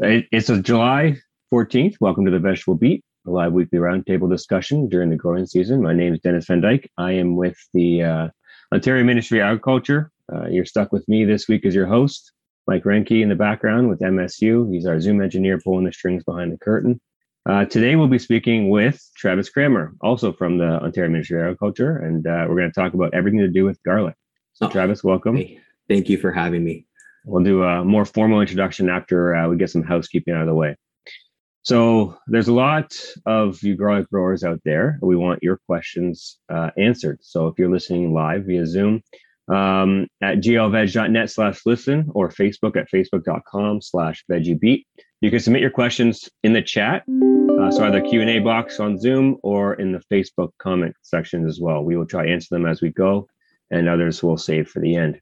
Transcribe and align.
It's 0.00 0.48
a 0.48 0.62
July 0.62 1.16
14th. 1.52 1.96
Welcome 2.00 2.24
to 2.24 2.30
the 2.30 2.38
Vegetable 2.38 2.76
Beat, 2.76 3.04
a 3.26 3.32
live 3.32 3.52
weekly 3.52 3.80
roundtable 3.80 4.30
discussion 4.30 4.88
during 4.88 5.10
the 5.10 5.16
growing 5.16 5.44
season. 5.44 5.82
My 5.82 5.92
name 5.92 6.14
is 6.14 6.20
Dennis 6.20 6.46
Van 6.46 6.62
Dyk. 6.62 6.86
I 6.96 7.12
am 7.12 7.34
with 7.34 7.56
the 7.74 8.04
uh, 8.04 8.28
Ontario 8.72 9.02
Ministry 9.02 9.40
of 9.40 9.46
Agriculture. 9.46 10.12
Uh, 10.32 10.46
you're 10.46 10.66
stuck 10.66 10.92
with 10.92 11.08
me 11.08 11.24
this 11.24 11.48
week 11.48 11.66
as 11.66 11.74
your 11.74 11.88
host, 11.88 12.30
Mike 12.68 12.84
Renke 12.84 13.20
in 13.20 13.28
the 13.28 13.34
background 13.34 13.88
with 13.88 13.98
MSU. 13.98 14.72
He's 14.72 14.86
our 14.86 15.00
Zoom 15.00 15.20
engineer 15.20 15.58
pulling 15.58 15.84
the 15.84 15.92
strings 15.92 16.22
behind 16.22 16.52
the 16.52 16.58
curtain. 16.58 17.00
Uh, 17.48 17.64
today 17.64 17.96
we'll 17.96 18.06
be 18.06 18.20
speaking 18.20 18.70
with 18.70 19.04
Travis 19.16 19.50
Cranmer, 19.50 19.96
also 20.00 20.32
from 20.32 20.58
the 20.58 20.80
Ontario 20.80 21.10
Ministry 21.10 21.40
of 21.40 21.46
Agriculture, 21.46 21.96
and 21.96 22.24
uh, 22.24 22.46
we're 22.48 22.54
going 22.54 22.70
to 22.70 22.80
talk 22.80 22.94
about 22.94 23.14
everything 23.14 23.40
to 23.40 23.48
do 23.48 23.64
with 23.64 23.82
garlic. 23.82 24.14
So, 24.52 24.66
oh, 24.66 24.70
Travis, 24.70 25.02
welcome. 25.02 25.38
Hey, 25.38 25.58
thank 25.88 26.08
you 26.08 26.18
for 26.18 26.30
having 26.30 26.62
me. 26.62 26.87
We'll 27.24 27.44
do 27.44 27.62
a 27.62 27.84
more 27.84 28.04
formal 28.04 28.40
introduction 28.40 28.88
after 28.88 29.34
uh, 29.34 29.48
we 29.48 29.56
get 29.56 29.70
some 29.70 29.82
housekeeping 29.82 30.34
out 30.34 30.42
of 30.42 30.46
the 30.46 30.54
way. 30.54 30.76
So 31.62 32.16
there's 32.28 32.48
a 32.48 32.54
lot 32.54 32.94
of 33.26 33.62
you 33.62 33.76
garlic 33.76 34.08
growers 34.08 34.44
out 34.44 34.60
there. 34.64 34.98
We 35.02 35.16
want 35.16 35.42
your 35.42 35.58
questions 35.66 36.38
uh, 36.48 36.70
answered. 36.78 37.18
So 37.22 37.48
if 37.48 37.58
you're 37.58 37.70
listening 37.70 38.14
live 38.14 38.44
via 38.46 38.66
Zoom 38.66 39.02
um, 39.48 40.06
at 40.22 40.38
glveg.net 40.38 41.30
slash 41.30 41.60
listen 41.66 42.08
or 42.14 42.30
Facebook 42.30 42.76
at 42.76 42.90
facebook.com 42.90 43.82
slash 43.82 44.24
veggiebeat, 44.30 44.84
you 45.20 45.30
can 45.30 45.40
submit 45.40 45.60
your 45.60 45.70
questions 45.70 46.28
in 46.42 46.52
the 46.52 46.62
chat. 46.62 47.02
Uh, 47.60 47.70
so 47.70 47.84
either 47.84 48.00
Q&A 48.00 48.38
box 48.38 48.80
on 48.80 48.98
Zoom 48.98 49.36
or 49.42 49.74
in 49.74 49.92
the 49.92 50.00
Facebook 50.12 50.50
comment 50.58 50.94
section 51.02 51.46
as 51.46 51.60
well. 51.60 51.84
We 51.84 51.96
will 51.96 52.06
try 52.06 52.24
to 52.24 52.32
answer 52.32 52.48
them 52.50 52.66
as 52.66 52.80
we 52.80 52.90
go 52.90 53.28
and 53.70 53.88
others 53.88 54.22
will 54.22 54.38
save 54.38 54.68
for 54.68 54.80
the 54.80 54.96
end. 54.96 55.20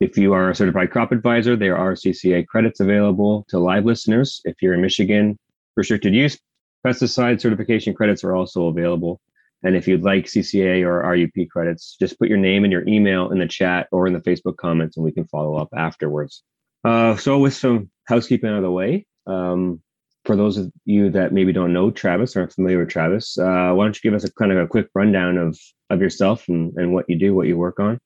If 0.00 0.16
you 0.16 0.32
are 0.32 0.50
a 0.50 0.54
certified 0.54 0.90
crop 0.90 1.12
advisor, 1.12 1.56
there 1.56 1.76
are 1.76 1.92
CCA 1.92 2.46
credits 2.46 2.80
available 2.80 3.44
to 3.50 3.58
live 3.58 3.84
listeners. 3.84 4.40
If 4.44 4.62
you're 4.62 4.74
in 4.74 4.80
Michigan, 4.80 5.38
restricted 5.76 6.14
use 6.14 6.38
pesticide 6.86 7.40
certification 7.40 7.94
credits 7.94 8.24
are 8.24 8.34
also 8.34 8.66
available. 8.68 9.20
And 9.62 9.76
if 9.76 9.86
you'd 9.86 10.02
like 10.02 10.24
CCA 10.24 10.82
or 10.84 11.02
RUP 11.02 11.48
credits, 11.50 11.96
just 12.00 12.18
put 12.18 12.28
your 12.28 12.38
name 12.38 12.64
and 12.64 12.72
your 12.72 12.86
email 12.88 13.30
in 13.30 13.38
the 13.38 13.46
chat 13.46 13.88
or 13.92 14.06
in 14.06 14.14
the 14.14 14.20
Facebook 14.20 14.56
comments, 14.56 14.96
and 14.96 15.04
we 15.04 15.12
can 15.12 15.26
follow 15.26 15.56
up 15.56 15.68
afterwards. 15.76 16.42
Uh, 16.82 17.14
so, 17.16 17.38
with 17.38 17.52
some 17.52 17.90
housekeeping 18.06 18.48
out 18.48 18.56
of 18.56 18.62
the 18.62 18.70
way, 18.70 19.06
um, 19.26 19.82
for 20.24 20.34
those 20.34 20.56
of 20.56 20.72
you 20.86 21.10
that 21.10 21.34
maybe 21.34 21.52
don't 21.52 21.74
know 21.74 21.90
Travis 21.90 22.34
or 22.34 22.40
aren't 22.40 22.54
familiar 22.54 22.78
with 22.78 22.88
Travis, 22.88 23.36
uh, 23.36 23.72
why 23.72 23.84
don't 23.84 24.02
you 24.02 24.10
give 24.10 24.16
us 24.16 24.24
a 24.24 24.32
kind 24.32 24.50
of 24.50 24.56
a 24.56 24.66
quick 24.66 24.88
rundown 24.94 25.36
of 25.36 25.58
of 25.90 26.00
yourself 26.00 26.48
and, 26.48 26.72
and 26.76 26.94
what 26.94 27.04
you 27.08 27.18
do, 27.18 27.34
what 27.34 27.46
you 27.46 27.58
work 27.58 27.78
on? 27.78 27.98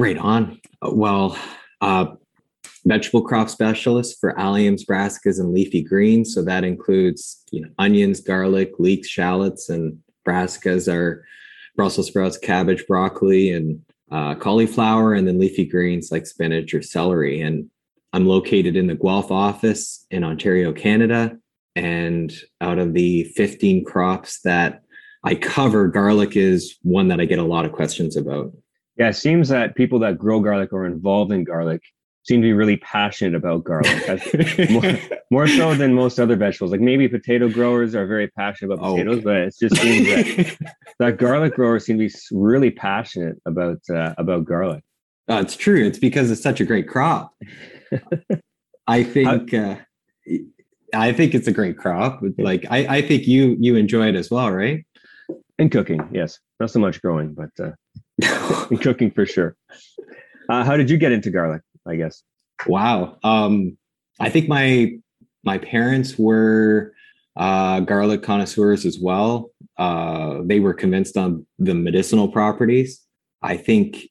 Right 0.00 0.16
on. 0.16 0.58
Well, 0.80 1.38
uh, 1.82 2.06
vegetable 2.86 3.20
crop 3.20 3.50
specialist 3.50 4.18
for 4.18 4.32
alliums, 4.32 4.80
brassicas, 4.88 5.38
and 5.38 5.52
leafy 5.52 5.82
greens. 5.82 6.32
So 6.34 6.42
that 6.42 6.64
includes 6.64 7.44
you 7.50 7.60
know 7.60 7.68
onions, 7.78 8.20
garlic, 8.20 8.72
leeks, 8.78 9.08
shallots, 9.08 9.68
and 9.68 9.98
brassicas 10.26 10.90
are 10.90 11.22
Brussels 11.76 12.06
sprouts, 12.06 12.38
cabbage, 12.38 12.86
broccoli, 12.86 13.50
and 13.52 13.82
uh, 14.10 14.36
cauliflower, 14.36 15.12
and 15.12 15.28
then 15.28 15.38
leafy 15.38 15.66
greens 15.66 16.10
like 16.10 16.26
spinach 16.26 16.72
or 16.72 16.80
celery. 16.80 17.42
And 17.42 17.68
I'm 18.14 18.26
located 18.26 18.76
in 18.76 18.86
the 18.86 18.94
Guelph 18.94 19.30
office 19.30 20.06
in 20.10 20.24
Ontario, 20.24 20.72
Canada. 20.72 21.36
And 21.76 22.32
out 22.62 22.78
of 22.78 22.94
the 22.94 23.24
15 23.36 23.84
crops 23.84 24.40
that 24.44 24.82
I 25.24 25.34
cover, 25.34 25.88
garlic 25.88 26.38
is 26.38 26.78
one 26.80 27.08
that 27.08 27.20
I 27.20 27.26
get 27.26 27.38
a 27.38 27.44
lot 27.44 27.66
of 27.66 27.72
questions 27.72 28.16
about. 28.16 28.52
Yeah, 29.00 29.08
it 29.08 29.14
seems 29.14 29.48
that 29.48 29.76
people 29.76 29.98
that 30.00 30.18
grow 30.18 30.40
garlic 30.40 30.74
or 30.74 30.84
involved 30.84 31.32
in 31.32 31.42
garlic 31.42 31.80
seem 32.24 32.42
to 32.42 32.46
be 32.46 32.52
really 32.52 32.76
passionate 32.76 33.34
about 33.34 33.64
garlic. 33.64 34.70
more, 34.70 34.98
more, 35.30 35.48
so 35.48 35.74
than 35.74 35.94
most 35.94 36.20
other 36.20 36.36
vegetables. 36.36 36.70
Like 36.70 36.82
maybe 36.82 37.08
potato 37.08 37.48
growers 37.48 37.94
are 37.94 38.06
very 38.06 38.28
passionate 38.28 38.74
about 38.74 38.84
potatoes, 38.84 39.24
but 39.24 39.36
it 39.36 39.54
just 39.58 39.76
seems 39.76 40.06
that, 40.06 40.74
that 40.98 41.16
garlic 41.16 41.54
growers 41.54 41.86
seem 41.86 41.98
to 41.98 42.08
be 42.08 42.14
really 42.30 42.70
passionate 42.70 43.40
about 43.46 43.78
uh, 43.88 44.14
about 44.18 44.44
garlic. 44.44 44.84
Uh, 45.30 45.40
it's 45.40 45.56
true. 45.56 45.82
It's 45.82 45.98
because 45.98 46.30
it's 46.30 46.42
such 46.42 46.60
a 46.60 46.66
great 46.66 46.86
crop. 46.86 47.32
I 48.86 49.02
think 49.02 49.54
uh, 49.54 49.76
I 50.92 51.14
think 51.14 51.34
it's 51.34 51.48
a 51.48 51.52
great 51.52 51.78
crop. 51.78 52.20
Like 52.36 52.66
I, 52.68 52.98
I 52.98 53.02
think 53.02 53.26
you 53.26 53.56
you 53.58 53.76
enjoy 53.76 54.08
it 54.08 54.14
as 54.14 54.30
well, 54.30 54.50
right? 54.52 54.84
In 55.58 55.70
cooking, 55.70 56.06
yes. 56.12 56.38
Not 56.58 56.70
so 56.70 56.80
much 56.80 57.00
growing, 57.00 57.32
but 57.32 57.50
uh, 57.58 57.70
cooking 58.80 59.10
for 59.10 59.26
sure. 59.26 59.56
Uh, 60.48 60.64
how 60.64 60.76
did 60.76 60.90
you 60.90 60.96
get 60.96 61.12
into 61.12 61.30
garlic? 61.30 61.62
I 61.86 61.96
guess. 61.96 62.22
Wow. 62.66 63.18
Um, 63.22 63.76
I 64.18 64.28
think 64.28 64.48
my 64.48 64.92
my 65.44 65.58
parents 65.58 66.18
were 66.18 66.92
uh, 67.36 67.80
garlic 67.80 68.22
connoisseurs 68.22 68.84
as 68.84 68.98
well. 68.98 69.50
Uh, 69.78 70.40
they 70.44 70.60
were 70.60 70.74
convinced 70.74 71.16
on 71.16 71.46
the 71.58 71.74
medicinal 71.74 72.28
properties. 72.28 73.00
I 73.42 73.56
think 73.56 74.08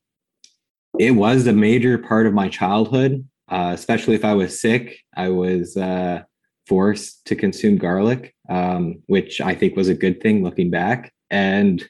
it 0.97 1.11
was 1.11 1.45
a 1.45 1.53
major 1.53 1.97
part 1.97 2.25
of 2.25 2.33
my 2.33 2.49
childhood, 2.49 3.27
uh, 3.49 3.71
especially 3.73 4.15
if 4.15 4.25
I 4.25 4.33
was 4.33 4.59
sick. 4.59 4.99
I 5.15 5.29
was 5.29 5.77
uh, 5.77 6.23
forced 6.67 7.25
to 7.25 7.35
consume 7.35 7.77
garlic, 7.77 8.33
um, 8.49 9.03
which 9.05 9.41
I 9.41 9.53
think 9.53 9.75
was 9.75 9.89
a 9.89 9.93
good 9.93 10.21
thing 10.21 10.43
looking 10.43 10.71
back. 10.71 11.13
And 11.29 11.87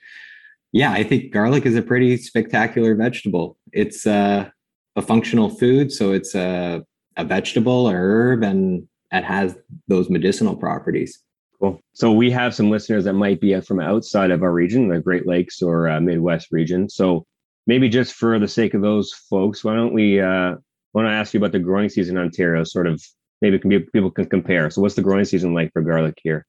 yeah, 0.71 0.91
I 0.91 1.03
think 1.03 1.31
garlic 1.31 1.65
is 1.65 1.75
a 1.75 1.81
pretty 1.81 2.17
spectacular 2.17 2.95
vegetable. 2.95 3.57
It's 3.71 4.05
uh, 4.05 4.49
a 4.95 5.01
functional 5.01 5.49
food, 5.49 5.91
so 5.91 6.11
it's 6.11 6.35
a, 6.35 6.83
a 7.17 7.23
vegetable, 7.23 7.87
a 7.89 7.93
herb, 7.93 8.43
and 8.43 8.87
it 9.11 9.23
has 9.23 9.57
those 9.87 10.09
medicinal 10.09 10.55
properties. 10.55 11.19
Cool. 11.59 11.81
So 11.93 12.11
we 12.11 12.31
have 12.31 12.55
some 12.55 12.69
listeners 12.69 13.03
that 13.03 13.13
might 13.13 13.41
be 13.41 13.59
from 13.61 13.79
outside 13.79 14.31
of 14.31 14.43
our 14.43 14.51
region, 14.51 14.87
the 14.87 14.99
Great 14.99 15.27
Lakes 15.27 15.61
or 15.61 15.89
uh, 15.89 15.99
Midwest 15.99 16.51
region. 16.51 16.89
So 16.89 17.25
maybe 17.67 17.89
just 17.89 18.13
for 18.13 18.39
the 18.39 18.47
sake 18.47 18.73
of 18.73 18.81
those 18.81 19.11
folks, 19.11 19.63
why 19.63 19.75
don't 19.75 19.93
we? 19.93 20.21
Uh, 20.21 20.55
want 20.93 21.07
to 21.07 21.11
ask 21.11 21.33
you 21.33 21.39
about 21.39 21.51
the 21.51 21.59
growing 21.59 21.89
season 21.89 22.17
in 22.17 22.23
Ontario? 22.23 22.63
Sort 22.63 22.87
of 22.87 23.03
maybe 23.41 23.59
can 23.59 23.69
be, 23.69 23.79
people 23.79 24.11
can 24.11 24.25
compare. 24.25 24.69
So 24.69 24.81
what's 24.81 24.95
the 24.95 25.01
growing 25.01 25.25
season 25.25 25.53
like 25.53 25.71
for 25.73 25.81
garlic 25.81 26.17
here? 26.21 26.45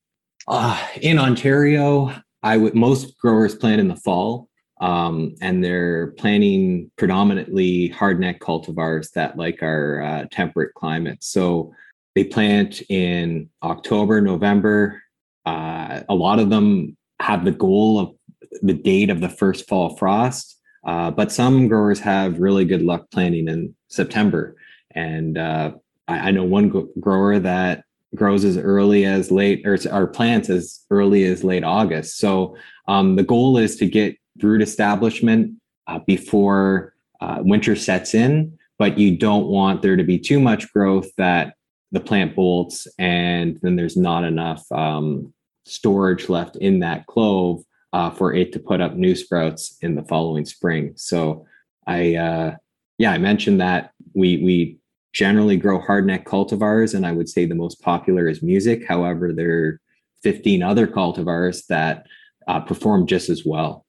Uh, 0.48 0.80
in 1.00 1.18
Ontario, 1.18 2.14
I 2.42 2.56
would 2.56 2.74
most 2.74 3.18
growers 3.18 3.54
plant 3.54 3.80
in 3.80 3.88
the 3.88 3.96
fall, 3.96 4.48
um, 4.80 5.34
and 5.40 5.62
they're 5.62 6.08
planting 6.12 6.90
predominantly 6.96 7.90
hardneck 7.90 8.38
cultivars 8.38 9.12
that 9.12 9.36
like 9.36 9.62
our 9.62 10.02
uh, 10.02 10.24
temperate 10.30 10.74
climate. 10.74 11.18
So 11.22 11.72
they 12.14 12.24
plant 12.24 12.82
in 12.88 13.50
October, 13.62 14.20
November. 14.20 15.02
Uh, 15.44 16.02
a 16.08 16.14
lot 16.14 16.38
of 16.38 16.50
them 16.50 16.96
have 17.20 17.44
the 17.44 17.52
goal 17.52 17.98
of 17.98 18.14
the 18.62 18.74
date 18.74 19.10
of 19.10 19.20
the 19.20 19.28
first 19.28 19.68
fall 19.68 19.96
frost, 19.96 20.58
uh, 20.84 21.10
but 21.10 21.30
some 21.30 21.68
growers 21.68 22.00
have 22.00 22.40
really 22.40 22.64
good 22.64 22.82
luck 22.82 23.10
planting 23.10 23.48
in 23.48 23.74
September. 23.88 24.56
And 24.94 25.38
uh, 25.38 25.72
I, 26.08 26.28
I 26.28 26.30
know 26.30 26.44
one 26.44 26.88
grower 26.98 27.38
that 27.38 27.84
grows 28.14 28.44
as 28.44 28.56
early 28.56 29.04
as 29.04 29.30
late 29.30 29.66
or 29.66 29.78
our 29.90 30.06
plants 30.06 30.50
as 30.50 30.84
early 30.90 31.24
as 31.24 31.44
late 31.44 31.64
August. 31.64 32.18
So 32.18 32.56
um, 32.88 33.16
the 33.16 33.22
goal 33.22 33.56
is 33.56 33.76
to 33.76 33.86
get 33.86 34.16
root 34.42 34.62
establishment 34.62 35.52
uh, 35.86 36.00
before 36.00 36.94
uh, 37.20 37.38
winter 37.40 37.76
sets 37.76 38.14
in, 38.14 38.58
but 38.78 38.98
you 38.98 39.16
don't 39.16 39.46
want 39.46 39.82
there 39.82 39.96
to 39.96 40.04
be 40.04 40.18
too 40.18 40.40
much 40.40 40.72
growth 40.72 41.08
that 41.16 41.54
the 41.92 42.00
plant 42.00 42.34
bolts 42.34 42.86
and 42.98 43.58
then 43.62 43.76
there's 43.76 43.96
not 43.96 44.24
enough 44.24 44.70
um, 44.72 45.32
storage 45.64 46.28
left 46.28 46.56
in 46.56 46.80
that 46.80 47.06
clove 47.06 47.62
uh, 47.92 48.10
for 48.10 48.32
it 48.32 48.52
to 48.52 48.58
put 48.58 48.80
up 48.80 48.94
new 48.94 49.14
sprouts 49.14 49.76
in 49.82 49.94
the 49.94 50.04
following 50.04 50.44
spring. 50.44 50.92
So 50.96 51.46
I, 51.86 52.14
uh, 52.14 52.56
yeah, 52.98 53.12
I 53.12 53.18
mentioned 53.18 53.60
that 53.60 53.92
we 54.14 54.38
we 54.38 54.79
generally 55.12 55.56
grow 55.56 55.80
hardneck 55.80 56.24
cultivars, 56.24 56.94
and 56.94 57.04
I 57.06 57.12
would 57.12 57.28
say 57.28 57.46
the 57.46 57.54
most 57.54 57.80
popular 57.82 58.28
is 58.28 58.42
music. 58.42 58.86
However, 58.86 59.32
there 59.32 59.50
are 59.50 59.80
15 60.22 60.62
other 60.62 60.86
cultivars 60.86 61.66
that 61.66 62.06
uh, 62.46 62.60
perform 62.60 63.06
just 63.06 63.28
as 63.28 63.44
well. 63.44 63.84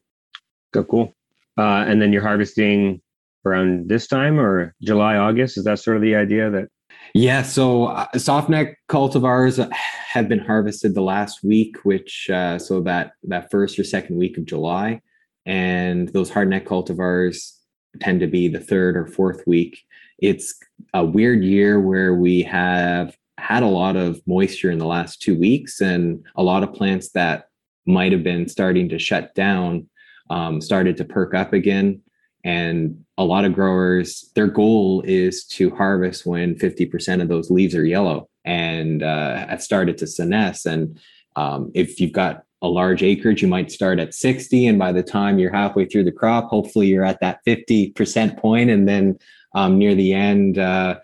Oh, 0.75 0.84
cool. 0.84 1.16
Uh, 1.57 1.86
and 1.88 2.01
then 2.01 2.13
you're 2.13 2.22
harvesting 2.22 3.01
around 3.46 3.90
this 3.90 4.07
time 4.07 4.40
or 4.40 4.74
July, 4.81 5.18
August? 5.18 5.57
Is 5.57 5.63
that 5.66 5.80
sort 5.80 5.98
of 5.98 6.04
the 6.04 6.16
idea 6.16 6.50
that? 6.50 6.69
Yeah. 7.13 7.42
So 7.42 7.86
uh, 7.86 8.07
softneck 8.16 8.75
cultivars 8.90 9.72
have 9.74 10.30
been 10.30 10.40
harvested 10.40 10.94
the 10.96 11.01
last 11.01 11.44
week, 11.44 11.78
which 11.84 12.30
uh, 12.30 12.57
so 12.57 12.81
that 12.81 13.13
that 13.24 13.50
first 13.51 13.80
or 13.80 13.84
second 13.84 14.18
week 14.18 14.38
of 14.38 14.46
July, 14.46 15.01
and 15.46 16.10
those 16.10 16.31
hardneck 16.31 16.66
cultivars 16.66 17.54
tend 18.00 18.22
to 18.22 18.28
be 18.28 18.48
the 18.48 18.60
third 18.60 18.96
or 18.96 19.07
fourth 19.07 19.44
week 19.46 19.84
it's 20.22 20.54
a 20.94 21.04
weird 21.04 21.44
year 21.44 21.80
where 21.80 22.14
we 22.14 22.44
have 22.44 23.16
had 23.38 23.64
a 23.64 23.68
lot 23.68 23.96
of 23.96 24.22
moisture 24.28 24.72
in 24.72 24.78
the 24.78 24.86
last 24.86 25.22
two 25.22 25.38
weeks 25.38 25.82
and 25.82 26.24
a 26.36 26.44
lot 26.44 26.64
of 26.64 26.74
plants 26.74 27.10
that 27.10 27.48
might 27.86 28.12
have 28.12 28.24
been 28.24 28.48
starting 28.48 28.88
to 28.90 29.00
shut 29.00 29.34
down 29.36 29.88
um, 30.30 30.62
started 30.62 30.96
to 30.96 31.04
perk 31.04 31.34
up 31.34 31.52
again 31.52 32.02
and 32.44 33.04
a 33.18 33.24
lot 33.24 33.46
of 33.46 33.54
growers 33.54 34.32
their 34.36 34.48
goal 34.48 35.02
is 35.06 35.44
to 35.46 35.70
harvest 35.76 36.26
when 36.26 36.56
50% 36.56 37.22
of 37.22 37.28
those 37.28 37.52
leaves 37.52 37.76
are 37.76 37.86
yellow 37.86 38.30
and 38.46 39.04
uh, 39.04 39.48
have 39.48 39.62
started 39.62 39.98
to 40.00 40.06
senesce. 40.06 40.66
And 40.66 41.00
um, 41.36 41.72
if 41.74 42.00
you've 42.00 42.12
got 42.12 42.44
a 42.62 42.68
large 42.68 43.04
acreage, 43.04 43.42
you 43.42 43.48
might 43.48 43.72
start 43.72 44.00
at 44.00 44.14
60, 44.14 44.68
and 44.68 44.78
by 44.78 44.92
the 44.92 45.04
time 45.04 45.40
you're 45.40 45.54
halfway 45.54 45.86
through 45.86 46.04
the 46.04 46.12
crop, 46.12 46.50
hopefully 46.50 46.88
you're 46.88 47.06
at 47.06 47.20
that 47.22 47.40
50% 47.46 48.38
point, 48.38 48.70
and 48.70 48.88
then 48.88 49.18
um, 49.53 49.77
near 49.77 49.95
the 49.95 50.13
end, 50.13 50.57
uh, 50.57 51.00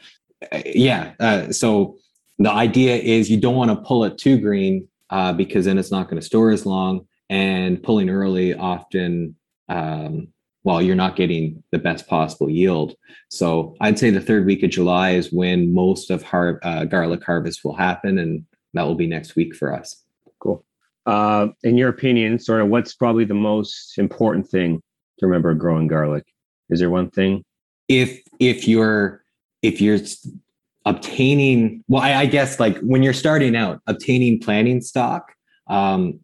yeah. 0.65 1.13
Uh, 1.19 1.51
so 1.51 1.97
the 2.39 2.51
idea 2.51 2.95
is 2.95 3.29
you 3.29 3.39
don't 3.39 3.55
want 3.55 3.71
to 3.71 3.77
pull 3.77 4.03
it 4.03 4.17
too 4.17 4.39
green 4.39 4.88
uh, 5.09 5.33
because 5.33 5.65
then 5.65 5.77
it's 5.77 5.91
not 5.91 6.09
going 6.09 6.19
to 6.19 6.25
store 6.25 6.51
as 6.51 6.65
long, 6.65 7.07
and 7.29 7.81
pulling 7.81 8.09
early 8.09 8.53
often. 8.53 9.35
Um, 9.69 10.29
well, 10.63 10.81
you're 10.81 10.95
not 10.95 11.15
getting 11.15 11.63
the 11.71 11.79
best 11.79 12.07
possible 12.07 12.49
yield. 12.49 12.94
So 13.29 13.75
I'd 13.79 13.97
say 13.97 14.09
the 14.09 14.19
third 14.19 14.45
week 14.45 14.63
of 14.63 14.69
July 14.69 15.11
is 15.11 15.31
when 15.31 15.73
most 15.73 16.11
of 16.11 16.23
har- 16.23 16.59
uh, 16.61 16.83
garlic 16.83 17.23
harvest 17.23 17.63
will 17.63 17.75
happen, 17.75 18.17
and 18.17 18.45
that 18.73 18.83
will 18.83 18.95
be 18.95 19.07
next 19.07 19.35
week 19.35 19.55
for 19.55 19.73
us. 19.73 20.03
Cool. 20.39 20.65
Uh, 21.05 21.47
in 21.63 21.77
your 21.77 21.88
opinion, 21.88 22.38
sort 22.38 22.61
of 22.61 22.67
what's 22.67 22.94
probably 22.94 23.23
the 23.23 23.33
most 23.33 23.97
important 23.97 24.47
thing 24.49 24.81
to 25.19 25.25
remember 25.25 25.53
growing 25.53 25.88
garlic? 25.88 26.25
Is 26.69 26.79
there 26.79 26.89
one 26.89 27.09
thing? 27.11 27.45
If 27.88 28.22
if 28.39 28.68
you're 28.68 29.24
if 29.62 29.81
you're 29.81 30.00
obtaining, 30.86 31.84
well, 31.88 32.01
I, 32.01 32.13
I 32.13 32.25
guess 32.25 32.60
like 32.60 32.78
when 32.80 33.04
you're 33.04 33.13
starting 33.13 33.56
out, 33.56 33.81
obtaining 33.88 34.39
planting 34.39 34.81
stock, 34.81 35.34
um, 35.68 36.19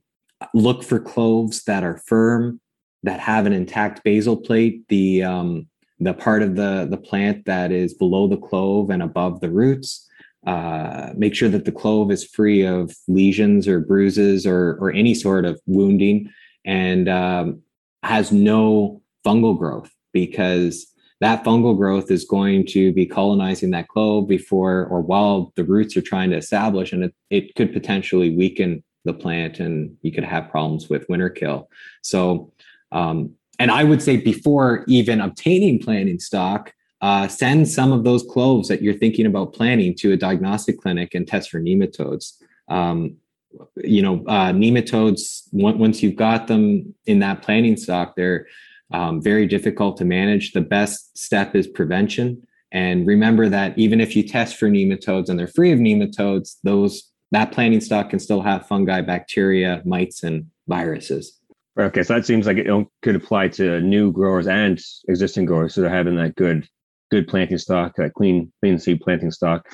look 0.53 0.83
for 0.83 0.99
cloves 0.99 1.63
that 1.63 1.83
are 1.83 1.97
firm, 2.05 2.61
that 3.03 3.19
have 3.19 3.45
an 3.45 3.53
intact 3.53 4.03
basal 4.03 4.37
plate. 4.37 4.87
The 4.89 5.23
um, 5.23 5.67
the 5.99 6.13
part 6.13 6.41
of 6.41 6.55
the 6.55 6.87
the 6.89 6.97
plant 6.97 7.45
that 7.45 7.71
is 7.71 7.93
below 7.93 8.27
the 8.27 8.37
clove 8.37 8.89
and 8.89 9.01
above 9.01 9.39
the 9.41 9.49
roots 9.49 10.07
uh, 10.45 11.13
make 11.15 11.33
sure 11.33 11.49
that 11.49 11.65
the 11.65 11.71
clove 11.71 12.11
is 12.11 12.25
free 12.25 12.65
of 12.65 12.95
lesions 13.07 13.67
or 13.67 13.79
bruises 13.79 14.45
or, 14.45 14.77
or 14.81 14.91
any 14.91 15.13
sort 15.13 15.45
of 15.45 15.59
wounding 15.65 16.29
and 16.65 17.07
um, 17.07 17.61
has 18.03 18.31
no 18.31 19.01
fungal 19.25 19.57
growth 19.57 19.89
because 20.11 20.87
that 21.23 21.43
fungal 21.43 21.75
growth 21.75 22.11
is 22.11 22.25
going 22.25 22.65
to 22.67 22.91
be 22.93 23.05
colonizing 23.05 23.71
that 23.71 23.87
clove 23.87 24.27
before 24.27 24.85
or 24.87 25.01
while 25.01 25.53
the 25.55 25.63
roots 25.63 25.95
are 25.95 26.01
trying 26.01 26.29
to 26.29 26.37
establish 26.37 26.91
and 26.91 27.05
it, 27.05 27.15
it 27.29 27.55
could 27.55 27.71
potentially 27.71 28.35
weaken 28.35 28.83
the 29.05 29.13
plant 29.13 29.59
and 29.59 29.95
you 30.01 30.11
could 30.11 30.23
have 30.23 30.49
problems 30.49 30.89
with 30.89 31.07
winter 31.09 31.29
kill 31.29 31.69
so 32.01 32.51
um, 32.91 33.31
and 33.59 33.71
i 33.71 33.83
would 33.83 34.01
say 34.01 34.17
before 34.17 34.83
even 34.87 35.21
obtaining 35.21 35.79
planting 35.79 36.19
stock 36.19 36.73
uh, 37.03 37.27
send 37.27 37.67
some 37.67 37.91
of 37.91 38.05
those 38.05 38.23
cloves 38.23 38.69
that 38.69 38.81
you're 38.81 38.93
thinking 38.93 39.25
about 39.25 39.51
planting 39.51 39.93
to 39.93 40.13
a 40.13 40.17
diagnostic 40.17 40.79
clinic 40.79 41.13
and 41.13 41.27
test 41.27 41.49
for 41.49 41.59
nematodes. 41.59 42.37
Um, 42.69 43.17
you 43.75 44.01
know, 44.01 44.23
uh, 44.25 44.53
nematodes, 44.53 45.49
once 45.51 46.01
you've 46.01 46.15
got 46.15 46.47
them 46.47 46.95
in 47.05 47.19
that 47.19 47.41
planting 47.41 47.75
stock, 47.75 48.15
they're 48.15 48.47
um, 48.93 49.21
very 49.21 49.47
difficult 49.47 49.97
to 49.97 50.05
manage. 50.05 50.53
The 50.53 50.61
best 50.61 51.17
step 51.17 51.55
is 51.55 51.67
prevention. 51.67 52.41
And 52.71 53.05
remember 53.05 53.49
that 53.49 53.77
even 53.77 53.99
if 53.99 54.15
you 54.15 54.27
test 54.27 54.57
for 54.57 54.69
nematodes 54.69 55.29
and 55.29 55.37
they're 55.37 55.47
free 55.47 55.71
of 55.71 55.79
nematodes, 55.79 56.55
those 56.63 57.11
that 57.31 57.51
planting 57.51 57.81
stock 57.81 58.11
can 58.11 58.19
still 58.19 58.41
have 58.41 58.67
fungi, 58.67 59.01
bacteria, 59.01 59.81
mites, 59.85 60.21
and 60.21 60.45
viruses. 60.67 61.39
Okay, 61.79 62.03
so 62.03 62.13
that 62.13 62.25
seems 62.25 62.45
like 62.45 62.57
it 62.57 62.87
could 63.01 63.15
apply 63.15 63.47
to 63.49 63.81
new 63.81 64.11
growers 64.11 64.47
and 64.47 64.79
existing 65.07 65.45
growers. 65.45 65.73
So 65.73 65.81
they're 65.81 65.89
having 65.89 66.15
that 66.17 66.35
good 66.35 66.67
good 67.09 67.27
planting 67.27 67.57
stock, 67.57 67.95
that 67.97 68.13
clean 68.13 68.51
clean 68.61 68.77
seed 68.77 69.01
planting 69.01 69.31
stock. 69.31 69.67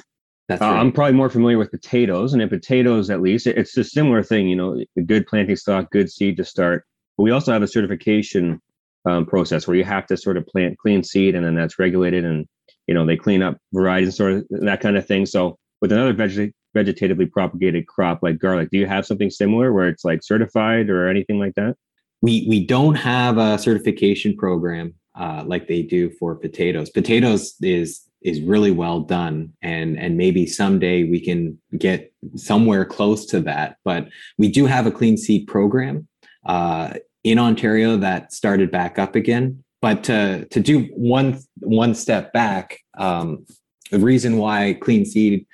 That's 0.48 0.62
uh. 0.62 0.70
I'm 0.70 0.94
probably 0.94 1.16
more 1.16 1.30
familiar 1.30 1.58
with 1.58 1.72
potatoes, 1.72 2.32
and 2.32 2.42
in 2.42 2.48
potatoes, 2.48 3.10
at 3.10 3.22
least, 3.22 3.48
it's 3.48 3.78
a 3.78 3.84
similar 3.84 4.24
thing. 4.24 4.48
You 4.48 4.56
know, 4.56 4.82
a 4.98 5.02
good 5.02 5.28
planting 5.28 5.58
stock, 5.58 5.92
good 5.92 6.10
seed 6.10 6.38
to 6.38 6.46
start. 6.46 6.86
But 7.18 7.24
we 7.24 7.32
also 7.32 7.52
have 7.52 7.62
a 7.62 7.68
certification 7.68 8.62
um, 9.06 9.26
process 9.26 9.68
where 9.68 9.78
you 9.78 9.84
have 9.84 10.06
to 10.08 10.18
sort 10.18 10.38
of 10.38 10.46
plant 10.48 10.78
clean 10.78 11.04
seed, 11.04 11.36
and 11.36 11.46
then 11.46 11.56
that's 11.56 11.80
regulated, 11.80 12.26
and 12.26 12.48
you 12.88 12.94
know 12.94 13.06
they 13.06 13.18
clean 13.18 13.42
up 13.42 13.58
varieties, 13.74 14.08
and 14.08 14.16
sort 14.16 14.34
of 14.34 14.46
that 14.50 14.82
kind 14.82 14.98
of 14.98 15.06
thing. 15.06 15.26
So 15.26 15.58
with 15.82 15.92
another 15.92 16.14
veget- 16.14 16.54
vegetatively 16.76 17.32
propagated 17.32 17.88
crop 17.88 18.20
like 18.22 18.40
garlic, 18.40 18.70
do 18.72 18.78
you 18.78 18.88
have 18.88 19.06
something 19.06 19.30
similar 19.30 19.74
where 19.74 19.88
it's 19.88 20.06
like 20.06 20.22
certified 20.24 20.90
or 20.90 21.08
anything 21.08 21.40
like 21.40 21.56
that? 21.56 21.76
We 22.22 22.46
we 22.50 22.66
don't 22.66 22.96
have 22.96 23.38
a 23.38 23.58
certification 23.58 24.36
program 24.36 24.94
uh, 25.16 25.44
like 25.46 25.68
they 25.68 25.82
do 25.82 26.10
for 26.12 26.36
potatoes. 26.36 26.90
Potatoes 26.90 27.56
is 27.62 28.02
is 28.22 28.42
really 28.42 28.72
well 28.72 29.00
done, 29.00 29.54
and 29.62 29.98
and 29.98 30.18
maybe 30.18 30.46
someday 30.46 31.04
we 31.04 31.22
can 31.22 31.58
get 31.78 32.12
somewhere 32.36 32.84
close 32.84 33.26
to 33.28 33.40
that. 33.42 33.78
But 33.86 34.10
we 34.38 34.50
do 34.50 34.66
have 34.66 34.86
a 34.86 34.92
clean 34.92 35.16
seed 35.16 35.48
program 35.48 36.08
uh, 36.46 36.96
in 37.24 37.40
Ontario 37.40 37.98
that 37.98 38.34
started 38.34 38.72
back 38.72 39.00
up 39.00 39.16
again. 39.16 39.64
But 39.82 40.04
to 40.06 40.46
to 40.46 40.60
do 40.60 40.84
one 40.96 41.40
one 41.60 41.96
step 41.96 42.34
back, 42.34 42.80
um, 42.98 43.46
the 43.92 44.00
reason 44.00 44.38
why 44.38 44.78
clean 44.82 45.06
seed 45.06 45.46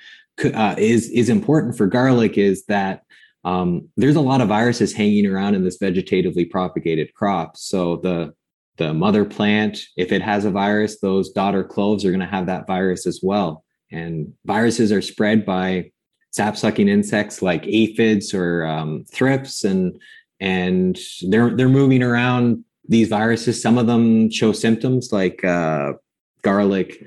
uh, 0.44 0.74
is 0.78 1.08
is 1.10 1.28
important 1.28 1.76
for 1.76 1.86
garlic 1.86 2.36
is 2.36 2.64
that 2.66 3.02
um, 3.44 3.88
there's 3.96 4.16
a 4.16 4.20
lot 4.20 4.40
of 4.40 4.48
viruses 4.48 4.92
hanging 4.92 5.26
around 5.26 5.54
in 5.54 5.62
this 5.62 5.78
vegetatively 5.78 6.50
propagated 6.50 7.14
crop. 7.14 7.56
So 7.56 7.96
the 7.96 8.34
the 8.76 8.92
mother 8.92 9.24
plant, 9.24 9.78
if 9.96 10.12
it 10.12 10.22
has 10.22 10.44
a 10.44 10.50
virus, 10.50 11.00
those 11.00 11.30
daughter 11.30 11.64
cloves 11.64 12.04
are 12.04 12.10
going 12.10 12.20
to 12.20 12.26
have 12.26 12.46
that 12.46 12.66
virus 12.66 13.06
as 13.06 13.20
well. 13.22 13.64
And 13.90 14.34
viruses 14.44 14.92
are 14.92 15.00
spread 15.00 15.46
by 15.46 15.92
sap 16.32 16.56
sucking 16.56 16.88
insects 16.88 17.40
like 17.40 17.64
aphids 17.66 18.34
or 18.34 18.66
um, 18.66 19.04
thrips, 19.10 19.64
and 19.64 19.98
and 20.40 20.98
they're 21.28 21.54
they're 21.56 21.68
moving 21.68 22.02
around 22.02 22.64
these 22.88 23.08
viruses. 23.08 23.60
Some 23.60 23.78
of 23.78 23.86
them 23.86 24.30
show 24.30 24.52
symptoms 24.52 25.12
like 25.12 25.44
uh, 25.44 25.94
garlic 26.42 27.02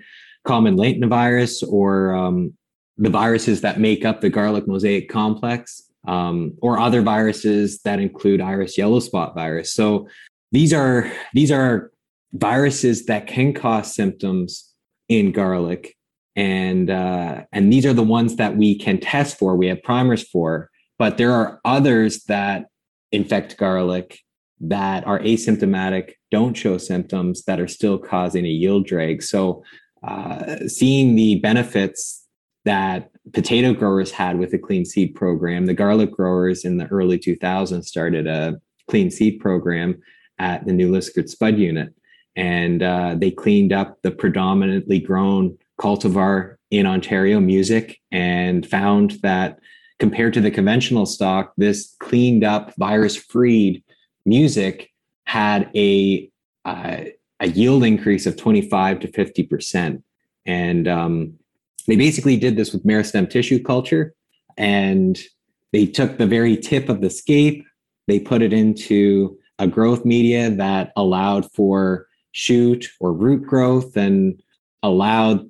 common 0.46 0.76
latent 0.76 1.06
virus 1.10 1.64
or 1.64 2.16
um, 2.16 2.54
the 2.98 3.10
viruses 3.10 3.62
that 3.62 3.80
make 3.80 4.06
up 4.06 4.22
the 4.22 4.30
garlic 4.30 4.68
mosaic 4.68 5.10
complex, 5.10 5.84
um, 6.08 6.54
or 6.62 6.80
other 6.80 7.02
viruses 7.02 7.82
that 7.84 8.00
include 8.00 8.42
iris 8.42 8.78
yellow 8.78 9.00
spot 9.00 9.36
virus. 9.36 9.74
So 9.74 10.08
these 10.52 10.74
are 10.74 11.12
these 11.34 11.52
are 11.52 11.92
viruses 12.34 13.06
that 13.06 13.28
can 13.28 13.54
cause 13.54 13.94
symptoms 13.94 14.74
in 15.08 15.32
garlic 15.32 15.96
and 16.36 16.90
uh, 16.90 17.42
and 17.52 17.72
these 17.74 17.86
are 17.86 17.94
the 17.94 18.04
ones 18.04 18.36
that 18.36 18.56
we 18.56 18.78
can 18.78 19.00
test 19.00 19.38
for 19.38 19.56
we 19.56 19.68
have 19.68 19.82
primers 19.84 20.24
for 20.24 20.70
but 20.98 21.18
there 21.18 21.32
are 21.34 21.60
others 21.66 22.24
that 22.26 22.66
infect 23.12 23.58
garlic 23.58 24.20
that 24.60 25.06
are 25.08 25.20
asymptomatic 25.20 26.14
don't 26.32 26.54
show 26.54 26.78
symptoms 26.78 27.44
that 27.46 27.60
are 27.60 27.68
still 27.68 27.98
causing 27.98 28.46
a 28.46 28.50
yield 28.50 28.86
drag 28.86 29.24
so 29.24 29.64
uh, 30.04 30.68
seeing 30.68 31.16
the 31.16 31.36
benefits 31.40 32.26
that 32.66 33.10
potato 33.34 33.74
growers 33.74 34.12
had 34.12 34.38
with 34.38 34.52
the 34.52 34.58
clean 34.58 34.86
seed 34.86 35.16
program 35.16 35.66
the 35.66 35.74
garlic 35.74 36.12
growers 36.12 36.66
in 36.66 36.78
the 36.78 36.88
early 36.88 37.18
2000s 37.18 37.86
started 37.86 38.28
a 38.28 38.60
clean 38.90 39.12
seed 39.12 39.40
program 39.40 40.02
at 40.40 40.66
the 40.66 40.74
New 40.74 40.92
Liskeard 40.92 41.30
Spud 41.30 41.58
unit. 41.58 41.94
And 42.36 42.82
uh, 42.82 43.16
they 43.18 43.32
cleaned 43.32 43.74
up 43.74 44.02
the 44.02 44.12
predominantly 44.12 45.00
grown 45.00 45.58
cultivar 45.80 46.56
in 46.72 46.86
Ontario 46.86 47.40
music 47.40 48.00
and 48.12 48.66
found 48.66 49.12
that 49.22 49.60
compared 50.00 50.34
to 50.34 50.42
the 50.42 50.52
conventional 50.52 51.06
stock, 51.06 51.54
this 51.58 51.96
cleaned 52.00 52.44
up 52.44 52.74
virus 52.78 53.16
freed 53.16 53.84
music 54.26 54.90
had 55.26 55.70
a, 55.76 56.30
uh, 56.66 57.02
a 57.40 57.48
yield 57.50 57.84
increase 57.84 58.26
of 58.26 58.38
25 58.38 59.02
to 59.02 59.08
50%. 59.08 60.02
And 60.46 60.88
um, 60.88 61.34
they 61.88 61.96
basically 61.96 62.38
did 62.38 62.56
this 62.56 62.74
with 62.74 62.86
meristem 62.86 63.30
tissue 63.30 63.62
culture. 63.62 64.14
And 64.58 65.20
they 65.72 65.86
took 65.86 66.18
the 66.18 66.26
very 66.26 66.58
tip 66.58 66.90
of 66.90 67.02
the 67.02 67.10
scape, 67.10 67.66
they 68.08 68.20
put 68.20 68.42
it 68.42 68.54
into 68.54 69.38
a 69.60 69.68
growth 69.68 70.04
media 70.04 70.50
that 70.50 70.92
allowed 70.96 71.52
for 71.52 72.08
shoot 72.32 72.88
or 73.00 73.14
root 73.14 73.46
growth 73.46 73.96
and 73.96 74.42
allowed 74.82 75.50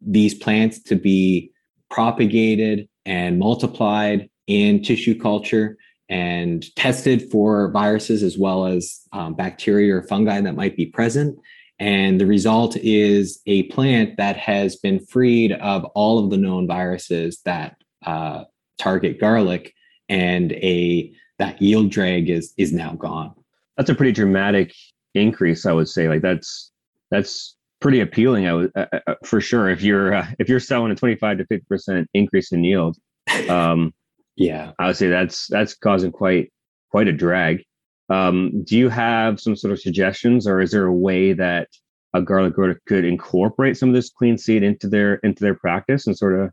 these 0.00 0.34
plants 0.34 0.78
to 0.84 0.94
be 0.94 1.50
propagated 1.90 2.88
and 3.06 3.38
multiplied 3.38 4.28
in 4.46 4.82
tissue 4.82 5.18
culture 5.18 5.76
and 6.08 6.74
tested 6.74 7.30
for 7.30 7.70
viruses 7.70 8.22
as 8.22 8.38
well 8.38 8.66
as 8.66 9.00
um, 9.12 9.34
bacteria 9.34 9.94
or 9.94 10.02
fungi 10.02 10.40
that 10.40 10.54
might 10.54 10.76
be 10.76 10.86
present. 10.86 11.38
And 11.78 12.20
the 12.20 12.26
result 12.26 12.76
is 12.76 13.40
a 13.46 13.64
plant 13.64 14.16
that 14.16 14.36
has 14.36 14.76
been 14.76 14.98
freed 14.98 15.52
of 15.52 15.84
all 15.94 16.18
of 16.18 16.30
the 16.30 16.36
known 16.36 16.66
viruses 16.66 17.40
that 17.44 17.76
uh, 18.04 18.44
target 18.78 19.20
garlic, 19.20 19.74
and 20.08 20.52
a 20.52 21.12
that 21.38 21.60
yield 21.62 21.90
drag 21.90 22.30
is 22.30 22.52
is 22.56 22.72
now 22.72 22.92
gone 22.94 23.34
that's 23.76 23.90
a 23.90 23.94
pretty 23.94 24.12
dramatic 24.12 24.74
increase 25.14 25.66
i 25.66 25.72
would 25.72 25.88
say 25.88 26.08
like 26.08 26.22
that's 26.22 26.70
that's 27.10 27.56
pretty 27.80 28.00
appealing. 28.00 28.46
I 28.46 28.52
was 28.52 28.68
uh, 28.76 28.86
uh, 28.92 28.98
uh, 29.06 29.14
for 29.24 29.40
sure 29.40 29.68
if 29.68 29.82
you're 29.82 30.14
uh, 30.14 30.26
if 30.38 30.48
you're 30.48 30.60
selling 30.60 30.92
a 30.92 30.94
25 30.94 31.38
to 31.38 31.46
50 31.46 31.64
percent 31.66 32.10
increase 32.14 32.52
in 32.52 32.64
yield, 32.64 32.96
um, 33.48 33.92
yeah, 34.36 34.72
I 34.78 34.86
would 34.86 34.96
say 34.96 35.08
that's 35.08 35.46
that's 35.48 35.74
causing 35.74 36.12
quite 36.12 36.52
quite 36.90 37.08
a 37.08 37.12
drag. 37.12 37.62
Um, 38.10 38.64
do 38.64 38.76
you 38.76 38.88
have 38.88 39.38
some 39.38 39.56
sort 39.56 39.72
of 39.72 39.80
suggestions, 39.80 40.46
or 40.46 40.60
is 40.60 40.70
there 40.70 40.86
a 40.86 40.94
way 40.94 41.32
that 41.34 41.68
a 42.14 42.22
garlic 42.22 42.54
grower 42.54 42.80
could 42.86 43.04
incorporate 43.04 43.76
some 43.76 43.90
of 43.90 43.94
this 43.94 44.10
clean 44.10 44.38
seed 44.38 44.62
into 44.62 44.88
their 44.88 45.16
into 45.16 45.42
their 45.42 45.54
practice 45.54 46.06
and 46.06 46.16
sort 46.16 46.40
of 46.40 46.50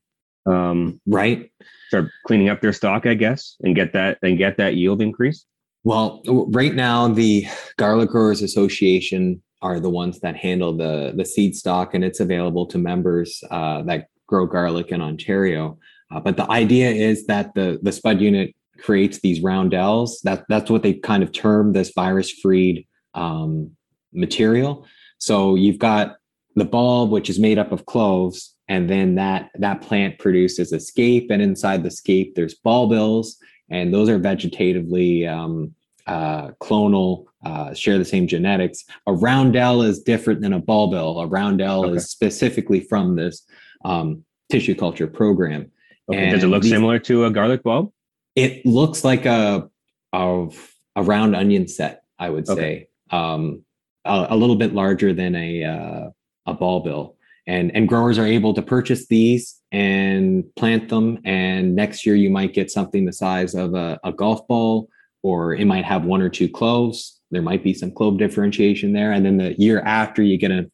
um, 0.51 1.00
right 1.08 1.50
start 1.88 2.10
cleaning 2.25 2.50
up 2.50 2.62
their 2.62 2.74
stock, 2.74 3.05
I 3.05 3.13
guess, 3.13 3.55
and 3.62 3.75
get 3.75 3.94
that 3.94 4.17
and 4.22 4.38
get 4.38 4.58
that 4.58 4.75
yield 4.75 5.01
increase? 5.01 5.46
Well, 5.84 6.24
right 6.25 6.74
now 6.74 7.08
the 7.08 7.46
Garlic 7.77 8.10
Growers 8.10 8.41
Association 8.41 9.41
are 9.66 9.80
the 9.80 9.90
ones 9.90 10.20
that 10.24 10.36
handle 10.48 10.74
the 10.84 10.94
the 11.20 11.26
seed 11.34 11.56
stock, 11.62 11.88
and 11.94 12.04
it's 12.08 12.22
available 12.28 12.66
to 12.68 12.78
members 12.78 13.30
uh, 13.58 13.82
that 13.90 14.02
grow 14.32 14.46
garlic 14.46 14.88
in 14.96 15.02
Ontario. 15.02 15.64
Uh, 16.12 16.20
but 16.26 16.38
the 16.38 16.50
idea 16.52 16.90
is 17.10 17.26
that 17.32 17.54
the 17.56 17.80
the 17.86 17.92
spud 17.92 18.22
unit 18.22 18.50
creates 18.86 19.18
these 19.20 19.42
roundels. 19.42 20.08
That 20.28 20.40
that's 20.52 20.70
what 20.70 20.84
they 20.84 20.94
kind 20.94 21.24
of 21.24 21.32
term 21.32 21.74
this 21.74 21.92
virus 22.04 22.30
freed 22.32 22.86
um, 23.14 23.72
material. 24.14 24.86
So 25.18 25.56
you've 25.56 25.80
got 25.80 26.18
the 26.56 26.70
bulb, 26.76 27.10
which 27.10 27.30
is 27.30 27.40
made 27.40 27.58
up 27.58 27.72
of 27.72 27.86
cloves, 27.86 28.56
and 28.68 28.90
then 28.94 29.16
that 29.16 29.50
that 29.66 29.82
plant 29.82 30.20
produces 30.20 30.72
a 30.74 30.80
scape, 30.80 31.32
and 31.32 31.42
inside 31.42 31.82
the 31.84 31.98
scape 32.02 32.36
there's 32.36 32.60
bulbils, 32.68 33.28
and 33.70 33.94
those 33.94 34.10
are 34.10 34.20
vegetatively 34.20 35.28
um, 35.28 35.74
uh, 36.08 36.50
clonal, 36.62 37.26
uh, 37.46 37.74
share 37.74 37.98
the 37.98 38.06
same 38.06 38.28
genetics. 38.28 38.84
A 39.08 39.14
roundel 39.14 39.82
is 39.82 40.02
different 40.02 40.42
than 40.42 40.54
a 40.54 40.60
ball 40.60 40.92
bulbil. 40.92 41.24
A 41.24 41.28
roundel 41.28 41.86
okay. 41.86 41.96
is 41.96 42.10
specifically 42.10 42.80
from 42.80 43.16
this 43.16 43.44
um, 43.84 44.24
tissue 44.52 44.76
culture 44.76 45.08
program. 45.08 45.72
Okay. 46.12 46.30
Does 46.30 46.44
it 46.44 46.48
look 46.48 46.64
these, 46.64 46.72
similar 46.72 47.00
to 47.00 47.26
a 47.26 47.32
garlic 47.32 47.64
bulb? 47.64 47.92
It 48.36 48.66
looks 48.66 49.04
like 49.04 49.26
a 49.26 49.70
a, 50.14 50.48
a 50.96 51.04
round 51.04 51.36
onion 51.36 51.68
set, 51.68 52.04
I 52.20 52.30
would 52.30 52.48
okay. 52.50 52.88
say, 53.12 53.16
um, 53.16 53.64
a, 54.06 54.28
a, 54.30 54.36
little 54.36 54.56
bit 54.56 54.74
larger 54.74 55.14
than 55.14 55.36
a 55.36 55.64
uh, 55.64 56.10
a 56.46 56.56
bulbil. 56.56 57.16
And 57.48 57.76
and 57.76 57.88
growers 57.88 58.18
are 58.18 58.26
able 58.26 58.54
to 58.56 58.62
purchase 58.62 59.08
these 59.08 59.62
and 59.72 60.44
plant 60.56 60.90
them. 60.90 61.20
And 61.26 61.76
next 61.76 62.06
year 62.06 62.16
you 62.16 62.30
might 62.30 62.54
get 62.54 62.72
something 62.72 63.06
the 63.06 63.14
size 63.14 63.54
of 63.54 63.76
a, 63.76 64.00
a 64.04 64.12
golf 64.12 64.48
ball, 64.48 64.90
or 65.25 65.55
it 65.55 65.65
might 65.65 65.84
have 65.84 66.05
one 66.05 66.22
or 66.22 66.29
two 66.29 66.48
cloves. 66.48 67.20
There 67.32 67.41
might 67.41 67.63
be 67.63 67.74
some 67.74 67.91
clove 67.91 68.20
differentiation 68.20 68.94
there. 68.94 69.12
And 69.12 69.25
then 69.25 69.38
the 69.38 69.60
year 69.60 69.82
after 69.82 70.22
you 70.22 70.38
get 70.38 70.51
a 70.51 70.70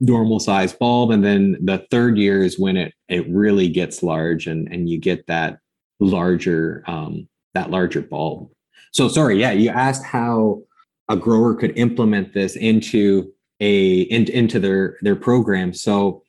normal 0.00 0.38
size 0.38 0.74
bulb 0.74 1.10
and 1.10 1.24
then 1.24 1.56
the 1.64 1.78
third 1.90 2.18
year 2.18 2.42
is 2.42 2.58
when 2.58 2.76
it 2.76 2.92
it 3.08 3.26
really 3.30 3.70
gets 3.70 4.02
large 4.02 4.46
and 4.46 4.68
and 4.70 4.90
you 4.90 4.98
get 4.98 5.26
that 5.28 5.60
larger 5.98 6.84
um, 6.86 7.26
that 7.54 7.70
larger 7.70 8.02
bulb. 8.02 8.50
So 8.92 9.08
sorry, 9.08 9.40
yeah, 9.40 9.52
you 9.52 9.70
asked 9.70 10.04
how 10.04 10.62
a 11.08 11.16
grower 11.16 11.54
could 11.54 11.72
implement 11.78 12.34
this 12.34 12.56
into 12.56 13.32
a 13.60 14.00
in, 14.02 14.28
into 14.30 14.60
their 14.60 14.98
their 15.00 15.16
program. 15.16 15.72
So 15.72 16.22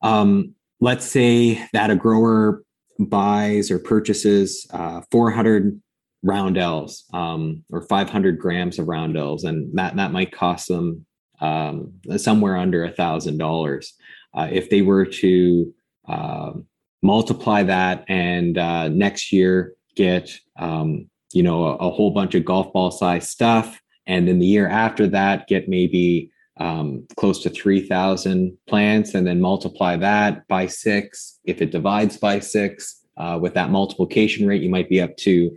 um, 0.00 0.54
let's 0.80 1.04
say 1.04 1.62
that 1.74 1.90
a 1.90 1.96
grower 1.96 2.62
buys 2.98 3.70
or 3.70 3.78
purchases 3.78 4.66
uh, 4.70 5.02
400 5.10 5.78
roundels 6.22 7.04
um, 7.12 7.64
or 7.70 7.82
500 7.82 8.38
grams 8.38 8.78
of 8.78 8.88
roundels, 8.88 9.44
and 9.44 9.76
that 9.76 9.96
that 9.96 10.12
might 10.12 10.32
cost 10.32 10.68
them 10.68 11.04
um, 11.40 11.92
somewhere 12.16 12.56
under 12.56 12.84
a 12.84 12.92
thousand 12.92 13.38
dollars. 13.38 13.94
Uh, 14.34 14.48
if 14.50 14.70
they 14.70 14.82
were 14.82 15.04
to 15.04 15.72
um, 16.08 16.66
multiply 17.02 17.62
that 17.62 18.04
and 18.08 18.56
uh, 18.56 18.88
next 18.88 19.32
year 19.32 19.74
get 19.96 20.30
um, 20.56 21.08
you 21.32 21.42
know 21.42 21.64
a, 21.66 21.76
a, 21.76 21.90
whole 21.90 22.10
bunch 22.10 22.34
of 22.34 22.44
golf 22.44 22.72
ball 22.72 22.90
size 22.90 23.28
stuff 23.28 23.80
and 24.06 24.26
then 24.28 24.38
the 24.38 24.46
year 24.46 24.68
after 24.68 25.06
that 25.06 25.46
get 25.48 25.68
maybe 25.68 26.30
um, 26.58 27.06
close 27.16 27.42
to 27.42 27.50
3000 27.50 28.56
plants 28.68 29.14
and 29.14 29.26
then 29.26 29.40
multiply 29.40 29.96
that 29.96 30.46
by 30.48 30.66
six 30.66 31.40
if 31.44 31.60
it 31.60 31.70
divides 31.70 32.16
by 32.16 32.38
six 32.38 33.04
uh, 33.16 33.38
with 33.40 33.54
that 33.54 33.70
multiplication 33.70 34.46
rate 34.46 34.62
you 34.62 34.70
might 34.70 34.88
be 34.88 35.00
up 35.00 35.16
to 35.16 35.56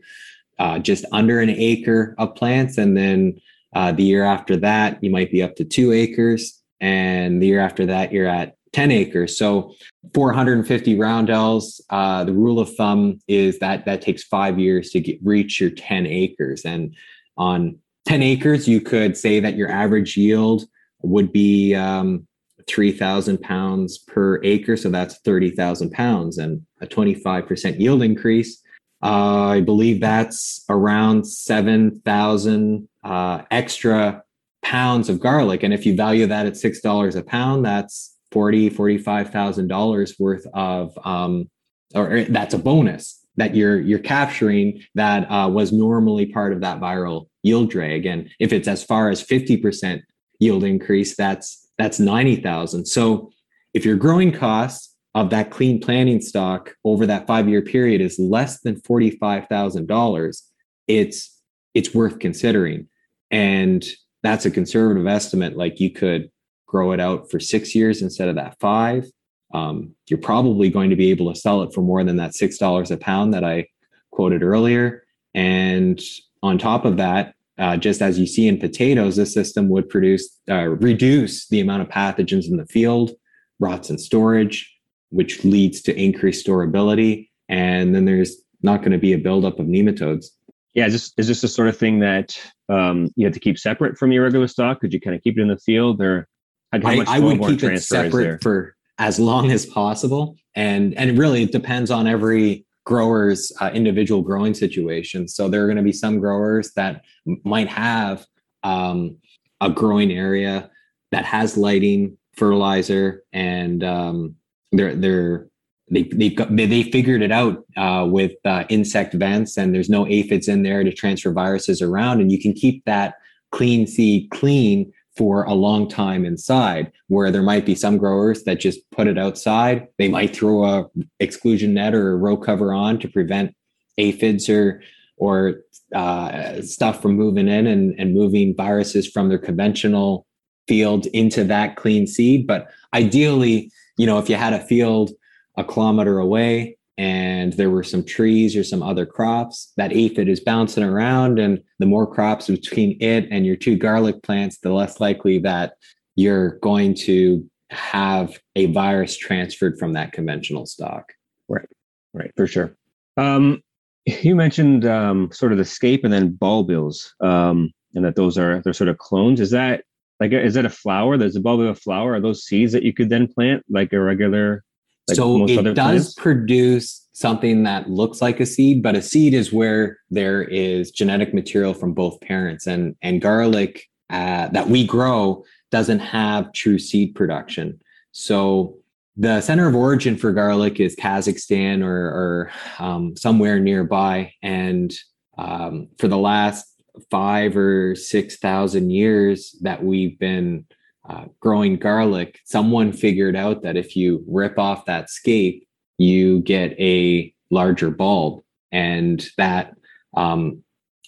uh, 0.59 0.79
just 0.79 1.05
under 1.11 1.39
an 1.39 1.49
acre 1.49 2.15
of 2.17 2.35
plants 2.35 2.77
and 2.77 2.95
then 2.97 3.39
uh, 3.75 3.91
the 3.91 4.03
year 4.03 4.23
after 4.23 4.55
that 4.55 5.03
you 5.03 5.09
might 5.09 5.31
be 5.31 5.43
up 5.43 5.55
to 5.55 5.65
two 5.65 5.91
acres 5.91 6.61
and 6.79 7.41
the 7.41 7.47
year 7.47 7.59
after 7.59 7.85
that 7.85 8.11
you're 8.11 8.27
at 8.27 8.55
10 8.75 8.91
acres. 8.91 9.37
So 9.37 9.73
450 10.13 10.99
roundels. 10.99 11.81
Uh, 11.89 12.25
the 12.25 12.33
rule 12.33 12.59
of 12.59 12.75
thumb 12.75 13.21
is 13.25 13.57
that 13.59 13.85
that 13.85 14.01
takes 14.01 14.23
five 14.23 14.59
years 14.59 14.89
to 14.89 14.99
get, 14.99 15.17
reach 15.23 15.61
your 15.61 15.69
10 15.69 16.05
acres. 16.05 16.65
And 16.65 16.93
on 17.37 17.77
10 18.05 18.21
acres, 18.21 18.67
you 18.67 18.81
could 18.81 19.15
say 19.15 19.39
that 19.39 19.55
your 19.55 19.71
average 19.71 20.17
yield 20.17 20.65
would 21.01 21.31
be 21.31 21.73
um, 21.73 22.27
3,000 22.67 23.41
pounds 23.41 23.97
per 23.97 24.43
acre. 24.43 24.75
So 24.75 24.89
that's 24.89 25.19
30,000 25.19 25.91
pounds 25.91 26.37
and 26.37 26.61
a 26.81 26.85
25% 26.85 27.79
yield 27.79 28.03
increase. 28.03 28.61
I 29.07 29.61
believe 29.61 30.01
that's 30.01 30.63
around 30.69 31.25
7,000 31.25 32.87
uh, 33.03 33.41
extra 33.51 34.23
pounds 34.63 35.09
of 35.09 35.19
garlic. 35.19 35.63
And 35.63 35.73
if 35.73 35.85
you 35.85 35.95
value 35.95 36.25
that 36.27 36.45
at 36.45 36.53
$6 36.53 37.15
a 37.15 37.23
pound, 37.23 37.65
that's 37.65 38.15
forty 38.35 38.69
forty 38.69 38.97
five 38.97 39.29
thousand 39.29 39.69
dollars 39.69 40.19
worth 40.19 40.45
of 40.53 40.97
um, 41.05 41.49
or, 41.93 42.25
that's 42.25 42.53
a 42.53 42.57
bonus 42.57 43.25
that 43.37 43.55
you're 43.55 43.79
you're 43.79 43.99
capturing 43.99 44.81
that 44.95 45.23
uh, 45.31 45.47
was 45.47 45.71
normally 45.71 46.25
part 46.25 46.51
of 46.51 46.59
that 46.59 46.81
viral 46.81 47.27
yield 47.43 47.69
drag 47.69 48.05
and 48.05 48.29
if 48.39 48.51
it's 48.51 48.67
as 48.67 48.83
far 48.83 49.09
as 49.09 49.23
50% 49.23 50.01
yield 50.39 50.63
increase 50.63 51.15
that's 51.15 51.69
that's 51.77 51.99
90,000 51.99 52.85
so 52.85 53.31
if 53.73 53.85
your 53.85 53.95
growing 53.95 54.31
costs 54.31 54.94
of 55.15 55.31
that 55.31 55.49
clean 55.49 55.81
planting 55.81 56.21
stock 56.21 56.75
over 56.83 57.07
that 57.07 57.25
5 57.25 57.49
year 57.49 57.63
period 57.63 58.01
is 58.01 58.19
less 58.19 58.61
than 58.61 58.79
$45,000 58.81 60.41
it's 60.87 61.41
it's 61.73 61.95
worth 61.95 62.19
considering 62.19 62.87
and 63.31 63.85
that's 64.21 64.45
a 64.45 64.51
conservative 64.51 65.07
estimate 65.07 65.57
like 65.57 65.79
you 65.79 65.89
could 65.89 66.29
grow 66.75 66.91
it 66.91 66.99
out 66.99 67.29
for 67.31 67.39
six 67.39 67.75
years 67.75 68.01
instead 68.01 68.27
of 68.27 68.35
that 68.35 68.59
five, 68.59 69.05
um, 69.53 69.95
you're 70.09 70.19
probably 70.19 70.69
going 70.69 70.89
to 70.89 70.95
be 70.95 71.09
able 71.11 71.31
to 71.31 71.39
sell 71.39 71.61
it 71.61 71.73
for 71.73 71.81
more 71.81 72.03
than 72.03 72.17
that 72.17 72.35
six 72.35 72.57
dollars 72.57 72.91
a 72.91 72.97
pound 72.97 73.33
that 73.33 73.43
I 73.43 73.67
quoted 74.11 74.43
earlier. 74.43 75.03
And 75.33 76.01
on 76.43 76.57
top 76.57 76.85
of 76.85 76.97
that, 76.97 77.33
uh, 77.57 77.77
just 77.77 78.01
as 78.01 78.19
you 78.19 78.27
see 78.27 78.47
in 78.47 78.59
potatoes, 78.59 79.15
this 79.15 79.33
system 79.33 79.69
would 79.69 79.87
produce 79.87 80.37
uh, 80.49 80.67
reduce 80.67 81.47
the 81.47 81.61
amount 81.61 81.83
of 81.83 81.87
pathogens 81.87 82.49
in 82.49 82.57
the 82.57 82.65
field, 82.65 83.11
rots 83.59 83.89
in 83.89 83.97
storage, 83.97 84.74
which 85.15 85.45
leads 85.45 85.81
to 85.81 85.95
increased 85.95 86.45
storability. 86.45 87.29
And 87.47 87.95
then 87.95 88.03
there's 88.03 88.35
not 88.61 88.81
going 88.81 88.91
to 88.91 88.97
be 88.97 89.13
a 89.13 89.17
buildup 89.17 89.59
of 89.59 89.65
nematodes. 89.65 90.25
Yeah, 90.73 90.87
is 90.87 90.93
this, 90.93 91.13
is 91.17 91.27
this 91.29 91.41
the 91.41 91.47
sort 91.47 91.69
of 91.69 91.77
thing 91.77 91.99
that 91.99 92.37
um, 92.67 93.09
you 93.15 93.25
have 93.25 93.33
to 93.33 93.39
keep 93.39 93.57
separate 93.57 93.97
from 93.97 94.11
your 94.11 94.23
regular 94.23 94.47
stock? 94.47 94.81
Could 94.81 94.91
you 94.91 94.99
kind 94.99 95.15
of 95.15 95.23
keep 95.23 95.37
it 95.37 95.41
in 95.41 95.47
the 95.47 95.57
field, 95.57 96.01
or 96.01 96.27
I, 96.73 97.05
I 97.07 97.19
would 97.19 97.39
keep 97.39 97.63
it 97.63 97.81
separate 97.81 98.43
for 98.43 98.75
as 98.97 99.17
long 99.17 99.51
as 99.51 99.65
possible, 99.65 100.35
and 100.53 100.93
and 100.97 101.17
really 101.17 101.43
it 101.43 101.53
depends 101.53 101.91
on 101.91 102.07
every 102.07 102.65
grower's 102.85 103.53
uh, 103.61 103.71
individual 103.73 104.21
growing 104.21 104.53
situation. 104.53 105.29
So 105.29 105.47
there 105.47 105.63
are 105.63 105.67
going 105.67 105.77
to 105.77 105.83
be 105.83 105.93
some 105.93 106.19
growers 106.19 106.71
that 106.75 107.03
might 107.45 107.69
have 107.69 108.25
um, 108.63 109.17
a 109.61 109.69
growing 109.69 110.11
area 110.11 110.69
that 111.11 111.23
has 111.23 111.55
lighting, 111.55 112.17
fertilizer, 112.35 113.23
and 113.31 113.81
um, 113.81 114.35
they're 114.77 114.95
they're 114.95 115.47
they 115.89 116.03
they 116.03 116.29
they 116.29 116.83
figured 116.83 117.21
it 117.21 117.31
out 117.31 117.63
uh, 117.77 118.07
with 118.09 118.33
uh, 118.45 118.63
insect 118.69 119.13
vents, 119.13 119.57
and 119.57 119.73
there's 119.73 119.89
no 119.89 120.07
aphids 120.07 120.47
in 120.47 120.63
there 120.63 120.83
to 120.83 120.91
transfer 120.91 121.31
viruses 121.31 121.81
around, 121.81 122.21
and 122.21 122.31
you 122.31 122.39
can 122.39 122.53
keep 122.53 122.83
that 122.85 123.15
clean 123.51 123.85
seed 123.87 124.29
clean 124.31 124.91
for 125.15 125.43
a 125.43 125.53
long 125.53 125.87
time 125.87 126.25
inside. 126.25 126.91
Where 127.07 127.31
there 127.31 127.43
might 127.43 127.65
be 127.65 127.75
some 127.75 127.97
growers 127.97 128.43
that 128.43 128.59
just 128.59 128.79
put 128.91 129.07
it 129.07 129.17
outside 129.17 129.87
they 129.97 130.07
might 130.07 130.35
throw 130.35 130.63
a 130.63 130.85
exclusion 131.19 131.75
net 131.75 131.93
or 131.93 132.11
a 132.11 132.17
row 132.17 132.37
cover 132.37 132.73
on 132.73 132.99
to 132.99 133.07
prevent 133.07 133.55
aphids 133.97 134.49
or 134.49 134.81
or 135.17 135.61
uh, 135.93 136.61
stuff 136.61 137.01
from 137.01 137.15
moving 137.15 137.47
in 137.47 137.67
and, 137.67 137.95
and 137.97 138.13
moving 138.13 138.55
viruses 138.55 139.07
from 139.07 139.29
their 139.29 139.37
conventional 139.37 140.25
field 140.67 141.05
into 141.07 141.43
that 141.43 141.75
clean 141.75 142.07
seed. 142.07 142.47
But 142.47 142.69
ideally 142.93 143.71
you 143.97 144.05
know 144.05 144.19
if 144.19 144.29
you 144.29 144.35
had 144.35 144.53
a 144.53 144.59
field 144.59 145.11
a 145.57 145.63
kilometer 145.63 146.19
away 146.19 146.77
and 146.97 147.53
there 147.53 147.69
were 147.69 147.83
some 147.83 148.03
trees 148.03 148.55
or 148.55 148.63
some 148.63 148.81
other 148.81 149.05
crops, 149.05 149.73
that 149.75 149.91
aphid 149.91 150.29
is 150.29 150.39
bouncing 150.39 150.83
around. 150.83 151.39
And 151.39 151.61
the 151.79 151.85
more 151.85 152.07
crops 152.07 152.47
between 152.47 152.97
it 153.01 153.27
and 153.31 153.45
your 153.45 153.57
two 153.57 153.75
garlic 153.75 154.23
plants, 154.23 154.59
the 154.59 154.71
less 154.71 154.99
likely 154.99 155.39
that 155.39 155.73
you're 156.15 156.57
going 156.59 156.95
to 156.95 157.49
have 157.69 158.39
a 158.55 158.67
virus 158.67 159.17
transferred 159.17 159.77
from 159.77 159.93
that 159.93 160.13
conventional 160.13 160.65
stock. 160.65 161.11
Right, 161.49 161.67
right, 162.13 162.31
for 162.37 162.47
sure. 162.47 162.77
Um, 163.17 163.61
you 164.05 164.35
mentioned 164.35 164.85
um, 164.85 165.29
sort 165.33 165.51
of 165.51 165.57
the 165.57 165.65
scape 165.65 166.05
and 166.05 166.13
then 166.13 166.37
bulbils, 166.37 167.11
um, 167.21 167.71
and 167.93 168.05
that 168.05 168.15
those 168.15 168.37
are 168.37 168.61
they're 168.61 168.73
sort 168.73 168.89
of 168.89 168.97
clones. 168.97 169.41
Is 169.41 169.51
that 169.51 169.83
like 170.19 170.31
is 170.31 170.55
it 170.55 170.65
a 170.65 170.69
flower? 170.69 171.17
There's 171.17 171.35
a 171.35 171.41
bulb 171.41 171.61
of 171.61 171.67
a 171.67 171.75
flower. 171.75 172.13
Are 172.13 172.21
those 172.21 172.45
seeds 172.45 172.71
that 172.73 172.83
you 172.83 172.93
could 172.93 173.09
then 173.09 173.27
plant 173.27 173.63
like 173.69 173.93
a 173.93 173.99
regular? 173.99 174.63
Like 175.07 175.17
so 175.17 175.45
it 175.45 175.75
does 175.75 175.75
plants? 175.75 176.13
produce 176.15 177.07
something 177.13 177.63
that 177.63 177.89
looks 177.89 178.21
like 178.21 178.39
a 178.39 178.45
seed, 178.45 178.81
but 178.81 178.95
a 178.95 179.01
seed 179.01 179.33
is 179.33 179.53
where 179.53 179.99
there 180.09 180.43
is 180.43 180.91
genetic 180.91 181.33
material 181.33 181.73
from 181.73 181.93
both 181.93 182.19
parents, 182.21 182.67
and 182.67 182.95
and 183.01 183.21
garlic 183.21 183.87
uh, 184.09 184.47
that 184.49 184.69
we 184.69 184.85
grow 184.85 185.43
doesn't 185.71 185.99
have 185.99 186.51
true 186.53 186.79
seed 186.79 187.15
production. 187.15 187.79
So 188.11 188.77
the 189.17 189.41
center 189.41 189.67
of 189.67 189.75
origin 189.75 190.17
for 190.17 190.31
garlic 190.33 190.79
is 190.79 190.95
Kazakhstan 190.95 191.83
or, 191.83 192.07
or 192.07 192.51
um, 192.79 193.15
somewhere 193.15 193.59
nearby. 193.59 194.33
And 194.43 194.93
um, 195.37 195.87
for 195.97 196.07
the 196.07 196.17
last 196.17 196.65
five 197.09 197.55
or 197.57 197.95
6,000 197.95 198.89
years 198.89 199.55
that 199.61 199.83
we've 199.83 200.17
been 200.19 200.65
uh, 201.07 201.25
growing 201.39 201.77
garlic, 201.77 202.39
someone 202.45 202.91
figured 202.91 203.35
out 203.35 203.61
that 203.61 203.77
if 203.77 203.95
you 203.95 204.23
rip 204.27 204.57
off 204.57 204.85
that 204.85 205.09
scape, 205.09 205.67
you 205.97 206.41
get 206.41 206.71
a 206.79 207.33
larger 207.51 207.91
bulb. 207.91 208.41
And 208.71 209.25
that, 209.37 209.75
um, 210.17 210.63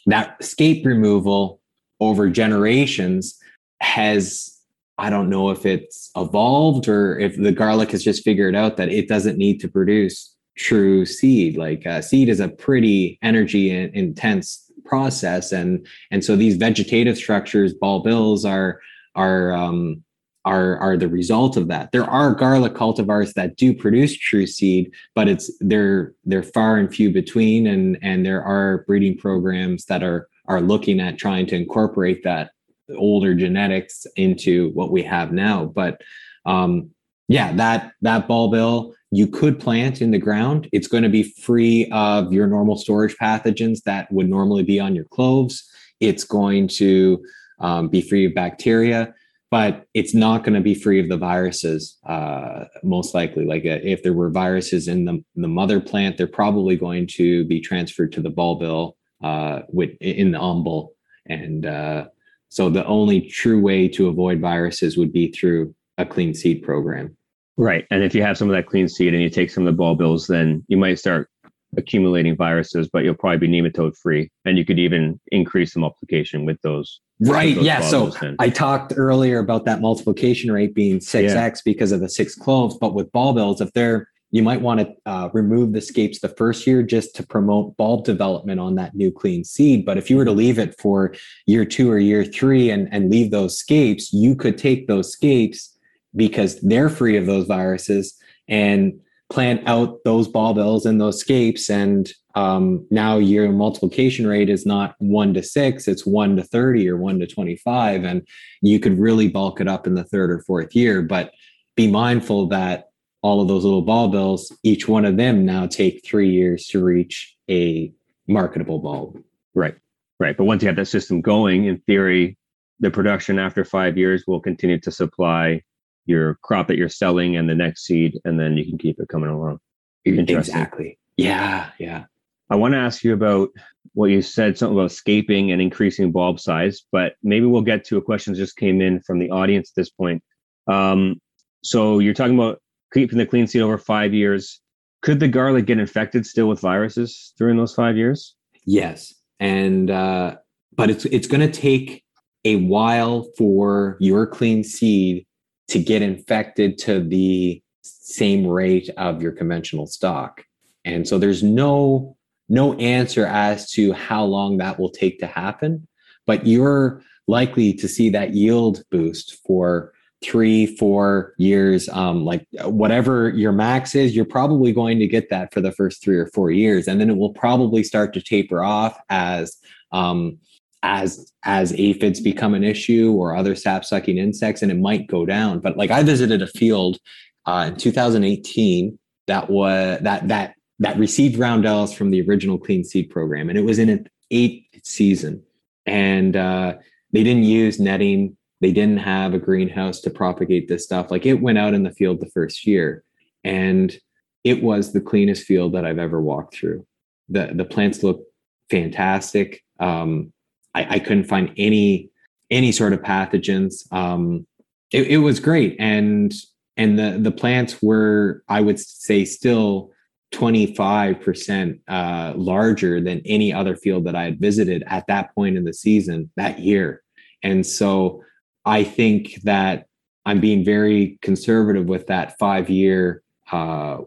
that 0.05 0.43
scape 0.43 0.85
removal 0.85 1.59
over 1.99 2.29
generations 2.29 3.37
has 3.81 4.57
I 4.97 5.09
don't 5.09 5.29
know 5.29 5.51
if 5.51 5.65
it's 5.65 6.09
evolved 6.15 6.87
or 6.87 7.19
if 7.19 7.37
the 7.37 7.51
garlic 7.51 7.91
has 7.91 8.03
just 8.03 8.23
figured 8.23 8.55
out 8.55 8.77
that 8.77 8.89
it 8.89 9.07
doesn't 9.07 9.37
need 9.37 9.59
to 9.59 9.67
produce 9.67 10.35
true 10.57 11.05
seed. 11.05 11.55
Like 11.55 11.85
uh, 11.85 12.01
seed 12.01 12.29
is 12.29 12.39
a 12.39 12.49
pretty 12.49 13.19
energy 13.21 13.69
intense 13.71 14.66
process, 14.85 15.51
and 15.51 15.85
and 16.11 16.23
so 16.23 16.35
these 16.35 16.57
vegetative 16.57 17.17
structures, 17.17 17.73
bulbils 17.73 18.49
are 18.49 18.79
are 19.15 19.53
um, 19.53 20.03
are 20.45 20.77
are 20.77 20.97
the 20.97 21.09
result 21.09 21.57
of 21.57 21.67
that. 21.67 21.91
There 21.91 22.09
are 22.09 22.33
garlic 22.33 22.73
cultivars 22.73 23.33
that 23.33 23.57
do 23.57 23.73
produce 23.73 24.17
true 24.17 24.47
seed, 24.47 24.91
but 25.13 25.27
it's 25.27 25.51
they're 25.59 26.13
they're 26.23 26.43
far 26.43 26.77
and 26.77 26.93
few 26.93 27.11
between, 27.11 27.67
and 27.67 27.97
and 28.01 28.25
there 28.25 28.43
are 28.43 28.83
breeding 28.87 29.17
programs 29.17 29.85
that 29.85 30.03
are 30.03 30.29
are 30.45 30.61
looking 30.61 30.99
at 30.99 31.17
trying 31.17 31.45
to 31.47 31.55
incorporate 31.55 32.23
that 32.23 32.51
older 32.95 33.35
genetics 33.35 34.07
into 34.15 34.69
what 34.69 34.91
we 34.91 35.03
have 35.03 35.31
now. 35.33 35.65
But 35.65 36.01
um, 36.45 36.91
yeah, 37.27 37.51
that 37.53 37.91
that 38.01 38.27
bulbil 38.27 38.93
you 39.11 39.27
could 39.27 39.59
plant 39.59 40.01
in 40.01 40.11
the 40.11 40.19
ground. 40.19 40.67
It's 40.71 40.87
going 40.87 41.03
to 41.03 41.09
be 41.09 41.23
free 41.41 41.89
of 41.91 42.33
your 42.33 42.47
normal 42.47 42.77
storage 42.77 43.15
pathogens 43.17 43.83
that 43.83 44.11
would 44.11 44.29
normally 44.29 44.63
be 44.63 44.79
on 44.79 44.95
your 44.95 45.05
cloves. 45.05 45.69
It's 45.99 46.23
going 46.23 46.67
to 46.69 47.23
um, 47.59 47.87
be 47.87 48.01
free 48.01 48.25
of 48.25 48.35
bacteria, 48.35 49.13
but 49.49 49.85
it's 49.93 50.13
not 50.13 50.43
going 50.43 50.55
to 50.55 50.61
be 50.61 50.75
free 50.75 50.99
of 50.99 51.09
the 51.09 51.17
viruses. 51.17 51.97
Uh, 52.05 52.65
most 52.83 53.13
likely, 53.13 53.45
like 53.45 53.65
uh, 53.65 53.79
if 53.81 54.03
there 54.03 54.13
were 54.13 54.29
viruses 54.29 54.87
in 54.87 55.05
the, 55.05 55.23
the 55.35 55.47
mother 55.47 55.79
plant, 55.79 56.17
they're 56.17 56.27
probably 56.27 56.75
going 56.75 57.07
to 57.07 57.45
be 57.45 57.61
transferred 57.61 58.11
to 58.11 58.21
the 58.21 58.31
bulbil 58.31 58.93
uh, 59.23 59.61
with 59.69 59.91
in 60.01 60.31
the 60.31 60.39
umbel 60.39 60.89
and 61.27 61.65
uh, 61.65 62.07
so 62.49 62.69
the 62.69 62.85
only 62.85 63.21
true 63.21 63.59
way 63.59 63.87
to 63.89 64.07
avoid 64.07 64.39
viruses 64.39 64.97
would 64.97 65.11
be 65.11 65.31
through 65.31 65.75
a 65.97 66.05
clean 66.05 66.33
seed 66.33 66.63
program. 66.63 67.16
Right. 67.57 67.85
And 67.89 68.03
if 68.03 68.13
you 68.13 68.21
have 68.21 68.37
some 68.37 68.49
of 68.49 68.55
that 68.55 68.67
clean 68.67 68.87
seed 68.87 69.13
and 69.13 69.21
you 69.21 69.29
take 69.29 69.49
some 69.49 69.67
of 69.67 69.75
the 69.75 69.83
bulbils, 69.83 70.27
then 70.27 70.63
you 70.67 70.77
might 70.77 70.99
start 70.99 71.29
accumulating 71.75 72.35
viruses, 72.35 72.87
but 72.87 73.03
you'll 73.03 73.15
probably 73.15 73.47
be 73.47 73.49
nematode 73.49 73.97
free. 73.97 74.31
And 74.45 74.57
you 74.57 74.63
could 74.63 74.79
even 74.79 75.19
increase 75.31 75.73
the 75.73 75.79
multiplication 75.79 76.45
with 76.45 76.61
those. 76.61 77.01
Right. 77.19 77.55
Those 77.55 77.65
yeah. 77.65 77.81
So. 77.81 78.11
I 78.39 78.49
talked 78.49 78.93
earlier 78.95 79.39
about 79.39 79.65
that 79.65 79.81
multiplication 79.81 80.51
rate 80.51 80.75
being 80.75 80.99
6x 80.99 81.33
yeah. 81.33 81.51
because 81.65 81.91
of 81.91 81.99
the 81.99 82.09
six 82.09 82.35
cloves. 82.35 82.77
But 82.77 82.93
with 82.93 83.11
bulbils, 83.11 83.59
if 83.59 83.73
they're 83.73 84.07
you 84.31 84.43
might 84.43 84.61
want 84.61 84.81
to 84.81 84.93
uh, 85.05 85.29
remove 85.31 85.71
the 85.71 85.79
scapes 85.79 86.19
the 86.19 86.27
first 86.27 86.67
year 86.67 86.83
just 86.83 87.15
to 87.15 87.25
promote 87.25 87.77
bulb 87.77 88.03
development 88.03 88.59
on 88.59 88.75
that 88.75 88.93
new 88.93 89.09
clean 89.11 89.45
seed. 89.45 89.85
But 89.85 89.97
if 89.97 90.09
you 90.09 90.17
were 90.17 90.25
to 90.25 90.33
leave 90.33 90.59
it 90.59 90.75
for 90.79 91.15
year 91.45 91.63
two 91.63 91.89
or 91.89 91.97
year 91.97 92.25
three 92.25 92.69
and, 92.69 92.89
and 92.91 93.09
leave 93.09 93.31
those 93.31 93.57
scapes, 93.57 94.11
you 94.11 94.35
could 94.35 94.57
take 94.57 94.87
those 94.87 95.11
scapes 95.11 95.76
because 96.17 96.59
they're 96.61 96.89
free 96.89 97.15
of 97.15 97.25
those 97.25 97.47
viruses 97.47 98.17
and 98.49 98.99
plant 99.29 99.61
out 99.67 100.03
those 100.03 100.27
bulbils 100.27 100.85
and 100.85 100.99
those 100.99 101.19
scapes. 101.19 101.69
And 101.69 102.11
um, 102.35 102.85
now 102.91 103.17
your 103.17 103.51
multiplication 103.51 104.25
rate 104.25 104.49
is 104.49 104.65
not 104.65 104.95
one 104.99 105.33
to 105.33 105.43
six, 105.43 105.87
it's 105.87 106.05
one 106.05 106.35
to 106.37 106.43
30 106.43 106.89
or 106.89 106.97
one 106.97 107.19
to 107.19 107.27
25. 107.27 108.03
And 108.03 108.27
you 108.61 108.79
could 108.79 108.97
really 108.97 109.27
bulk 109.27 109.61
it 109.61 109.67
up 109.67 109.85
in 109.85 109.95
the 109.95 110.03
third 110.03 110.31
or 110.31 110.39
fourth 110.41 110.75
year. 110.75 111.01
But 111.01 111.33
be 111.75 111.89
mindful 111.89 112.47
that 112.47 112.89
all 113.21 113.41
of 113.41 113.47
those 113.47 113.63
little 113.63 113.85
bulbils, 113.85 114.51
each 114.63 114.87
one 114.87 115.05
of 115.05 115.17
them 115.17 115.45
now 115.45 115.67
take 115.67 116.05
three 116.05 116.29
years 116.29 116.67
to 116.67 116.83
reach 116.83 117.35
a 117.49 117.91
marketable 118.27 118.79
bulb. 118.79 119.21
Right. 119.53 119.75
Right. 120.19 120.35
But 120.35 120.45
once 120.45 120.63
you 120.63 120.67
have 120.67 120.77
that 120.77 120.87
system 120.87 121.21
going, 121.21 121.65
in 121.65 121.79
theory, 121.81 122.37
the 122.79 122.91
production 122.91 123.39
after 123.39 123.65
five 123.65 123.97
years 123.97 124.23
will 124.27 124.39
continue 124.39 124.79
to 124.79 124.91
supply 124.91 125.61
your 126.07 126.35
crop 126.41 126.67
that 126.67 126.77
you're 126.77 126.89
selling 126.89 127.35
and 127.35 127.49
the 127.49 127.55
next 127.55 127.85
seed, 127.85 128.19
and 128.25 128.39
then 128.39 128.57
you 128.57 128.65
can 128.65 128.77
keep 128.77 128.99
it 128.99 129.09
coming 129.09 129.29
along. 129.29 129.59
Exactly. 130.05 130.97
Yeah. 131.17 131.69
Yeah. 131.79 132.05
I 132.49 132.55
want 132.55 132.73
to 132.73 132.79
ask 132.79 133.03
you 133.03 133.13
about 133.13 133.49
what 133.93 134.09
you 134.09 134.21
said, 134.21 134.57
something 134.57 134.77
about 134.77 134.91
scaping 134.91 135.51
and 135.51 135.61
increasing 135.61 136.11
bulb 136.11 136.39
size, 136.39 136.83
but 136.91 137.15
maybe 137.23 137.45
we'll 137.45 137.61
get 137.61 137.83
to 137.85 137.97
a 137.97 138.01
question 138.01 138.33
that 138.33 138.39
just 138.39 138.55
came 138.55 138.79
in 138.79 139.01
from 139.01 139.19
the 139.19 139.29
audience 139.29 139.71
at 139.71 139.75
this 139.75 139.89
point. 139.89 140.23
Um, 140.67 141.19
so 141.63 141.99
you're 141.99 142.13
talking 142.13 142.35
about 142.35 142.61
keeping 142.93 143.17
the 143.17 143.25
clean 143.25 143.47
seed 143.47 143.61
over 143.61 143.77
five 143.77 144.13
years. 144.13 144.61
Could 145.01 145.19
the 145.19 145.27
garlic 145.27 145.65
get 145.65 145.79
infected 145.79 146.25
still 146.25 146.47
with 146.47 146.61
viruses 146.61 147.33
during 147.37 147.57
those 147.57 147.75
five 147.75 147.97
years? 147.97 148.35
Yes, 148.65 149.13
and 149.39 149.91
uh, 149.91 150.37
but 150.75 150.89
it's 150.89 151.05
it's 151.05 151.27
going 151.27 151.49
to 151.49 151.51
take 151.51 152.03
a 152.45 152.57
while 152.57 153.27
for 153.37 153.97
your 153.99 154.25
clean 154.25 154.63
seed 154.63 155.25
to 155.69 155.79
get 155.79 156.01
infected 156.01 156.77
to 156.79 157.01
the 157.01 157.61
same 157.81 158.45
rate 158.47 158.89
of 158.97 159.21
your 159.21 159.31
conventional 159.31 159.87
stock, 159.87 160.43
and 160.85 161.07
so 161.07 161.17
there's 161.17 161.43
no 161.43 162.15
no 162.49 162.73
answer 162.75 163.25
as 163.25 163.69
to 163.71 163.91
how 163.91 164.23
long 164.23 164.57
that 164.57 164.79
will 164.79 164.89
take 164.89 165.19
to 165.19 165.27
happen. 165.27 165.87
But 166.25 166.47
you're 166.47 167.01
likely 167.27 167.73
to 167.73 167.87
see 167.87 168.09
that 168.11 168.33
yield 168.33 168.83
boost 168.89 169.37
for 169.45 169.93
three, 170.23 170.65
four 170.65 171.33
years, 171.37 171.87
um, 171.89 172.25
like 172.25 172.45
whatever 172.63 173.29
your 173.29 173.51
max 173.51 173.93
is, 173.93 174.15
you're 174.15 174.25
probably 174.25 174.71
going 174.71 174.97
to 174.99 175.07
get 175.07 175.29
that 175.29 175.53
for 175.53 175.61
the 175.61 175.71
first 175.71 176.01
three 176.01 176.17
or 176.17 176.27
four 176.27 176.49
years, 176.49 176.87
and 176.87 176.99
then 176.99 177.09
it 177.09 177.17
will 177.17 177.33
probably 177.33 177.83
start 177.83 178.13
to 178.13 178.21
taper 178.21 178.63
off 178.63 178.99
as 179.09 179.57
um, 179.91 180.37
as 180.83 181.31
as 181.43 181.73
aphids 181.73 182.19
become 182.19 182.53
an 182.53 182.63
issue 182.63 183.13
or 183.13 183.35
other 183.35 183.55
sap 183.55 183.85
sucking 183.85 184.17
insects, 184.17 184.61
and 184.61 184.71
it 184.71 184.77
might 184.77 185.07
go 185.07 185.25
down. 185.25 185.59
But 185.59 185.77
like 185.77 185.91
I 185.91 186.03
visited 186.03 186.41
a 186.41 186.47
field 186.47 186.97
uh, 187.45 187.65
in 187.69 187.77
2018 187.77 188.97
that 189.27 189.49
was 189.49 189.99
that 190.01 190.27
that 190.27 190.55
that 190.79 190.97
received 190.97 191.37
roundels 191.37 191.93
from 191.93 192.11
the 192.11 192.21
original 192.21 192.57
clean 192.57 192.83
seed 192.83 193.09
program, 193.09 193.49
and 193.49 193.57
it 193.57 193.63
was 193.63 193.79
in 193.79 193.89
an 193.89 194.07
eighth 194.31 194.85
season, 194.85 195.43
and 195.85 196.35
uh, 196.35 196.75
they 197.11 197.23
didn't 197.23 197.43
use 197.43 197.79
netting 197.79 198.37
they 198.59 198.71
didn't 198.71 198.97
have 198.97 199.33
a 199.33 199.39
greenhouse 199.39 200.01
to 200.01 200.09
propagate 200.09 200.67
this 200.67 200.83
stuff. 200.83 201.11
Like 201.11 201.25
it 201.25 201.41
went 201.41 201.57
out 201.57 201.73
in 201.73 201.83
the 201.83 201.91
field 201.91 202.19
the 202.19 202.29
first 202.29 202.65
year 202.65 203.03
and 203.43 203.95
it 204.43 204.63
was 204.63 204.93
the 204.93 205.01
cleanest 205.01 205.43
field 205.43 205.73
that 205.73 205.85
I've 205.85 205.99
ever 205.99 206.21
walked 206.21 206.55
through. 206.55 206.85
The 207.29 207.51
the 207.53 207.65
plants 207.65 208.03
look 208.03 208.23
fantastic. 208.69 209.63
Um, 209.79 210.33
I, 210.77 210.95
I, 210.95 210.99
couldn't 210.99 211.25
find 211.25 211.51
any 211.57 212.09
any 212.49 212.71
sort 212.71 212.93
of 212.93 213.01
pathogens. 213.01 213.91
Um, 213.91 214.45
it, 214.91 215.07
it 215.07 215.17
was 215.17 215.39
great. 215.39 215.75
And 215.79 216.33
and 216.75 216.97
the 216.97 217.17
the 217.19 217.31
plants 217.31 217.81
were, 217.81 218.43
I 218.47 218.61
would 218.61 218.79
say, 218.79 219.25
still 219.25 219.91
25% 220.33 221.79
uh, 221.87 222.33
larger 222.35 223.01
than 223.01 223.21
any 223.25 223.53
other 223.53 223.75
field 223.75 224.05
that 224.05 224.15
I 224.15 224.25
had 224.25 224.39
visited 224.39 224.83
at 224.87 225.07
that 225.07 225.33
point 225.33 225.57
in 225.57 225.63
the 225.63 225.73
season 225.73 226.29
that 226.35 226.59
year. 226.59 227.01
And 227.43 227.65
so 227.65 228.23
I 228.65 228.83
think 228.83 229.41
that 229.43 229.85
I'm 230.25 230.41
being 230.41 230.65
very 230.65 231.17
conservative 231.21 231.85
with 231.85 232.07
that 232.07 232.37
five 232.37 232.69
year 232.69 233.23
uh, 233.51 233.99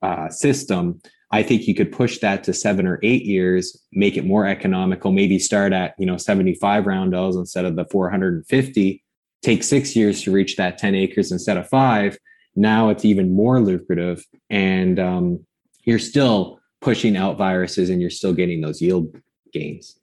uh, 0.00 0.30
system. 0.30 1.00
I 1.32 1.42
think 1.42 1.66
you 1.66 1.74
could 1.74 1.90
push 1.90 2.18
that 2.18 2.44
to 2.44 2.52
seven 2.52 2.86
or 2.86 3.00
eight 3.02 3.24
years, 3.24 3.82
make 3.92 4.16
it 4.16 4.24
more 4.24 4.46
economical, 4.46 5.10
maybe 5.10 5.38
start 5.38 5.72
at, 5.72 5.94
you 5.98 6.06
know, 6.06 6.16
75 6.16 6.86
roundels 6.86 7.36
instead 7.36 7.64
of 7.64 7.76
the 7.76 7.84
450 7.86 9.02
take 9.42 9.62
six 9.62 9.94
years 9.94 10.22
to 10.22 10.32
reach 10.32 10.56
that 10.56 10.78
10 10.78 10.94
acres 10.94 11.30
instead 11.30 11.56
of 11.56 11.68
five, 11.68 12.18
now 12.56 12.88
it's 12.88 13.04
even 13.04 13.34
more 13.34 13.60
lucrative. 13.60 14.24
And 14.50 14.98
um, 14.98 15.46
you're 15.84 15.98
still 15.98 16.58
pushing 16.80 17.16
out 17.16 17.38
viruses 17.38 17.90
and 17.90 18.00
you're 18.00 18.10
still 18.10 18.32
getting 18.32 18.60
those 18.60 18.80
yield 18.80 19.14
gains. 19.52 19.98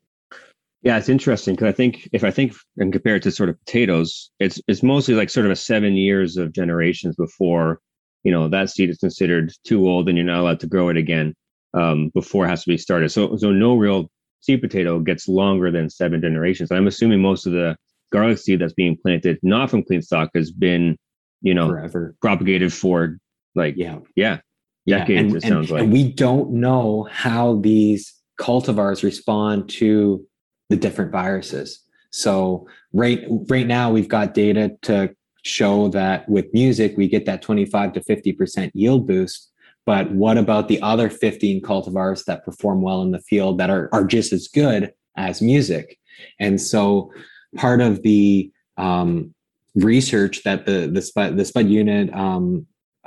Yeah, 0.82 0.98
it's 0.98 1.10
interesting 1.10 1.56
because 1.56 1.70
I 1.70 1.72
think 1.72 2.10
if 2.12 2.26
I 2.26 2.32
think 2.32 2.54
and 2.78 2.92
compare 2.92 3.16
it 3.16 3.24
to 3.24 3.32
sort 3.32 3.48
of 3.48 3.58
potatoes, 3.66 4.32
it's 4.40 4.60
it's 4.68 4.84
mostly 4.84 5.14
like 5.14 5.30
sort 5.30 5.46
of 5.46 5.52
a 5.54 5.56
seven 5.56 5.94
years 5.94 6.36
of 6.36 6.52
generations 6.52 7.16
before 7.16 7.80
you 8.24 8.32
know 8.32 8.48
that 8.50 8.70
seed 8.70 8.90
is 8.90 8.98
considered 8.98 9.54
too 9.66 9.88
old 9.88 10.08
and 10.10 10.18
you're 10.18 10.26
not 10.26 10.40
allowed 10.40 10.60
to 10.62 10.68
grow 10.68 10.90
it 10.90 10.98
again 10.98 11.34
um, 11.74 12.10
before 12.14 12.46
it 12.46 12.50
has 12.50 12.64
to 12.64 12.70
be 12.70 12.78
started. 12.78 13.10
So 13.10 13.36
so 13.38 13.52
no 13.52 13.76
real 13.76 14.10
seed 14.42 14.62
potato 14.62 15.00
gets 15.00 15.28
longer 15.28 15.72
than 15.72 15.90
seven 15.90 16.22
generations. 16.22 16.72
I'm 16.72 16.88
assuming 16.88 17.22
most 17.22 17.46
of 17.46 17.54
the 17.54 17.76
garlic 18.12 18.38
seed 18.38 18.60
that's 18.60 18.74
being 18.74 18.98
planted 19.02 19.40
not 19.42 19.70
from 19.70 19.84
clean 19.84 20.02
stock 20.02 20.30
has 20.36 20.52
been 20.52 20.98
you 21.42 21.54
know 21.54 21.68
forever 21.70 22.16
propagated 22.22 22.72
for 22.72 23.18
like 23.56 23.76
yeah 23.78 24.00
yeah 24.16 24.40
decades. 24.88 25.10
Yeah, 25.10 25.20
and, 25.20 25.36
it 25.36 25.42
sounds 25.44 25.70
and, 25.70 25.72
like 25.72 25.84
and 25.84 25.94
we 25.94 26.12
don't 26.12 26.52
know 26.52 27.08
how 27.12 27.56
these 27.58 28.14
cultivars 28.40 29.04
respond 29.04 29.70
to 29.70 30.26
the 30.70 30.76
different 30.76 31.12
viruses. 31.12 31.80
So 32.12 32.68
right 32.94 33.24
right 33.50 33.68
now 33.68 33.92
we've 33.92 34.08
got 34.08 34.34
data 34.34 34.72
to 34.84 35.16
show 35.44 35.88
that 35.90 36.28
with 36.28 36.54
music 36.54 36.96
we 36.98 37.08
get 37.08 37.26
that 37.26 37.42
25 37.42 37.94
to 37.94 38.00
50% 38.02 38.72
yield 38.74 39.08
boost. 39.08 39.52
But 39.86 40.12
what 40.12 40.38
about 40.38 40.70
the 40.70 40.82
other 40.82 41.10
15 41.10 41.62
cultivars 41.62 42.24
that 42.26 42.46
perform 42.46 42.82
well 42.82 43.02
in 43.02 43.12
the 43.12 43.20
field 43.20 43.58
that 43.58 43.70
are, 43.70 43.90
are 43.92 44.06
just 44.06 44.32
as 44.32 44.48
good 44.48 44.94
as 45.18 45.42
music? 45.42 46.00
And 46.40 46.60
so 46.60 47.12
part 47.58 47.82
of 47.82 48.02
the 48.02 48.52
um, 48.78 49.34
research 49.76 50.44
that 50.44 50.66
the 50.66 50.90
the 50.92 51.02
spud, 51.02 51.38
the 51.38 51.46
spud 51.46 51.68
unit 51.68 52.14
um, 52.14 52.66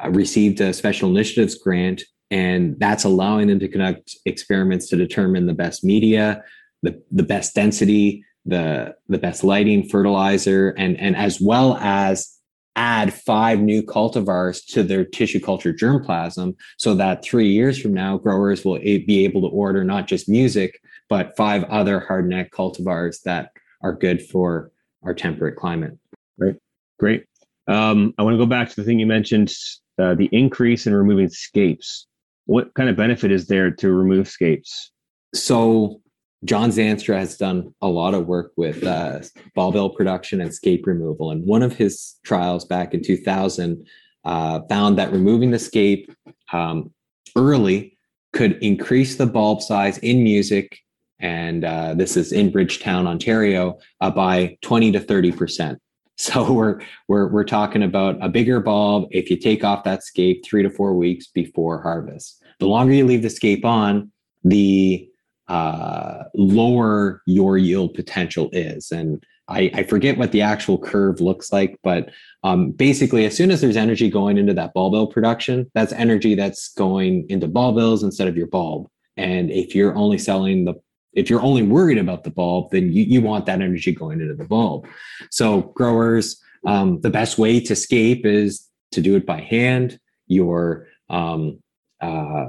received 0.09 0.61
a 0.61 0.73
special 0.73 1.11
initiatives 1.11 1.55
grant 1.55 2.03
and 2.31 2.79
that's 2.79 3.05
allowing 3.05 3.47
them 3.47 3.61
to 3.61 3.69
conduct 3.69 4.17
experiments 4.27 4.89
to 4.89 4.97
determine 4.97 5.47
the 5.47 5.55
best 5.55 5.85
media 5.85 6.43
the, 6.83 7.03
the 7.11 7.23
best 7.23 7.55
density, 7.55 8.25
the, 8.47 8.95
the 9.09 9.19
best 9.19 9.45
lighting, 9.45 9.89
fertilizer, 9.89 10.71
and, 10.71 10.99
and 10.99 11.17
as 11.17 11.41
well 11.41 11.77
as 11.79 12.33
add 12.77 13.13
five 13.13 13.59
new 13.59 13.83
cultivars 13.83 14.65
to 14.67 14.83
their 14.83 15.05
tissue 15.05 15.41
culture 15.41 15.73
germplasm 15.73 16.55
so 16.77 16.95
that 16.95 17.25
three 17.25 17.49
years 17.49 17.79
from 17.79 17.95
now, 17.95 18.19
growers 18.19 18.65
will 18.65 18.79
be 18.79 19.25
able 19.25 19.41
to 19.41 19.49
order 19.49 19.83
not 19.83 20.07
just 20.07 20.29
music, 20.29 20.79
but 21.09 21.37
five 21.37 21.65
other 21.65 22.05
hardneck 22.07 22.51
cultivars 22.51 23.23
that 23.23 23.51
are 23.83 23.95
good 23.95 24.23
for 24.23 24.71
our 25.03 25.15
temperate 25.15 25.57
climate. 25.57 25.99
Right. 26.39 26.57
Great. 26.99 27.25
Um, 27.67 28.15
I 28.19 28.23
want 28.23 28.35
to 28.35 28.39
go 28.39 28.47
back 28.47 28.69
to 28.69 28.77
the 28.77 28.85
thing 28.85 28.99
you 28.99 29.07
mentioned 29.07 29.53
uh, 29.99 30.15
the 30.15 30.29
increase 30.33 30.87
in 30.87 30.95
removing 30.95 31.29
scapes. 31.29 32.07
What 32.45 32.75
kind 32.75 32.89
of 32.89 32.97
benefit 32.97 33.33
is 33.33 33.47
there 33.47 33.71
to 33.71 33.93
remove 33.93 34.29
scapes? 34.29 34.93
So, 35.35 36.01
John 36.45 36.71
Zandstra 36.71 37.19
has 37.19 37.37
done 37.37 37.75
a 37.81 37.89
lot 37.89 38.15
of 38.15 38.27
work 38.27 38.53
with 38.57 38.85
uh, 38.85 39.21
bulbil 39.57 39.95
production 39.95 40.41
and 40.41 40.55
scape 40.55 40.87
removal. 40.87 41.31
And 41.31 41.45
one 41.47 41.63
of 41.63 41.75
his 41.75 42.17
trials 42.25 42.65
back 42.65 42.95
in 42.95 43.03
2000 43.03 43.87
uh, 44.25 44.61
found 44.69 44.99
that 44.99 45.13
removing 45.13 45.51
the 45.51 45.59
scape 45.59 46.13
um, 46.53 46.93
early 47.37 47.97
could 48.33 48.63
increase 48.63 49.17
the 49.17 49.27
bulb 49.27 49.63
size 49.63 49.99
in 49.99 50.23
music. 50.23 50.79
And 51.19 51.65
uh, 51.65 51.95
this 51.95 52.17
is 52.17 52.33
in 52.33 52.53
Ridgetown, 52.53 53.07
Ontario, 53.07 53.79
uh, 54.01 54.11
by 54.11 54.59
20 54.63 54.93
to 54.93 55.01
30%. 55.01 55.79
So 56.19 56.51
we're, 56.51 56.81
we're, 57.09 57.29
we're 57.29 57.45
talking 57.45 57.83
about 57.83 58.17
a 58.25 58.31
bigger 58.31 58.59
bulb 58.59 59.11
if 59.11 59.29
you 59.29 59.37
take 59.37 59.65
off 59.65 59.85
that 59.85 60.03
scape 60.03 60.47
three 60.47 60.63
to 60.63 60.71
four 60.71 60.95
weeks 60.95 61.27
before 61.27 61.83
harvest. 61.83 62.43
The 62.59 62.67
longer 62.67 62.95
you 62.95 63.05
leave 63.05 63.21
the 63.21 63.29
scape 63.29 63.67
on, 63.67 64.11
the 64.43 65.11
uh, 65.49 66.25
lower 66.35 67.23
your 67.27 67.57
yield 67.59 67.95
potential 67.95 68.49
is. 68.53 68.91
And 68.91 69.25
I, 69.49 69.71
I, 69.75 69.83
forget 69.85 70.19
what 70.19 70.33
the 70.33 70.43
actual 70.43 70.77
curve 70.77 71.21
looks 71.21 71.53
like, 71.53 71.79
but 71.85 72.11
um, 72.43 72.73
basically, 72.73 73.25
as 73.27 73.37
soon 73.37 73.53
as 73.53 73.61
there's 73.61 73.77
energy 73.77 74.11
going 74.11 74.39
into 74.39 74.55
that 74.55 74.75
bulbil 74.75 75.09
production, 75.09 75.71
that's 75.73 75.93
energy 75.93 76.35
that's 76.35 76.69
going 76.75 77.27
into 77.29 77.47
bulbils 77.47 78.03
instead 78.03 78.27
of 78.27 78.37
your 78.37 78.49
bulb. 78.49 78.89
And 79.17 79.51
if 79.53 79.73
you're 79.73 79.95
only 79.97 80.19
selling 80.19 80.65
the 80.65 80.75
if 81.13 81.31
you're 81.31 81.43
only 81.43 81.63
worried 81.63 81.97
about 81.97 82.25
the 82.25 82.31
bulb, 82.31 82.71
then 82.73 82.93
you, 82.93 83.05
you 83.05 83.23
want 83.23 83.47
that 83.47 83.63
energy 83.63 83.93
going 83.93 84.21
into 84.21 84.35
the 84.35 84.45
bulb. 84.45 84.87
So 85.31 85.63
growers, 85.75 86.39
um, 86.67 87.01
the 87.01 87.09
best 87.09 87.39
way 87.39 87.59
to 87.61 87.75
scape 87.75 88.27
is 88.27 88.69
to 88.93 89.01
do 89.01 89.17
it 89.17 89.25
by 89.25 89.41
hand. 89.41 89.99
You're 90.27 90.89
um, 91.09 91.63
uh, 92.01 92.47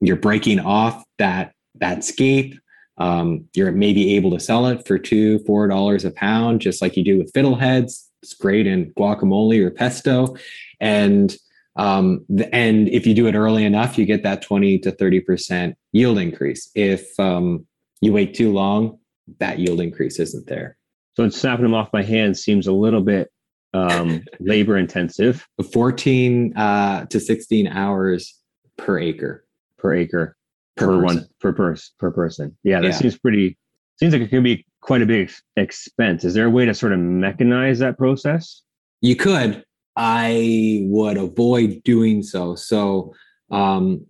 you're 0.00 0.16
breaking 0.16 0.60
off 0.60 1.04
that 1.18 1.52
that 1.80 2.04
scape. 2.04 2.58
Um, 2.98 3.44
you're 3.54 3.72
maybe 3.72 4.16
able 4.16 4.30
to 4.30 4.40
sell 4.40 4.66
it 4.66 4.86
for 4.86 4.98
two, 4.98 5.38
four 5.40 5.68
dollars 5.68 6.04
a 6.04 6.10
pound, 6.10 6.60
just 6.60 6.80
like 6.80 6.96
you 6.96 7.04
do 7.04 7.18
with 7.18 7.32
fiddleheads. 7.32 8.04
It's 8.22 8.34
great 8.34 8.66
in 8.66 8.92
guacamole 8.94 9.62
or 9.62 9.70
pesto, 9.70 10.36
and 10.80 11.36
um, 11.76 12.24
and 12.52 12.88
if 12.88 13.06
you 13.06 13.14
do 13.14 13.26
it 13.26 13.34
early 13.34 13.64
enough, 13.64 13.98
you 13.98 14.06
get 14.06 14.22
that 14.22 14.42
twenty 14.42 14.78
to 14.78 14.90
thirty 14.90 15.20
percent 15.20 15.76
yield 15.92 16.18
increase. 16.18 16.70
If 16.74 17.18
um, 17.20 17.66
you 18.00 18.12
wait 18.12 18.34
too 18.34 18.52
long, 18.52 18.98
that 19.38 19.58
yield 19.58 19.80
increase 19.80 20.18
isn't 20.18 20.46
there. 20.46 20.78
So 21.16 21.28
snapping 21.28 21.64
them 21.64 21.74
off 21.74 21.90
by 21.90 22.02
hand 22.02 22.36
seems 22.36 22.66
a 22.66 22.72
little 22.72 23.00
bit 23.02 23.30
um, 23.72 24.22
labor 24.40 24.76
intensive. 24.76 25.46
14 25.72 26.56
uh, 26.56 27.06
to 27.06 27.20
16 27.20 27.68
hours 27.68 28.38
per 28.76 28.98
acre. 28.98 29.44
Per 29.78 29.94
acre 29.94 30.35
per, 30.76 30.86
per 30.86 31.02
one 31.02 31.26
per 31.40 31.52
person 31.52 31.94
per 31.98 32.10
person. 32.10 32.56
Yeah, 32.62 32.80
that 32.80 32.88
yeah. 32.88 32.92
seems 32.92 33.18
pretty. 33.18 33.58
Seems 33.98 34.12
like 34.12 34.22
it 34.22 34.30
could 34.30 34.44
be 34.44 34.66
quite 34.82 35.02
a 35.02 35.06
big 35.06 35.30
expense. 35.56 36.24
Is 36.24 36.34
there 36.34 36.46
a 36.46 36.50
way 36.50 36.66
to 36.66 36.74
sort 36.74 36.92
of 36.92 36.98
mechanize 36.98 37.78
that 37.78 37.96
process? 37.98 38.62
You 39.00 39.16
could. 39.16 39.64
I 39.96 40.82
would 40.84 41.16
avoid 41.16 41.80
doing 41.82 42.22
so. 42.22 42.54
So, 42.54 43.14
um, 43.50 44.04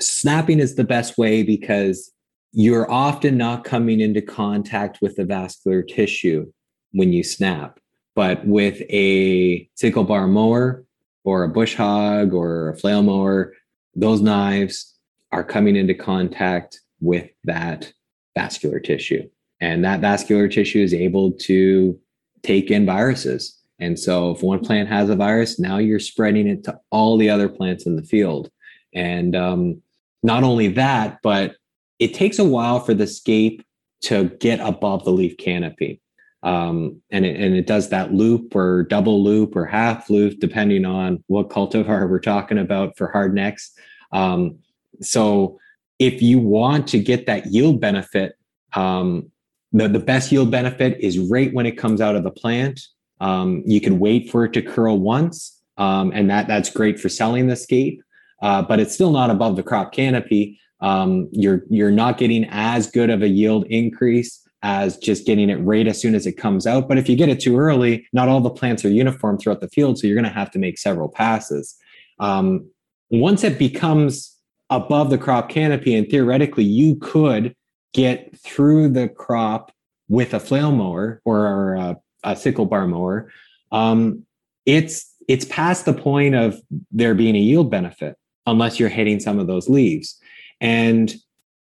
snapping 0.00 0.60
is 0.60 0.76
the 0.76 0.84
best 0.84 1.18
way 1.18 1.42
because 1.42 2.10
you're 2.52 2.90
often 2.90 3.36
not 3.36 3.64
coming 3.64 4.00
into 4.00 4.22
contact 4.22 4.98
with 5.02 5.16
the 5.16 5.24
vascular 5.24 5.82
tissue 5.82 6.50
when 6.92 7.12
you 7.12 7.22
snap. 7.22 7.78
But 8.14 8.46
with 8.46 8.80
a 8.90 9.68
sickle 9.74 10.04
bar 10.04 10.26
mower 10.26 10.84
or 11.24 11.44
a 11.44 11.48
bush 11.48 11.74
hog 11.74 12.32
or 12.32 12.70
a 12.70 12.76
flail 12.76 13.02
mower, 13.02 13.54
those 13.94 14.20
knives 14.20 14.97
are 15.32 15.44
coming 15.44 15.76
into 15.76 15.94
contact 15.94 16.80
with 17.00 17.28
that 17.44 17.92
vascular 18.36 18.80
tissue. 18.80 19.28
And 19.60 19.84
that 19.84 20.00
vascular 20.00 20.48
tissue 20.48 20.80
is 20.80 20.94
able 20.94 21.32
to 21.32 21.98
take 22.42 22.70
in 22.70 22.86
viruses. 22.86 23.58
And 23.80 23.98
so 23.98 24.32
if 24.32 24.42
one 24.42 24.60
plant 24.60 24.88
has 24.88 25.08
a 25.10 25.16
virus, 25.16 25.58
now 25.58 25.78
you're 25.78 26.00
spreading 26.00 26.48
it 26.48 26.64
to 26.64 26.78
all 26.90 27.16
the 27.16 27.30
other 27.30 27.48
plants 27.48 27.86
in 27.86 27.96
the 27.96 28.02
field. 28.02 28.50
And 28.94 29.36
um, 29.36 29.82
not 30.22 30.42
only 30.42 30.68
that, 30.68 31.18
but 31.22 31.56
it 31.98 32.14
takes 32.14 32.38
a 32.38 32.44
while 32.44 32.80
for 32.80 32.94
the 32.94 33.06
scape 33.06 33.64
to 34.02 34.24
get 34.40 34.60
above 34.60 35.04
the 35.04 35.10
leaf 35.10 35.36
canopy. 35.36 36.00
Um, 36.44 37.02
and, 37.10 37.26
it, 37.26 37.40
and 37.40 37.56
it 37.56 37.66
does 37.66 37.88
that 37.88 38.14
loop 38.14 38.54
or 38.54 38.84
double 38.84 39.22
loop 39.24 39.56
or 39.56 39.66
half 39.66 40.08
loop, 40.08 40.38
depending 40.38 40.84
on 40.84 41.22
what 41.26 41.48
cultivar 41.48 42.08
we're 42.08 42.20
talking 42.20 42.58
about 42.58 42.96
for 42.96 43.08
hardnecks. 43.08 43.72
Um, 44.12 44.58
so 45.00 45.58
if 45.98 46.22
you 46.22 46.38
want 46.38 46.86
to 46.88 46.98
get 46.98 47.26
that 47.26 47.46
yield 47.46 47.80
benefit, 47.80 48.36
um, 48.74 49.30
the, 49.72 49.88
the 49.88 49.98
best 49.98 50.32
yield 50.32 50.50
benefit 50.50 50.98
is 51.00 51.18
right 51.18 51.52
when 51.52 51.66
it 51.66 51.72
comes 51.72 52.00
out 52.00 52.16
of 52.16 52.24
the 52.24 52.30
plant. 52.30 52.80
Um, 53.20 53.62
you 53.66 53.80
can 53.80 53.98
wait 53.98 54.30
for 54.30 54.44
it 54.44 54.52
to 54.54 54.62
curl 54.62 54.98
once, 54.98 55.60
um, 55.76 56.12
and 56.14 56.30
that 56.30 56.46
that's 56.46 56.70
great 56.70 57.00
for 57.00 57.08
selling 57.08 57.48
the 57.48 57.56
scape, 57.56 58.00
uh, 58.42 58.62
but 58.62 58.78
it's 58.80 58.94
still 58.94 59.10
not 59.10 59.30
above 59.30 59.56
the 59.56 59.62
crop 59.62 59.92
canopy. 59.92 60.58
Um, 60.80 61.28
you're 61.32 61.62
you're 61.68 61.90
not 61.90 62.18
getting 62.18 62.46
as 62.50 62.88
good 62.88 63.10
of 63.10 63.22
a 63.22 63.28
yield 63.28 63.66
increase 63.66 64.40
as 64.62 64.96
just 64.98 65.26
getting 65.26 65.50
it 65.50 65.56
right 65.56 65.86
as 65.86 66.00
soon 66.00 66.14
as 66.14 66.26
it 66.26 66.32
comes 66.32 66.66
out. 66.66 66.88
But 66.88 66.98
if 66.98 67.08
you 67.08 67.16
get 67.16 67.28
it 67.28 67.40
too 67.40 67.58
early, 67.58 68.06
not 68.12 68.28
all 68.28 68.40
the 68.40 68.50
plants 68.50 68.84
are 68.84 68.90
uniform 68.90 69.38
throughout 69.38 69.60
the 69.60 69.68
field, 69.68 69.98
so 69.98 70.06
you're 70.06 70.16
going 70.16 70.24
to 70.24 70.30
have 70.30 70.50
to 70.52 70.58
make 70.58 70.78
several 70.78 71.08
passes. 71.08 71.76
Um, 72.20 72.68
once 73.10 73.42
it 73.42 73.58
becomes 73.58 74.37
above 74.70 75.10
the 75.10 75.18
crop 75.18 75.48
canopy. 75.48 75.94
And 75.94 76.08
theoretically, 76.08 76.64
you 76.64 76.96
could 76.96 77.54
get 77.94 78.38
through 78.38 78.90
the 78.90 79.08
crop 79.08 79.72
with 80.08 80.34
a 80.34 80.40
flail 80.40 80.72
mower 80.72 81.20
or 81.24 81.74
a, 81.74 81.96
a 82.24 82.36
sickle 82.36 82.66
bar 82.66 82.86
mower. 82.86 83.30
Um, 83.72 84.24
it's 84.66 85.14
it's 85.28 85.44
past 85.44 85.84
the 85.84 85.92
point 85.92 86.34
of 86.34 86.60
there 86.90 87.14
being 87.14 87.36
a 87.36 87.40
yield 87.40 87.70
benefit 87.70 88.16
unless 88.46 88.80
you're 88.80 88.88
hitting 88.88 89.20
some 89.20 89.38
of 89.38 89.46
those 89.46 89.68
leaves. 89.68 90.18
And 90.60 91.14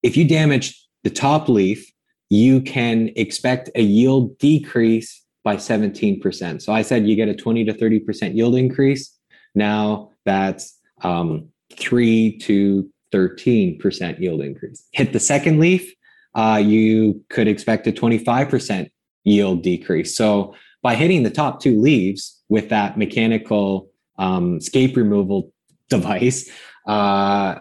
if 0.02 0.16
you 0.16 0.26
damage 0.26 0.80
the 1.02 1.10
top 1.10 1.48
leaf, 1.48 1.90
you 2.30 2.60
can 2.60 3.10
expect 3.16 3.70
a 3.74 3.82
yield 3.82 4.38
decrease 4.38 5.22
by 5.44 5.56
17%. 5.56 6.62
So 6.62 6.72
I 6.72 6.82
said 6.82 7.06
you 7.06 7.16
get 7.16 7.28
a 7.28 7.34
20 7.34 7.64
to 7.64 7.72
30% 7.72 8.34
yield 8.34 8.56
increase. 8.56 9.16
Now 9.54 10.10
that's 10.24 10.78
um, 11.02 11.48
3 11.76 12.38
to 12.38 12.88
13% 13.12 14.18
yield 14.18 14.40
increase. 14.40 14.86
Hit 14.92 15.12
the 15.12 15.20
second 15.20 15.60
leaf, 15.60 15.92
uh, 16.34 16.60
you 16.62 17.22
could 17.30 17.48
expect 17.48 17.86
a 17.86 17.92
25% 17.92 18.90
yield 19.24 19.62
decrease. 19.62 20.16
So 20.16 20.54
by 20.82 20.94
hitting 20.94 21.22
the 21.22 21.30
top 21.30 21.60
two 21.60 21.80
leaves 21.80 22.42
with 22.48 22.68
that 22.68 22.98
mechanical 22.98 23.90
um, 24.18 24.60
scape 24.60 24.96
removal 24.96 25.52
device, 25.88 26.50
uh, 26.86 27.56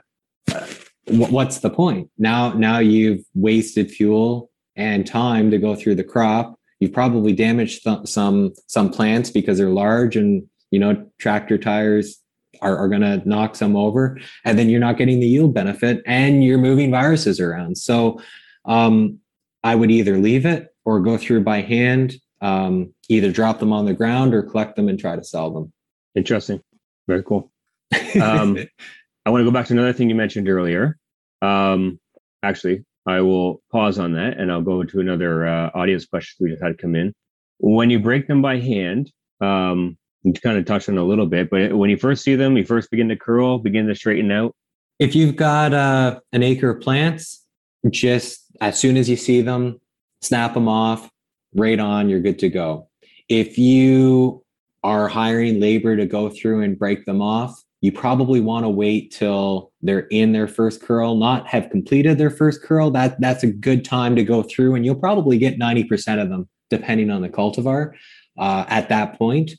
what's 1.08 1.60
the 1.60 1.69
point? 1.69 2.10
Now, 2.17 2.53
now 2.53 2.79
you've 2.79 3.23
wasted 3.34 3.91
fuel 3.91 4.49
and 4.75 5.08
time 5.08 5.51
to 5.51 5.58
go 5.58 5.75
through 5.75 5.95
the 5.95 6.03
crop. 6.03 6.60
You've 6.79 6.93
probably 6.93 7.34
damaged 7.34 7.84
th- 7.84 8.05
some 8.05 8.53
some 8.67 8.89
plants 8.89 9.29
because 9.29 9.58
they're 9.58 9.69
large 9.69 10.17
and 10.17 10.43
you 10.71 10.79
know 10.79 11.10
tractor 11.19 11.58
tires 11.58 12.21
are, 12.62 12.78
are 12.78 12.88
going 12.88 13.02
to 13.02 13.22
knock 13.28 13.56
some 13.56 13.76
over 13.76 14.18
and 14.44 14.58
then 14.58 14.70
you're 14.70 14.80
not 14.80 14.98
getting 14.98 15.20
the 15.20 15.28
yield 15.28 15.54
benefit 15.54 16.02
and 16.06 16.44
you're 16.44 16.58
moving 16.58 16.91
viruses 16.91 17.39
around. 17.39 17.78
So 17.78 18.22
um, 18.65 19.20
i 19.63 19.76
would 19.76 19.91
either 19.91 20.18
leave 20.18 20.46
it 20.46 20.74
or 20.86 21.00
go 21.00 21.18
through 21.18 21.44
by 21.44 21.62
hand 21.62 22.15
um, 22.41 22.94
either 23.10 23.32
drop 23.32 23.60
them 23.60 23.74
on 23.74 23.86
the 23.86 23.94
ground 23.94 24.34
or 24.34 24.44
collect 24.44 24.76
them 24.76 24.89
and 24.89 25.00
try 25.00 25.15
to 25.15 25.24
sell 25.24 25.50
them. 25.52 25.72
Interesting. 26.15 26.62
Very 27.08 27.24
cool. 27.24 27.52
Um, 28.22 28.58
i 29.26 29.32
want 29.32 29.41
to 29.41 29.46
go 29.46 29.52
back 29.52 29.65
to 29.65 29.74
another 29.74 29.94
thing 29.94 30.10
you 30.10 30.15
mentioned 30.15 30.48
earlier. 30.48 30.98
Um, 31.41 32.00
actually 32.44 32.86
i 33.08 33.20
will 33.22 33.62
pause 33.72 33.98
on 33.98 34.13
that 34.13 34.38
and 34.38 34.52
i'll 34.52 34.62
go 34.62 34.84
to 34.84 35.00
another 35.00 35.48
uh, 35.48 35.70
audience 35.74 36.06
question 36.06 36.36
we 36.39 36.52
just 36.52 36.63
had 36.63 36.78
come 36.78 36.96
in. 36.96 37.13
When 37.60 37.89
you 37.89 38.00
break 38.00 38.28
them 38.28 38.41
by 38.41 38.60
hand 38.60 39.12
um, 39.41 39.98
you 40.26 40.34
kind 40.34 40.58
of 40.58 40.66
touched 40.66 40.90
on 40.90 40.98
a 40.98 41.04
little 41.04 41.28
bit, 41.28 41.50
but 41.50 41.74
when 41.78 41.90
you 41.90 41.98
first 41.98 42.24
see 42.24 42.36
them, 42.36 42.58
you 42.58 42.66
first 42.66 42.90
begin 42.90 43.08
to 43.10 43.16
curl, 43.16 43.60
begin 43.60 43.88
to 43.88 43.96
straighten 43.96 44.32
out. 44.32 44.56
If 44.98 45.16
you've 45.16 45.36
got 45.36 45.74
uh, 45.74 46.20
an 46.34 46.42
acre 46.42 46.72
of 46.72 46.82
plants, 46.82 47.46
just 47.90 48.46
as 48.60 48.80
soon 48.80 48.98
as 48.98 49.08
you 49.08 49.18
see 49.18 49.42
them, 49.42 49.80
snap 50.22 50.56
them 50.56 50.68
off, 50.68 51.10
right 51.54 51.80
on, 51.80 52.10
you're 52.10 52.22
good 52.22 52.40
to 52.40 52.50
go. 52.50 52.90
If 53.30 53.58
you 53.58 54.44
are 54.84 55.08
hiring 55.08 55.60
labor 55.60 55.96
to 55.96 56.06
go 56.06 56.30
through 56.30 56.62
and 56.62 56.78
break 56.78 57.06
them 57.06 57.22
off, 57.22 57.62
you 57.82 57.92
probably 57.92 58.42
want 58.42 58.66
to 58.66 58.70
wait 58.70 59.12
till 59.12 59.72
they're 59.82 60.08
in 60.10 60.32
their 60.32 60.48
first 60.48 60.82
curl, 60.82 61.16
not 61.16 61.48
have 61.48 61.70
completed 61.70 62.18
their 62.18 62.32
first 62.32 62.64
curl. 62.64 62.90
That 62.90 63.22
that's 63.22 63.44
a 63.44 63.52
good 63.52 63.86
time 63.86 64.16
to 64.16 64.24
go 64.24 64.42
through, 64.42 64.74
and 64.74 64.84
you'll 64.84 64.96
probably 64.96 65.38
get 65.38 65.60
90% 65.60 66.20
of 66.20 66.30
them, 66.30 66.50
depending 66.72 67.12
on 67.12 67.22
the 67.22 67.30
cultivar, 67.30 67.92
uh, 68.40 68.66
at 68.70 68.90
that 68.90 69.20
point. 69.20 69.52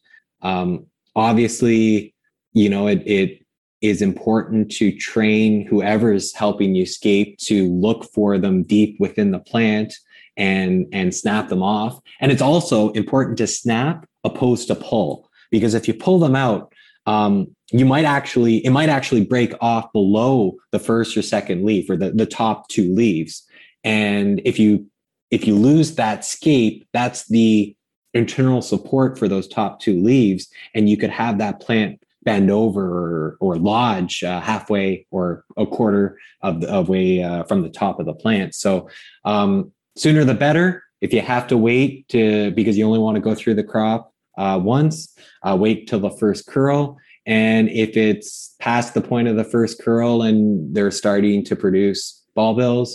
Um, 0.47 0.87
obviously, 1.17 2.15
you 2.53 2.69
know, 2.69 2.87
it, 2.87 3.03
it 3.05 3.45
is 3.81 4.01
important 4.01 4.71
to 4.73 4.97
train 4.97 5.67
whoever 5.67 6.13
is 6.13 6.33
helping 6.33 6.75
you 6.75 6.87
scape 6.87 7.39
to 7.39 7.69
look 7.73 8.05
for 8.15 8.39
them 8.39 8.63
deep 8.63 8.99
within 9.01 9.33
the 9.33 9.39
plant 9.39 9.93
and 10.37 10.87
and 10.93 11.15
snap 11.15 11.49
them 11.49 11.63
off. 11.63 12.01
And 12.21 12.31
it's 12.31 12.43
also 12.43 12.91
important 12.93 13.39
to 13.39 13.47
snap 13.47 14.07
opposed 14.25 14.69
to 14.69 14.75
pull 14.75 15.29
because 15.51 15.75
if 15.75 15.89
you 15.89 15.95
pull 15.95 16.19
them 16.19 16.37
out, 16.37 16.73
um, 17.07 17.49
you 17.73 17.85
might 17.85 18.05
actually 18.05 18.65
it 18.65 18.71
might 18.71 18.89
actually 18.89 19.25
break 19.25 19.53
off 19.61 19.93
below 19.93 20.55
the 20.71 20.79
first 20.79 21.17
or 21.17 21.23
second 21.23 21.65
leaf 21.65 21.91
or 21.91 21.97
the, 21.97 22.11
the 22.13 22.27
top 22.27 22.69
two 22.69 22.95
leaves. 22.95 23.45
And 23.83 24.41
if 24.45 24.59
you 24.59 24.87
if 25.31 25.47
you 25.47 25.57
lose 25.57 25.97
that 25.97 26.25
scape, 26.25 26.87
that's 26.93 27.27
the 27.29 27.76
internal 28.17 28.63
support 28.63 29.19
for 29.19 29.29
those 29.29 29.47
top 29.47 29.81
two 29.81 30.03
leaves, 30.03 30.49
and 30.75 30.89
you 30.89 30.97
could 30.97 31.11
have 31.11 31.39
that 31.39 31.61
plant 31.61 32.01
bend 32.25 32.51
over 32.51 32.85
or, 32.85 33.37
or 33.41 33.57
lodge 33.57 34.25
uh, 34.25 34.41
halfway 34.41 35.07
or 35.11 35.45
a 35.57 35.65
quarter 35.65 36.19
of 36.43 36.61
the 36.61 36.69
of 36.69 36.89
way 36.89 37.23
uh, 37.23 37.45
from 37.45 37.63
the 37.63 37.71
top 37.71 38.01
of 38.01 38.07
the 38.07 38.15
plant. 38.15 38.55
So 38.55 38.89
um, 39.25 39.73
sooner 39.97 40.25
the 40.25 40.35
better. 40.35 40.83
If 41.01 41.13
you 41.13 41.21
have 41.21 41.47
to 41.49 41.57
wait 41.57 42.09
to 42.09 42.51
because 42.51 42.77
you 42.77 42.85
only 42.85 42.99
want 42.99 43.15
to 43.15 43.21
go 43.21 43.35
through 43.35 43.55
the 43.55 43.65
crop 43.65 44.13
uh, 44.37 44.61
once, 44.63 45.17
uh, 45.43 45.57
wait 45.59 45.87
till 45.89 46.01
the 46.01 46.11
first 46.11 46.47
curl. 46.47 46.99
And 47.27 47.69
if 47.69 47.97
it's 47.97 48.55
past 48.61 48.95
the 48.95 49.01
point 49.01 49.29
of 49.29 49.37
the 49.37 49.45
first 49.45 49.81
curl 49.81 50.23
and 50.23 50.75
they're 50.75 50.91
starting 50.91 51.45
to 51.45 51.57
produce 51.57 52.23
bulbils, 52.37 52.91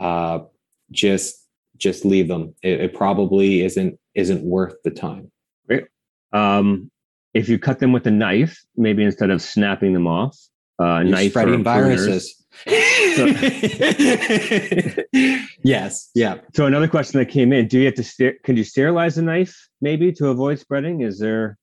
uh, 0.00 0.40
just 0.90 1.41
just 1.82 2.04
leave 2.04 2.28
them. 2.28 2.54
It, 2.62 2.80
it 2.80 2.94
probably 2.94 3.62
isn't 3.62 3.98
isn't 4.14 4.44
worth 4.44 4.74
the 4.84 4.90
time. 4.90 5.30
Great. 5.66 5.84
Um, 6.32 6.90
if 7.34 7.48
you 7.48 7.58
cut 7.58 7.80
them 7.80 7.92
with 7.92 8.06
a 8.06 8.10
knife, 8.10 8.62
maybe 8.76 9.02
instead 9.02 9.30
of 9.30 9.42
snapping 9.42 9.92
them 9.92 10.06
off, 10.06 10.38
uh, 10.78 11.02
knife 11.02 11.32
spreading 11.32 11.64
viruses. 11.64 12.36
So, 12.66 13.26
yes. 15.62 16.10
Yeah. 16.14 16.36
So 16.54 16.66
another 16.66 16.88
question 16.88 17.18
that 17.18 17.28
came 17.28 17.52
in: 17.52 17.66
Do 17.68 17.78
you 17.78 17.86
have 17.86 17.94
to 17.94 18.04
ster- 18.04 18.36
can 18.44 18.56
you 18.56 18.64
sterilize 18.64 19.16
the 19.16 19.22
knife 19.22 19.68
maybe 19.80 20.12
to 20.12 20.28
avoid 20.28 20.58
spreading? 20.58 21.00
Is 21.00 21.18
there? 21.18 21.58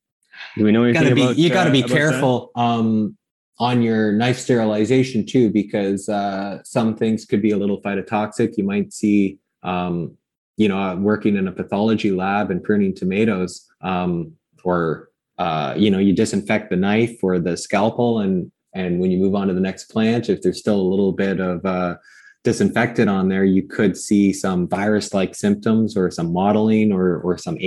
Do 0.58 0.64
we 0.64 0.72
know 0.72 0.84
anything 0.84 1.04
gotta 1.04 1.16
be, 1.16 1.22
about? 1.22 1.38
You 1.38 1.50
got 1.50 1.66
to 1.66 1.70
uh, 1.70 1.74
be 1.74 1.84
careful 1.84 2.52
um, 2.56 3.18
on 3.60 3.82
your 3.82 4.14
knife 4.14 4.40
sterilization 4.40 5.26
too, 5.26 5.50
because 5.52 6.10
uh, 6.10 6.64
some 6.64 6.96
things 6.96 7.26
could 7.26 7.42
be 7.42 7.52
a 7.52 7.58
little 7.58 7.82
phytotoxic. 7.82 8.58
You 8.58 8.64
might 8.64 8.94
see 8.94 9.38
um, 9.64 10.18
you 10.58 10.68
know, 10.68 10.78
uh, 10.78 10.96
working 10.96 11.38
in 11.38 11.48
a 11.48 11.52
pathology 11.52 12.12
lab 12.12 12.52
and 12.52 12.64
pruning 12.64 12.94
tomatoes, 12.94 13.66
um, 13.82 14.34
or 14.64 15.10
uh, 15.38 15.74
you 15.78 15.90
know, 15.90 16.00
you 16.00 16.14
disinfect 16.14 16.70
the 16.70 16.76
knife 16.76 17.18
or 17.24 17.40
the 17.40 17.56
scalpel, 17.56 18.20
and 18.20 18.52
and 18.74 19.00
when 19.00 19.12
you 19.12 19.18
move 19.18 19.36
on 19.36 19.48
to 19.48 19.54
the 19.54 19.62
next 19.62 19.86
plant, 19.86 20.30
if 20.30 20.42
there's 20.42 20.60
still 20.60 20.80
a 20.80 20.90
little 20.90 21.14
bit 21.14 21.40
of 21.40 21.66
uh, 21.66 21.96
disinfectant 22.44 23.10
on 23.10 23.30
there, 23.30 23.46
you 23.46 23.64
could 23.64 23.98
see 23.98 24.32
some 24.34 24.68
virus-like 24.68 25.34
symptoms 25.34 25.98
or 25.98 26.12
some 26.12 26.34
mottling 26.34 26.92
or 26.92 27.20
or 27.22 27.38
some 27.38 27.58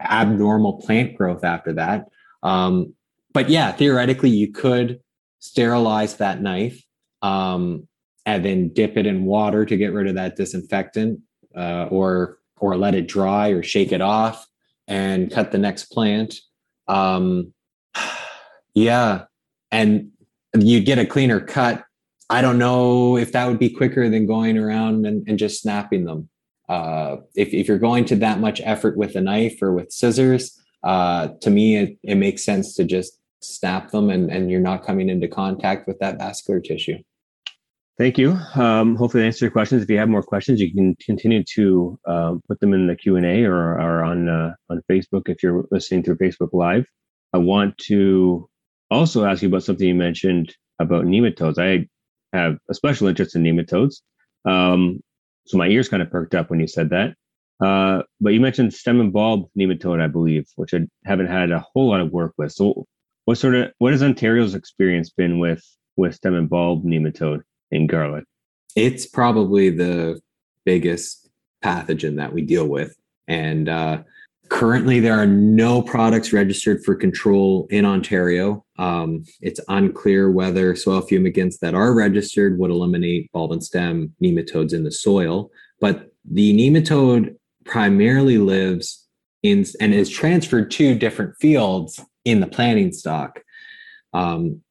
abnormal 0.00 0.80
plant 0.80 1.16
growth 1.16 1.44
after 1.44 1.72
that. 1.74 2.06
Um, 2.42 2.94
but 3.32 3.50
yeah, 3.50 3.72
theoretically, 3.72 4.30
you 4.30 4.50
could 4.52 5.00
sterilize 5.40 6.16
that 6.16 6.40
knife 6.40 6.82
um, 7.20 7.86
and 8.26 8.44
then 8.44 8.68
dip 8.72 8.96
it 8.96 9.06
in 9.06 9.24
water 9.24 9.64
to 9.64 9.76
get 9.76 9.92
rid 9.92 10.06
of 10.06 10.14
that 10.14 10.36
disinfectant 10.36 11.20
uh, 11.56 11.86
or 11.90 12.38
or 12.58 12.76
let 12.76 12.94
it 12.94 13.08
dry 13.08 13.48
or 13.48 13.62
shake 13.62 13.92
it 13.92 14.00
off 14.00 14.46
and 14.86 15.30
cut 15.30 15.52
the 15.52 15.58
next 15.58 15.86
plant. 15.86 16.36
Um, 16.88 17.52
yeah, 18.74 19.24
and 19.70 20.10
you 20.58 20.80
get 20.80 20.98
a 20.98 21.06
cleaner 21.06 21.40
cut. 21.40 21.84
I 22.30 22.40
don't 22.40 22.58
know 22.58 23.16
if 23.16 23.32
that 23.32 23.46
would 23.46 23.58
be 23.58 23.68
quicker 23.68 24.08
than 24.08 24.26
going 24.26 24.56
around 24.56 25.04
and, 25.06 25.28
and 25.28 25.38
just 25.38 25.60
snapping 25.60 26.04
them. 26.04 26.28
Uh, 26.68 27.16
if, 27.34 27.52
if 27.52 27.68
you're 27.68 27.78
going 27.78 28.06
to 28.06 28.16
that 28.16 28.40
much 28.40 28.60
effort 28.64 28.96
with 28.96 29.14
a 29.14 29.20
knife 29.20 29.60
or 29.60 29.74
with 29.74 29.92
scissors, 29.92 30.58
uh, 30.82 31.28
to 31.42 31.50
me, 31.50 31.76
it, 31.76 31.98
it 32.02 32.14
makes 32.14 32.44
sense 32.44 32.74
to 32.76 32.84
just 32.84 33.18
snap 33.42 33.90
them 33.90 34.08
and, 34.08 34.30
and 34.30 34.50
you're 34.50 34.60
not 34.60 34.84
coming 34.84 35.10
into 35.10 35.28
contact 35.28 35.86
with 35.86 35.98
that 35.98 36.18
vascular 36.18 36.60
tissue. 36.60 36.96
Thank 37.96 38.18
you. 38.18 38.36
Um, 38.56 38.96
hopefully, 38.96 39.22
that 39.22 39.26
answers 39.26 39.42
your 39.42 39.50
questions. 39.52 39.82
If 39.82 39.90
you 39.90 39.98
have 39.98 40.08
more 40.08 40.22
questions, 40.22 40.60
you 40.60 40.72
can 40.72 40.96
continue 40.96 41.44
to 41.54 41.98
uh, 42.04 42.34
put 42.48 42.58
them 42.58 42.72
in 42.74 42.88
the 42.88 42.96
Q 42.96 43.14
and 43.14 43.24
A 43.24 43.44
or, 43.44 43.74
or 43.80 44.02
on 44.02 44.28
uh, 44.28 44.54
on 44.68 44.82
Facebook 44.90 45.28
if 45.28 45.44
you're 45.44 45.64
listening 45.70 46.02
through 46.02 46.16
Facebook 46.16 46.52
Live. 46.52 46.86
I 47.32 47.38
want 47.38 47.78
to 47.86 48.48
also 48.90 49.24
ask 49.24 49.42
you 49.42 49.48
about 49.48 49.62
something 49.62 49.86
you 49.86 49.94
mentioned 49.94 50.54
about 50.80 51.04
nematodes. 51.04 51.58
I 51.58 51.86
have 52.36 52.58
a 52.68 52.74
special 52.74 53.06
interest 53.06 53.36
in 53.36 53.44
nematodes, 53.44 54.00
um, 54.44 54.98
so 55.46 55.56
my 55.56 55.68
ears 55.68 55.88
kind 55.88 56.02
of 56.02 56.10
perked 56.10 56.34
up 56.34 56.50
when 56.50 56.58
you 56.58 56.66
said 56.66 56.90
that. 56.90 57.14
Uh, 57.64 58.02
but 58.20 58.30
you 58.30 58.40
mentioned 58.40 58.74
stem 58.74 59.00
and 59.00 59.12
bulb 59.12 59.48
nematode, 59.56 60.00
I 60.00 60.08
believe, 60.08 60.46
which 60.56 60.74
I 60.74 60.80
haven't 61.04 61.28
had 61.28 61.52
a 61.52 61.60
whole 61.72 61.90
lot 61.90 62.00
of 62.00 62.10
work 62.10 62.34
with. 62.36 62.50
So, 62.50 62.86
what 63.26 63.38
sort 63.38 63.54
of 63.54 63.70
what 63.78 63.92
has 63.92 64.02
Ontario's 64.02 64.56
experience 64.56 65.10
been 65.10 65.38
with 65.38 65.64
with 65.96 66.16
stem 66.16 66.34
and 66.34 66.50
bulb 66.50 66.84
nematode? 66.84 67.42
In 67.74 67.86
garlic? 67.86 68.24
It's 68.76 69.06
probably 69.06 69.70
the 69.70 70.20
biggest 70.64 71.28
pathogen 71.62 72.16
that 72.16 72.32
we 72.32 72.42
deal 72.42 72.66
with. 72.66 72.96
And 73.28 73.68
uh, 73.68 74.02
currently, 74.48 75.00
there 75.00 75.18
are 75.18 75.26
no 75.26 75.82
products 75.82 76.32
registered 76.32 76.84
for 76.84 76.94
control 76.94 77.66
in 77.70 77.84
Ontario. 77.84 78.64
Um, 78.78 79.24
it's 79.40 79.60
unclear 79.68 80.30
whether 80.30 80.74
soil 80.76 81.02
fumigants 81.02 81.58
that 81.60 81.74
are 81.74 81.94
registered 81.94 82.58
would 82.58 82.70
eliminate 82.70 83.30
bulb 83.32 83.52
and 83.52 83.64
stem 83.64 84.14
nematodes 84.22 84.72
in 84.72 84.84
the 84.84 84.92
soil. 84.92 85.50
But 85.80 86.12
the 86.24 86.56
nematode 86.56 87.36
primarily 87.64 88.38
lives 88.38 89.06
in 89.42 89.64
and 89.80 89.94
is 89.94 90.10
transferred 90.10 90.70
to 90.72 90.94
different 90.94 91.36
fields 91.38 92.00
in 92.24 92.40
the 92.40 92.46
planting 92.46 92.92
stock. 92.92 93.42
Um, 94.12 94.62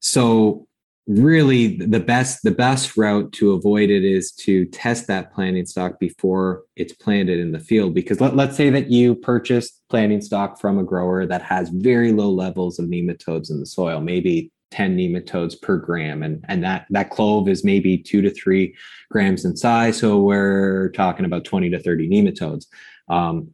so 0.00 0.66
really 1.06 1.76
the 1.76 2.00
best 2.00 2.42
the 2.42 2.50
best 2.50 2.96
route 2.96 3.32
to 3.32 3.52
avoid 3.52 3.90
it 3.90 4.04
is 4.04 4.32
to 4.32 4.64
test 4.66 5.06
that 5.06 5.32
planting 5.32 5.66
stock 5.66 5.98
before 5.98 6.62
it's 6.76 6.92
planted 6.92 7.40
in 7.40 7.52
the 7.52 7.58
field. 7.58 7.94
Because 7.94 8.20
let, 8.20 8.36
let's 8.36 8.56
say 8.56 8.70
that 8.70 8.90
you 8.90 9.14
purchased 9.14 9.82
planting 9.88 10.20
stock 10.20 10.60
from 10.60 10.78
a 10.78 10.84
grower 10.84 11.26
that 11.26 11.42
has 11.42 11.68
very 11.70 12.12
low 12.12 12.30
levels 12.30 12.78
of 12.78 12.86
nematodes 12.86 13.50
in 13.50 13.60
the 13.60 13.66
soil 13.66 14.00
maybe 14.00 14.52
10 14.70 14.96
nematodes 14.96 15.60
per 15.60 15.76
gram. 15.76 16.22
And 16.22 16.44
and 16.48 16.62
that 16.62 16.86
that 16.90 17.10
clove 17.10 17.48
is 17.48 17.64
maybe 17.64 17.98
2 17.98 18.22
to 18.22 18.30
3 18.30 18.74
grams 19.10 19.44
in 19.44 19.56
size. 19.56 19.98
So 19.98 20.20
we're 20.20 20.90
talking 20.90 21.24
about 21.24 21.44
20 21.44 21.70
to 21.70 21.80
30 21.80 22.08
nematodes. 22.08 22.66
Um, 23.08 23.52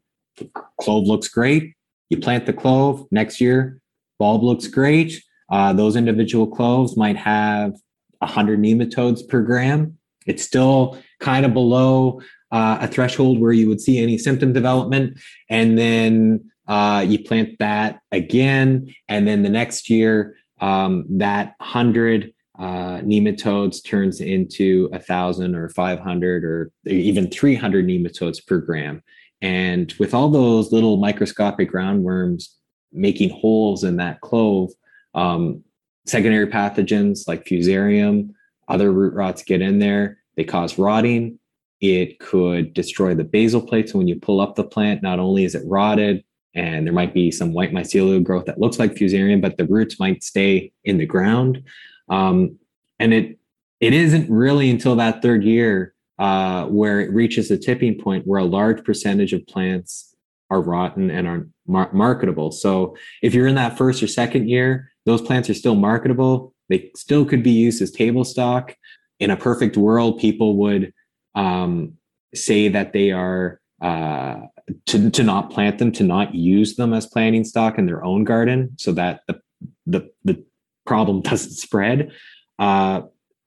clove 0.79 1.07
looks 1.07 1.29
great. 1.29 1.75
You 2.11 2.19
plant 2.19 2.47
the 2.47 2.53
clove 2.53 3.07
next 3.11 3.41
year 3.41 3.81
bulb 4.19 4.43
looks 4.43 4.67
great 4.67 5.23
uh, 5.51 5.73
those 5.73 5.97
individual 5.97 6.47
cloves 6.47 6.97
might 6.97 7.17
have 7.17 7.73
100 8.19 8.61
nematodes 8.61 9.27
per 9.27 9.43
gram. 9.43 9.99
It's 10.27 10.43
still 10.43 10.99
kind 11.21 11.47
of 11.47 11.53
below 11.55 12.21
uh, 12.51 12.79
a 12.81 12.89
threshold 12.89 13.41
where 13.41 13.53
you 13.53 13.69
would 13.69 13.81
see 13.81 14.03
any 14.03 14.19
symptom 14.19 14.53
development. 14.53 15.19
And 15.49 15.79
then 15.79 16.51
uh, 16.67 17.05
you 17.07 17.23
plant 17.23 17.59
that 17.59 18.01
again. 18.13 18.93
And 19.09 19.27
then 19.27 19.43
the 19.43 19.49
next 19.49 19.89
year, 19.89 20.37
um, 20.61 21.05
that 21.19 21.55
100 21.59 22.33
uh, 22.59 23.01
nematodes 23.01 23.85
turns 23.85 24.21
into 24.21 24.89
a 24.93 24.99
thousand 24.99 25.55
or 25.55 25.69
500 25.69 26.45
or 26.45 26.71
even 26.87 27.31
300 27.31 27.87
nematodes 27.87 28.45
per 28.45 28.59
gram. 28.59 29.03
And 29.43 29.93
with 29.99 30.15
all 30.15 30.31
those 30.31 30.73
little 30.73 30.97
microscopic 30.97 31.73
roundworms 31.73 32.49
making 32.93 33.31
holes 33.31 33.85
in 33.85 33.97
that 33.97 34.23
clove, 34.23 34.71
um, 35.16 35.64
secondary 36.07 36.46
pathogens 36.46 37.26
like 37.26 37.44
fusarium, 37.44 38.31
other 38.68 38.92
root 38.92 39.14
rots 39.14 39.42
get 39.42 39.61
in 39.61 39.81
there. 39.81 40.18
They 40.37 40.44
cause 40.44 40.79
rotting. 40.79 41.38
It 41.81 42.20
could 42.20 42.74
destroy 42.74 43.14
the 43.14 43.24
basal 43.24 43.61
plate. 43.61 43.88
So 43.88 43.98
when 43.98 44.09
you 44.09 44.20
pull 44.20 44.40
up 44.40 44.55
the 44.55 44.64
plant, 44.64 45.02
not 45.02 45.18
only 45.18 45.44
is 45.44 45.55
it 45.55 45.62
rotted, 45.66 46.22
and 46.55 46.87
there 46.87 46.94
might 46.94 47.12
be 47.12 47.31
some 47.31 47.52
white 47.52 47.72
mycelial 47.72 48.22
growth 48.22 48.46
that 48.46 48.59
looks 48.61 48.79
like 48.79 48.94
fusarium, 48.94 49.42
but 49.42 49.59
the 49.59 49.66
roots 49.66 50.00
might 50.00 50.24
stay 50.24 50.72
in 50.85 50.96
the 50.96 51.07
ground. 51.07 51.62
Um, 52.09 52.59
and 52.98 53.12
it 53.12 53.38
it 53.81 53.92
isn't 53.92 54.31
really 54.31 54.70
until 54.70 54.96
that 54.96 55.20
third 55.20 55.44
year 55.44 55.94
uh, 56.18 56.64
where 56.66 57.00
it 57.00 57.12
reaches 57.12 57.50
a 57.50 57.59
tipping 57.59 57.98
point 58.00 58.26
where 58.26 58.40
a 58.40 58.44
large 58.44 58.83
percentage 58.85 59.35
of 59.35 59.46
plants 59.46 60.14
are 60.48 60.62
rotten 60.62 61.11
and 61.11 61.26
are 61.26 61.46
mar- 61.66 61.92
marketable. 61.92 62.50
So 62.52 62.96
if 63.22 63.35
you're 63.35 63.46
in 63.46 63.55
that 63.57 63.76
first 63.76 64.02
or 64.02 64.07
second 64.07 64.48
year, 64.48 64.90
those 65.05 65.22
plants 65.22 65.48
are 65.50 65.55
still 65.55 65.74
marketable. 65.74 66.55
They 66.68 66.90
still 66.96 67.24
could 67.24 67.42
be 67.42 67.50
used 67.50 67.81
as 67.81 67.90
table 67.90 68.24
stock. 68.24 68.74
In 69.18 69.31
a 69.31 69.37
perfect 69.37 69.76
world, 69.76 70.18
people 70.18 70.57
would 70.57 70.92
um, 71.35 71.94
say 72.35 72.68
that 72.68 72.92
they 72.92 73.12
are 73.12 73.61
uh, 73.81 74.40
to, 74.87 75.11
to 75.11 75.22
not 75.22 75.50
plant 75.50 75.79
them, 75.79 75.92
to 75.92 76.05
not 76.05 76.35
use 76.35 76.76
them 76.76 76.92
as 76.92 77.07
planting 77.07 77.44
stock 77.44 77.79
in 77.79 77.87
their 77.87 78.05
own 78.05 78.24
garden 78.24 78.74
so 78.79 78.92
that 78.92 79.20
the, 79.29 79.40
the, 79.87 80.11
the 80.24 80.44
problem 80.87 81.20
doesn't 81.22 81.52
spread. 81.52 82.11
Uh, 82.59 83.02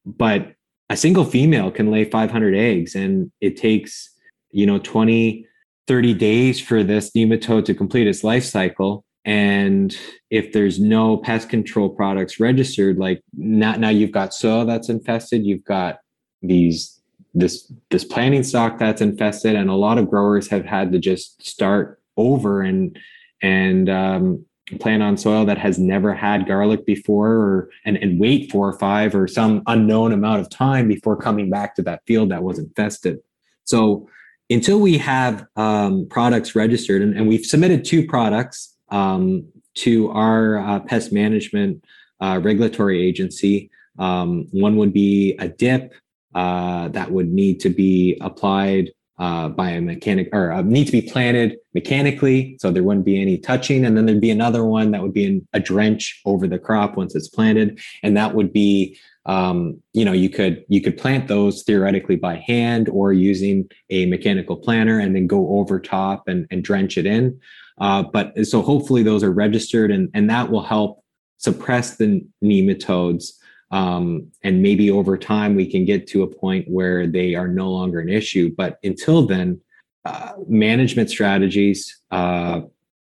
but 0.05 0.53
a 0.89 0.97
single 0.97 1.25
female 1.25 1.71
can 1.71 1.91
lay 1.91 2.05
500 2.05 2.55
eggs 2.55 2.95
and 2.95 3.31
it 3.41 3.57
takes, 3.57 4.09
you 4.51 4.65
know, 4.65 4.79
20, 4.79 5.45
30 5.89 6.13
days 6.13 6.61
for 6.61 6.83
this 6.83 7.09
nematode 7.13 7.65
to 7.65 7.73
complete 7.73 8.05
its 8.05 8.23
life 8.23 8.45
cycle. 8.45 9.03
And 9.25 9.97
if 10.29 10.53
there's 10.53 10.79
no 10.79 11.17
pest 11.17 11.49
control 11.49 11.89
products 11.89 12.39
registered 12.39 12.97
like 12.97 13.23
not 13.33 13.79
now 13.79 13.89
you've 13.89 14.11
got 14.11 14.33
soil 14.33 14.65
that's 14.65 14.87
infested 14.87 15.45
you've 15.45 15.65
got 15.65 15.97
these 16.41 17.01
this 17.33 17.71
this 17.89 18.05
planting 18.05 18.43
stock 18.43 18.77
that's 18.77 19.01
infested 19.01 19.55
and 19.55 19.69
a 19.69 19.75
lot 19.75 19.97
of 19.97 20.09
growers 20.09 20.47
have 20.47 20.63
had 20.63 20.91
to 20.91 20.99
just 20.99 21.45
start 21.45 21.99
over 22.17 22.61
and 22.61 22.97
and 23.41 23.89
um, 23.89 24.45
plant 24.79 25.01
on 25.01 25.17
soil 25.17 25.43
that 25.45 25.57
has 25.57 25.79
never 25.79 26.13
had 26.13 26.47
garlic 26.47 26.85
before 26.85 27.31
or 27.31 27.69
and, 27.83 27.97
and 27.97 28.19
wait 28.19 28.51
four 28.51 28.69
or 28.69 28.77
five 28.77 29.15
or 29.15 29.27
some 29.27 29.63
unknown 29.65 30.11
amount 30.11 30.39
of 30.39 30.49
time 30.49 30.87
before 30.87 31.17
coming 31.17 31.49
back 31.49 31.75
to 31.75 31.81
that 31.81 32.01
field 32.05 32.29
that 32.29 32.43
was 32.43 32.59
infested. 32.59 33.17
So 33.63 34.07
until 34.49 34.79
we 34.79 34.97
have 34.97 35.45
um, 35.55 36.07
products 36.09 36.55
registered 36.55 37.01
and, 37.01 37.15
and 37.15 37.27
we've 37.27 37.45
submitted 37.45 37.85
two 37.85 38.05
products 38.05 38.75
um, 38.89 39.45
to 39.75 40.09
our 40.11 40.57
uh, 40.57 40.79
pest 40.79 41.11
management 41.11 41.83
uh, 42.19 42.39
regulatory 42.41 43.01
agency. 43.01 43.69
Um, 43.97 44.47
one 44.51 44.77
would 44.77 44.93
be 44.93 45.35
a 45.39 45.47
dip 45.47 45.93
uh, 46.33 46.89
that 46.89 47.11
would 47.11 47.31
need 47.31 47.59
to 47.61 47.69
be 47.69 48.17
applied 48.21 48.91
uh, 49.19 49.49
by 49.49 49.71
a 49.71 49.81
mechanic 49.81 50.29
or 50.31 50.51
uh, 50.51 50.61
need 50.61 50.85
to 50.85 50.93
be 50.93 51.01
planted 51.01 51.57
mechanically, 51.73 52.57
so 52.61 52.71
there 52.71 52.83
wouldn't 52.83 53.05
be 53.05 53.21
any 53.21 53.37
touching. 53.37 53.83
And 53.83 53.97
then 53.97 54.05
there'd 54.05 54.21
be 54.21 54.31
another 54.31 54.63
one 54.63 54.91
that 54.91 55.01
would 55.01 55.13
be 55.13 55.25
in 55.25 55.47
a 55.51 55.59
drench 55.59 56.21
over 56.25 56.47
the 56.47 56.57
crop 56.57 56.95
once 56.95 57.15
it's 57.15 57.27
planted, 57.27 57.79
and 58.01 58.15
that 58.15 58.33
would 58.33 58.53
be 58.53 58.97
um, 59.29 59.81
you 59.93 60.03
know 60.05 60.13
you 60.13 60.29
could 60.29 60.63
you 60.69 60.81
could 60.81 60.97
plant 60.97 61.27
those 61.27 61.63
theoretically 61.63 62.15
by 62.15 62.35
hand 62.35 62.89
or 62.89 63.13
using 63.13 63.69
a 63.89 64.05
mechanical 64.05 64.55
planter 64.55 64.99
and 64.99 65.15
then 65.15 65.27
go 65.27 65.41
over 65.59 65.79
top 65.79 66.27
and, 66.27 66.47
and 66.51 66.63
drench 66.63 66.97
it 66.97 67.05
in 67.05 67.39
uh, 67.79 68.03
but 68.03 68.45
so 68.45 68.61
hopefully 68.61 69.03
those 69.03 69.23
are 69.23 69.31
registered 69.31 69.91
and, 69.91 70.09
and 70.13 70.29
that 70.29 70.49
will 70.51 70.63
help 70.63 71.03
suppress 71.37 71.95
the 71.95 72.25
nematodes. 72.43 73.31
Um, 73.71 74.31
and 74.43 74.61
maybe 74.61 74.91
over 74.91 75.17
time 75.17 75.55
we 75.55 75.69
can 75.69 75.85
get 75.85 76.07
to 76.07 76.23
a 76.23 76.27
point 76.27 76.67
where 76.67 77.07
they 77.07 77.35
are 77.35 77.47
no 77.47 77.69
longer 77.71 77.99
an 77.99 78.09
issue. 78.09 78.53
But 78.55 78.77
until 78.83 79.25
then, 79.25 79.61
uh, 80.05 80.33
management 80.47 81.09
strategies 81.09 82.01
uh, 82.11 82.61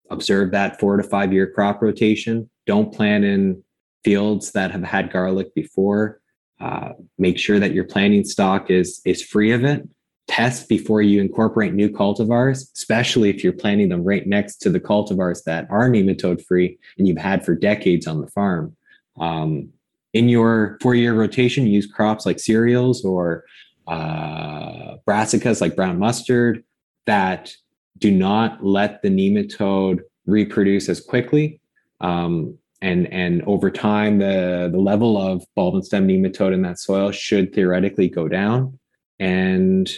observe 0.09 0.51
that 0.51 0.79
four 0.79 0.97
to 0.97 1.03
five 1.03 1.31
year 1.31 1.49
crop 1.51 1.81
rotation. 1.81 2.49
Don't 2.65 2.93
plant 2.93 3.23
in 3.23 3.63
fields 4.05 4.51
that 4.53 4.71
have 4.71 4.83
had 4.83 5.11
garlic 5.11 5.53
before. 5.55 6.21
Uh, 6.61 6.91
make 7.17 7.37
sure 7.37 7.59
that 7.59 7.73
your 7.73 7.83
planting 7.83 8.23
stock 8.23 8.71
is 8.71 9.01
is 9.03 9.21
free 9.21 9.51
of 9.51 9.65
it 9.65 9.85
test 10.27 10.67
before 10.67 11.01
you 11.01 11.21
incorporate 11.21 11.73
new 11.73 11.89
cultivars, 11.89 12.71
especially 12.73 13.29
if 13.29 13.43
you're 13.43 13.53
planting 13.53 13.89
them 13.89 14.03
right 14.03 14.25
next 14.25 14.57
to 14.57 14.69
the 14.69 14.79
cultivars 14.79 15.43
that 15.43 15.67
are 15.69 15.89
nematode 15.89 16.43
free 16.43 16.77
and 16.97 17.07
you've 17.07 17.17
had 17.17 17.45
for 17.45 17.55
decades 17.55 18.07
on 18.07 18.21
the 18.21 18.27
farm. 18.27 18.75
Um, 19.19 19.69
in 20.13 20.29
your 20.29 20.77
four 20.81 20.95
year 20.95 21.13
rotation, 21.13 21.67
use 21.67 21.85
crops 21.85 22.25
like 22.25 22.39
cereals 22.39 23.03
or 23.05 23.43
uh, 23.87 24.95
brassicas 25.07 25.61
like 25.61 25.75
brown 25.75 25.99
mustard 25.99 26.63
that 27.05 27.53
do 27.97 28.11
not 28.11 28.65
let 28.65 29.01
the 29.01 29.09
nematode 29.09 29.99
reproduce 30.25 30.89
as 30.89 30.99
quickly. 30.99 31.59
Um, 32.01 32.57
and, 32.81 33.11
and 33.11 33.41
over 33.43 33.71
time, 33.71 34.19
the, 34.19 34.69
the 34.71 34.79
level 34.79 35.17
of 35.17 35.43
bulb 35.55 35.75
and 35.75 35.85
stem 35.85 36.07
nematode 36.07 36.53
in 36.53 36.61
that 36.63 36.79
soil 36.79 37.11
should 37.11 37.53
theoretically 37.53 38.09
go 38.09 38.27
down. 38.27 38.77
And 39.19 39.89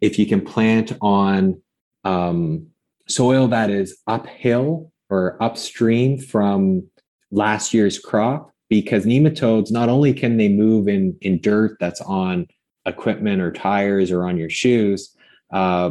if 0.00 0.18
you 0.18 0.26
can 0.26 0.40
plant 0.40 0.92
on 1.00 1.60
um, 2.04 2.68
soil 3.08 3.48
that 3.48 3.70
is 3.70 3.98
uphill 4.06 4.92
or 5.10 5.42
upstream 5.42 6.18
from 6.18 6.86
last 7.30 7.74
year's 7.74 7.98
crop, 7.98 8.52
because 8.68 9.06
nematodes 9.06 9.70
not 9.70 9.88
only 9.88 10.12
can 10.12 10.36
they 10.36 10.48
move 10.48 10.88
in 10.88 11.16
in 11.22 11.40
dirt 11.40 11.76
that's 11.80 12.00
on 12.02 12.46
equipment 12.86 13.40
or 13.40 13.50
tires 13.50 14.10
or 14.10 14.26
on 14.26 14.36
your 14.36 14.50
shoes, 14.50 15.14
uh, 15.52 15.90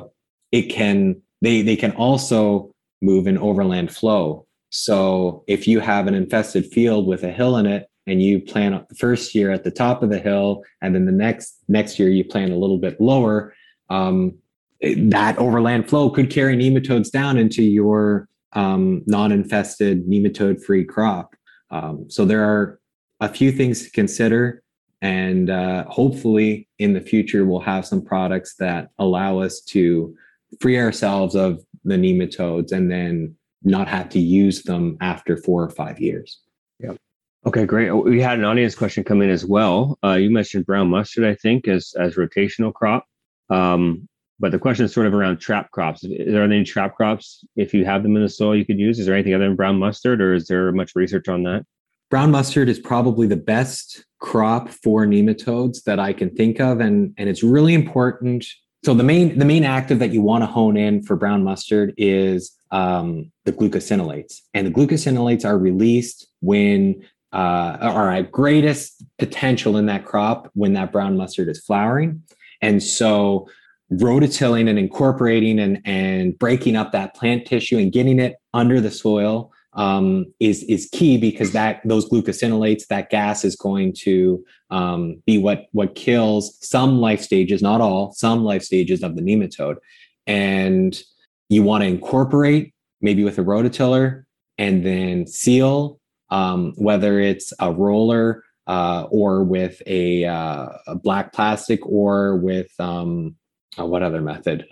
it 0.51 0.63
can 0.63 1.19
they 1.41 1.61
they 1.61 1.75
can 1.75 1.91
also 1.93 2.71
move 3.01 3.27
in 3.27 3.37
overland 3.37 3.91
flow. 3.91 4.46
So 4.69 5.43
if 5.47 5.67
you 5.67 5.79
have 5.79 6.07
an 6.07 6.13
infested 6.13 6.65
field 6.67 7.07
with 7.07 7.23
a 7.23 7.31
hill 7.31 7.57
in 7.57 7.65
it, 7.65 7.89
and 8.07 8.23
you 8.23 8.39
plant 8.39 8.87
the 8.87 8.95
first 8.95 9.35
year 9.35 9.51
at 9.51 9.63
the 9.63 9.71
top 9.71 10.01
of 10.01 10.09
the 10.09 10.17
hill 10.17 10.63
and 10.81 10.95
then 10.95 11.05
the 11.05 11.11
next 11.11 11.57
next 11.67 11.99
year 11.99 12.09
you 12.09 12.23
plant 12.23 12.53
a 12.53 12.55
little 12.55 12.77
bit 12.79 12.99
lower 12.99 13.53
um, 13.89 14.33
that 14.81 15.37
overland 15.37 15.87
flow 15.87 16.09
could 16.09 16.31
carry 16.31 16.55
nematodes 16.55 17.11
down 17.11 17.37
into 17.37 17.61
your 17.61 18.27
um, 18.53 19.03
non-infested 19.05 20.07
nematode-free 20.07 20.85
crop. 20.85 21.35
Um, 21.69 22.05
so 22.09 22.25
there 22.25 22.43
are 22.43 22.79
a 23.19 23.27
few 23.27 23.51
things 23.51 23.83
to 23.83 23.91
consider 23.91 24.63
and 25.01 25.49
uh, 25.49 25.83
hopefully 25.85 26.67
in 26.79 26.93
the 26.93 27.01
future 27.01 27.45
we'll 27.45 27.59
have 27.59 27.85
some 27.85 28.01
products 28.01 28.55
that 28.55 28.89
allow 28.97 29.39
us 29.39 29.59
to 29.61 30.15
free 30.61 30.79
ourselves 30.79 31.35
of 31.35 31.61
the 31.83 31.95
nematodes 31.95 32.71
and 32.71 32.89
then 32.89 33.35
not 33.67 33.87
have 33.87 34.09
to 34.09 34.19
use 34.19 34.63
them 34.63 34.97
after 35.01 35.37
four 35.37 35.63
or 35.63 35.69
five 35.69 35.99
years 35.99 36.39
Yep. 36.79 36.97
Okay, 37.45 37.65
great. 37.65 37.91
We 37.91 38.21
had 38.21 38.39
an 38.39 38.45
audience 38.45 38.75
question 38.75 39.03
come 39.03 39.21
in 39.21 39.29
as 39.29 39.45
well. 39.45 39.97
Uh, 40.03 40.13
you 40.13 40.29
mentioned 40.29 40.65
brown 40.65 40.89
mustard, 40.89 41.23
I 41.23 41.33
think, 41.33 41.67
as 41.67 41.93
as 41.97 42.15
rotational 42.15 42.73
crop. 42.73 43.05
Um, 43.49 44.07
but 44.39 44.51
the 44.51 44.59
question 44.59 44.85
is 44.85 44.93
sort 44.93 45.07
of 45.07 45.13
around 45.13 45.39
trap 45.39 45.71
crops. 45.71 46.03
Is 46.03 46.33
there 46.33 46.43
any 46.43 46.63
trap 46.63 46.95
crops 46.95 47.43
if 47.55 47.73
you 47.73 47.85
have 47.85 48.03
them 48.03 48.15
in 48.15 48.21
the 48.21 48.29
soil 48.29 48.55
you 48.55 48.65
could 48.65 48.79
use? 48.79 48.99
Is 48.99 49.05
there 49.05 49.15
anything 49.15 49.33
other 49.33 49.47
than 49.47 49.55
brown 49.55 49.79
mustard, 49.79 50.21
or 50.21 50.33
is 50.33 50.47
there 50.47 50.71
much 50.71 50.91
research 50.95 51.27
on 51.27 51.43
that? 51.43 51.65
brown 52.09 52.31
mustard 52.31 52.69
is 52.69 52.79
probably 52.79 53.27
the 53.27 53.35
best 53.35 54.05
crop 54.19 54.69
for 54.69 55.05
nematodes 55.05 55.83
that 55.83 55.99
I 55.99 56.13
can 56.13 56.29
think 56.35 56.59
of, 56.59 56.79
and 56.79 57.13
and 57.17 57.29
it's 57.29 57.43
really 57.43 57.73
important. 57.73 58.45
So 58.85 58.93
the 58.93 59.03
main 59.03 59.37
the 59.37 59.45
main 59.45 59.63
active 59.63 59.99
that 59.99 60.11
you 60.11 60.21
want 60.21 60.43
to 60.43 60.45
hone 60.45 60.77
in 60.77 61.03
for 61.03 61.15
brown 61.15 61.43
mustard 61.43 61.93
is 61.97 62.55
um, 62.71 63.31
the 63.45 63.51
glucosinolates, 63.51 64.41
and 64.53 64.67
the 64.67 64.71
glucosinolates 64.71 65.45
are 65.45 65.57
released 65.57 66.27
when 66.41 67.03
uh, 67.33 67.77
are 67.81 68.11
at 68.11 68.31
greatest 68.31 69.03
potential 69.17 69.77
in 69.77 69.87
that 69.87 70.05
crop 70.05 70.49
when 70.53 70.73
that 70.73 70.91
brown 70.91 71.17
mustard 71.17 71.49
is 71.49 71.59
flowering, 71.59 72.21
and 72.61 72.81
so 72.81 73.49
rototilling 73.91 74.69
and 74.69 74.77
incorporating 74.77 75.59
and 75.59 75.81
and 75.85 76.37
breaking 76.37 76.75
up 76.75 76.91
that 76.91 77.15
plant 77.15 77.45
tissue 77.45 77.77
and 77.77 77.91
getting 77.91 78.19
it 78.19 78.35
under 78.53 78.79
the 78.79 78.91
soil 78.91 79.51
um, 79.77 80.25
is 80.39 80.63
is 80.63 80.89
key 80.91 81.17
because 81.17 81.53
that 81.53 81.81
those 81.85 82.09
glucosinolates, 82.09 82.87
that 82.87 83.09
gas 83.09 83.45
is 83.45 83.55
going 83.55 83.93
to 83.99 84.43
um, 84.69 85.21
be 85.25 85.37
what 85.37 85.67
what 85.71 85.95
kills 85.95 86.57
some 86.67 86.99
life 86.99 87.21
stages, 87.21 87.61
not 87.61 87.79
all, 87.79 88.11
some 88.11 88.43
life 88.43 88.63
stages 88.63 89.03
of 89.03 89.15
the 89.15 89.21
nematode, 89.21 89.77
and 90.25 91.01
you 91.49 91.63
want 91.63 91.83
to 91.83 91.87
incorporate 91.87 92.73
maybe 93.01 93.23
with 93.23 93.37
a 93.37 93.43
rototiller 93.43 94.23
and 94.57 94.85
then 94.85 95.27
seal, 95.27 95.99
um, 96.29 96.73
whether 96.77 97.19
it's 97.19 97.53
a 97.59 97.71
roller 97.71 98.43
uh, 98.65 99.03
or 99.09 99.43
with 99.43 99.81
a, 99.85 100.25
uh, 100.25 100.67
a, 100.87 100.95
black 100.95 101.31
plastic 101.31 101.79
or 101.85 102.35
with 102.37 102.71
um, 102.79 103.35
uh, 103.79 103.85
what 103.85 104.03
other 104.03 104.21
method? 104.21 104.65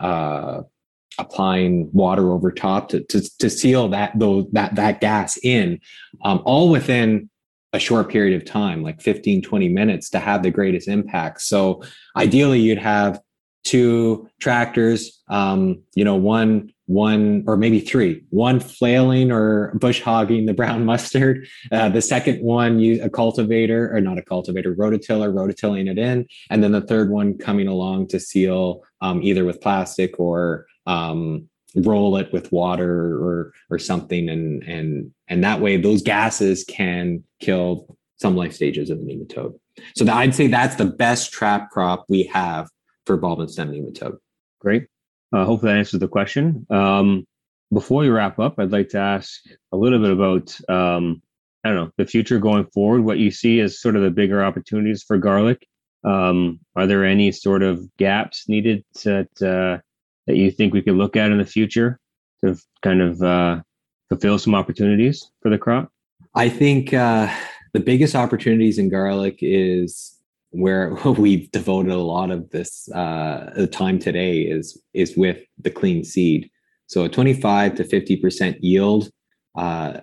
Applying 1.17 1.89
water 1.93 2.31
over 2.31 2.51
top 2.51 2.89
to, 2.89 3.03
to, 3.05 3.21
to 3.39 3.49
seal 3.49 3.87
that 3.89 4.17
those 4.17 4.45
that 4.51 4.75
that 4.75 5.01
gas 5.01 5.37
in 5.43 5.79
um, 6.23 6.41
all 6.45 6.69
within 6.69 7.29
a 7.73 7.79
short 7.79 8.09
period 8.09 8.35
of 8.35 8.45
time 8.45 8.81
like 8.81 9.01
15 9.01 9.41
20 9.41 9.69
minutes 9.69 10.09
to 10.09 10.19
have 10.19 10.43
the 10.43 10.51
greatest 10.51 10.87
impact. 10.87 11.41
So 11.41 11.83
ideally 12.15 12.59
you'd 12.59 12.77
have 12.77 13.19
two 13.65 14.29
tractors 14.39 15.21
um, 15.27 15.81
you 15.95 16.05
know 16.05 16.15
one 16.15 16.71
one 16.85 17.43
or 17.47 17.57
maybe 17.57 17.79
three 17.79 18.23
one 18.29 18.59
flailing 18.59 19.31
or 19.31 19.73
bush 19.75 20.01
hogging 20.01 20.45
the 20.45 20.53
brown 20.53 20.85
mustard 20.91 21.47
uh, 21.71 21.89
the 21.89 22.01
second 22.01 22.41
one 22.41 22.79
use 22.79 23.01
a 23.01 23.09
cultivator 23.09 23.93
or 23.93 23.99
not 23.99 24.19
a 24.19 24.21
cultivator 24.21 24.75
rototiller 24.75 25.33
rototilling 25.33 25.89
it 25.89 25.97
in 25.97 26.25
and 26.51 26.63
then 26.63 26.71
the 26.71 26.81
third 26.81 27.09
one 27.09 27.35
coming 27.37 27.67
along 27.67 28.07
to 28.07 28.19
seal 28.19 28.83
um, 29.01 29.21
either 29.23 29.43
with 29.43 29.59
plastic 29.61 30.19
or 30.19 30.67
um, 30.85 31.47
roll 31.75 32.15
it 32.17 32.31
with 32.31 32.51
water 32.51 33.15
or 33.17 33.53
or 33.69 33.79
something. 33.79 34.29
And 34.29 34.63
and 34.63 35.11
and 35.27 35.43
that 35.43 35.61
way 35.61 35.77
those 35.77 36.01
gases 36.01 36.63
can 36.63 37.23
kill 37.39 37.97
some 38.17 38.35
life 38.35 38.53
stages 38.53 38.89
of 38.89 38.99
the 38.99 39.05
nematode. 39.05 39.53
So 39.95 40.05
i'd 40.09 40.33
say 40.33 40.47
that's 40.47 40.75
the 40.75 40.85
best 40.85 41.33
trap 41.33 41.69
crop 41.69 42.05
we 42.07 42.23
have 42.33 42.69
for 43.05 43.17
bulb 43.17 43.41
and 43.41 43.51
stem 43.51 43.71
nematode. 43.71 44.17
Great. 44.59 44.87
Uh, 45.33 45.43
hopefully 45.43 45.73
that 45.73 45.79
answers 45.79 45.99
the 45.99 46.07
question. 46.07 46.65
Um, 46.69 47.25
before 47.73 48.01
we 48.01 48.09
wrap 48.09 48.37
up 48.37 48.59
i'd 48.59 48.71
like 48.71 48.89
to 48.89 48.99
ask 48.99 49.41
a 49.71 49.77
little 49.77 49.99
bit 49.99 50.11
about 50.11 50.55
um, 50.69 51.21
i 51.63 51.69
don't 51.69 51.75
know 51.75 51.91
the 51.97 52.05
future 52.05 52.37
going 52.37 52.63
forward 52.67 53.01
what 53.01 53.17
you 53.17 53.31
see 53.31 53.59
as 53.59 53.81
sort 53.81 53.95
of 53.95 54.03
the 54.03 54.11
bigger 54.11 54.43
opportunities 54.43 55.03
for 55.03 55.17
garlic. 55.17 55.67
Um, 56.03 56.59
are 56.75 56.85
there 56.85 57.03
any 57.03 57.31
sort 57.31 57.63
of 57.63 57.83
gaps 57.97 58.47
needed 58.47 58.85
to, 58.99 59.27
uh, 59.41 59.79
that 60.27 60.35
you 60.35 60.51
think 60.51 60.73
we 60.73 60.81
could 60.81 60.95
look 60.95 61.15
at 61.15 61.31
in 61.31 61.37
the 61.37 61.45
future 61.45 61.99
to 62.43 62.57
kind 62.81 63.01
of 63.01 63.21
uh, 63.21 63.61
fulfill 64.09 64.37
some 64.37 64.55
opportunities 64.55 65.31
for 65.41 65.49
the 65.49 65.57
crop? 65.57 65.91
I 66.35 66.49
think 66.49 66.93
uh, 66.93 67.33
the 67.73 67.79
biggest 67.79 68.15
opportunities 68.15 68.77
in 68.77 68.89
garlic 68.89 69.39
is 69.41 70.17
where 70.51 70.95
we've 71.17 71.51
devoted 71.51 71.91
a 71.91 71.97
lot 71.97 72.31
of 72.31 72.49
this 72.51 72.89
uh, 72.91 73.67
time 73.71 73.99
today 73.99 74.41
is 74.41 74.81
is 74.93 75.15
with 75.15 75.39
the 75.57 75.71
clean 75.71 76.03
seed. 76.03 76.49
So 76.87 77.03
a 77.03 77.09
25 77.09 77.75
to 77.75 77.83
50 77.83 78.17
percent 78.17 78.63
yield 78.63 79.09
uh, 79.57 80.01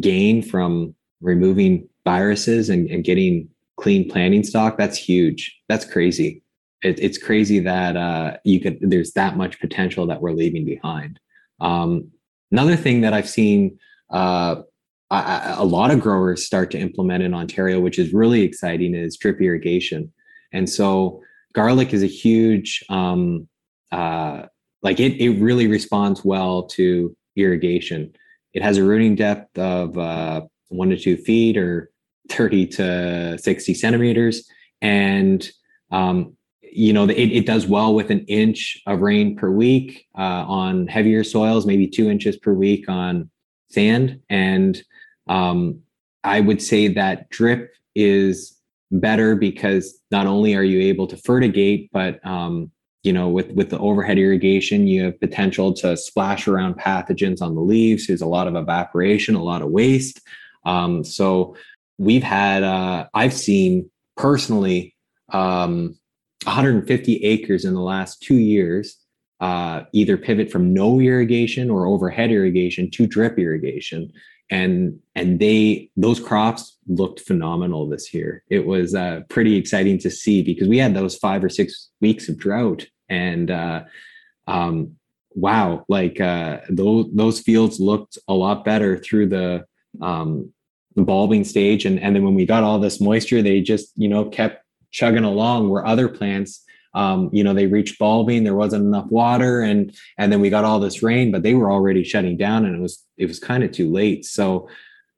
gain 0.00 0.42
from 0.42 0.94
removing 1.20 1.88
viruses 2.04 2.70
and, 2.70 2.88
and 2.88 3.04
getting 3.04 3.48
clean 3.76 4.08
planting 4.10 4.44
stock. 4.44 4.76
That's 4.78 4.96
huge. 4.96 5.56
That's 5.68 5.84
crazy 5.84 6.42
it, 6.82 6.98
it's 7.00 7.18
crazy 7.18 7.60
that 7.60 7.96
uh, 7.96 8.36
you 8.44 8.60
could 8.60 8.78
there's 8.80 9.12
that 9.12 9.36
much 9.36 9.60
potential 9.60 10.06
that 10.06 10.20
we're 10.20 10.32
leaving 10.32 10.64
behind. 10.64 11.18
Um, 11.60 12.10
another 12.50 12.76
thing 12.76 13.02
that 13.02 13.12
I've 13.12 13.28
seen 13.28 13.78
uh, 14.10 14.62
lot 15.64 15.90
of 15.90 16.00
growers 16.00 16.46
start 16.46 16.70
to 16.70 16.78
implement 16.78 17.22
in 17.22 17.34
Ontario, 17.34 17.80
which 17.80 17.98
is 17.98 18.12
really 18.12 18.42
exciting, 18.42 18.94
is 18.94 19.16
drip 19.16 19.40
irrigation. 19.40 20.12
And 20.52 20.68
so 20.68 21.22
garlic 21.52 21.92
is 21.92 22.02
a 22.02 22.06
huge 22.06 22.84
um, 22.88 23.48
uh, 23.92 24.46
like 24.82 25.00
it 25.00 25.20
it 25.20 25.40
really 25.40 25.66
responds 25.66 26.24
well 26.24 26.64
to 26.64 27.14
irrigation. 27.36 28.12
It 28.54 28.62
has 28.62 28.78
a 28.78 28.84
rooting 28.84 29.14
depth 29.14 29.58
of 29.58 29.96
uh, 29.98 30.42
one 30.68 30.90
to 30.90 30.96
two 30.96 31.16
feet 31.16 31.56
or 31.56 31.90
30 32.30 32.66
to 32.66 33.38
60 33.38 33.74
centimeters. 33.74 34.48
And 34.80 35.48
um, 35.90 36.36
you 36.72 36.92
know, 36.92 37.04
it, 37.04 37.12
it 37.12 37.46
does 37.46 37.66
well 37.66 37.94
with 37.94 38.10
an 38.10 38.24
inch 38.26 38.80
of 38.86 39.00
rain 39.00 39.36
per 39.36 39.50
week 39.50 40.06
uh, 40.16 40.44
on 40.46 40.86
heavier 40.86 41.24
soils, 41.24 41.66
maybe 41.66 41.86
two 41.86 42.10
inches 42.10 42.36
per 42.36 42.52
week 42.52 42.88
on 42.88 43.30
sand. 43.68 44.20
And 44.28 44.82
um, 45.28 45.80
I 46.24 46.40
would 46.40 46.60
say 46.60 46.88
that 46.88 47.30
drip 47.30 47.72
is 47.94 48.56
better 48.90 49.36
because 49.36 49.98
not 50.10 50.26
only 50.26 50.54
are 50.54 50.62
you 50.62 50.80
able 50.80 51.06
to 51.08 51.16
fertigate, 51.16 51.90
but 51.92 52.24
um, 52.26 52.70
you 53.02 53.12
know, 53.12 53.28
with 53.28 53.50
with 53.52 53.70
the 53.70 53.78
overhead 53.78 54.18
irrigation, 54.18 54.86
you 54.86 55.04
have 55.04 55.20
potential 55.20 55.72
to 55.74 55.96
splash 55.96 56.46
around 56.46 56.74
pathogens 56.74 57.40
on 57.40 57.54
the 57.54 57.60
leaves. 57.60 58.06
There's 58.06 58.20
a 58.20 58.26
lot 58.26 58.46
of 58.46 58.56
evaporation, 58.56 59.34
a 59.34 59.42
lot 59.42 59.62
of 59.62 59.70
waste. 59.70 60.20
Um, 60.66 61.04
so 61.04 61.56
we've 61.96 62.22
had, 62.22 62.62
uh, 62.62 63.06
I've 63.14 63.32
seen 63.32 63.90
personally 64.16 64.94
um, 65.32 65.98
150 66.44 67.24
acres 67.24 67.64
in 67.64 67.74
the 67.74 67.80
last 67.80 68.22
two 68.22 68.38
years 68.38 68.96
uh, 69.40 69.84
either 69.92 70.16
pivot 70.16 70.50
from 70.50 70.72
no 70.72 71.00
irrigation 71.00 71.70
or 71.70 71.86
overhead 71.86 72.30
irrigation 72.30 72.90
to 72.90 73.06
drip 73.06 73.38
irrigation. 73.38 74.12
And 74.50 74.98
and 75.14 75.38
they 75.38 75.90
those 75.96 76.20
crops 76.20 76.76
looked 76.88 77.20
phenomenal 77.20 77.88
this 77.88 78.12
year. 78.12 78.42
It 78.50 78.66
was 78.66 78.94
uh, 78.94 79.20
pretty 79.28 79.56
exciting 79.56 79.98
to 80.00 80.10
see 80.10 80.42
because 80.42 80.68
we 80.68 80.78
had 80.78 80.94
those 80.94 81.16
five 81.16 81.42
or 81.44 81.48
six 81.48 81.90
weeks 82.00 82.28
of 82.28 82.36
drought 82.36 82.86
and 83.08 83.50
uh, 83.50 83.84
um, 84.46 84.96
wow 85.30 85.84
like 85.88 86.20
uh, 86.20 86.58
those 86.68 87.06
those 87.14 87.40
fields 87.40 87.78
looked 87.78 88.18
a 88.26 88.34
lot 88.34 88.64
better 88.64 88.98
through 88.98 89.28
the 89.28 89.64
um, 90.02 90.52
the 90.96 91.02
bulbing 91.02 91.44
stage. 91.44 91.86
And 91.86 92.00
and 92.00 92.16
then 92.16 92.24
when 92.24 92.34
we 92.34 92.44
got 92.44 92.64
all 92.64 92.80
this 92.80 93.00
moisture 93.00 93.42
they 93.42 93.60
just 93.60 93.92
you 93.94 94.08
know 94.08 94.24
kept 94.24 94.64
chugging 94.90 95.24
along 95.24 95.68
where 95.68 95.86
other 95.86 96.08
plants. 96.08 96.64
Um, 96.92 97.30
you 97.32 97.44
know 97.44 97.54
they 97.54 97.68
reached 97.68 98.00
bulbing 98.00 98.42
there 98.42 98.56
wasn't 98.56 98.84
enough 98.84 99.06
water 99.10 99.60
and 99.60 99.96
and 100.18 100.32
then 100.32 100.40
we 100.40 100.50
got 100.50 100.64
all 100.64 100.80
this 100.80 101.04
rain 101.04 101.30
but 101.30 101.44
they 101.44 101.54
were 101.54 101.70
already 101.70 102.02
shutting 102.02 102.36
down 102.36 102.64
and 102.64 102.74
it 102.74 102.80
was 102.80 103.06
it 103.16 103.26
was 103.26 103.38
kind 103.38 103.62
of 103.62 103.70
too 103.70 103.90
late. 103.90 104.24
So 104.24 104.68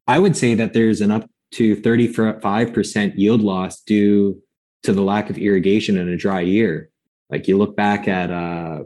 i 0.06 0.18
would 0.18 0.36
say 0.36 0.54
that 0.54 0.74
there's 0.74 1.00
an 1.00 1.10
up 1.10 1.28
to 1.52 1.76
35% 1.76 3.12
yield 3.16 3.40
loss 3.40 3.80
due 3.82 4.42
to 4.82 4.92
the 4.92 5.02
lack 5.02 5.30
of 5.30 5.38
irrigation 5.38 5.96
in 5.96 6.08
a 6.08 6.16
dry 6.16 6.40
year. 6.40 6.90
Like 7.30 7.46
you 7.48 7.56
look 7.56 7.76
back 7.76 8.08
at 8.08 8.30
uh, 8.30 8.84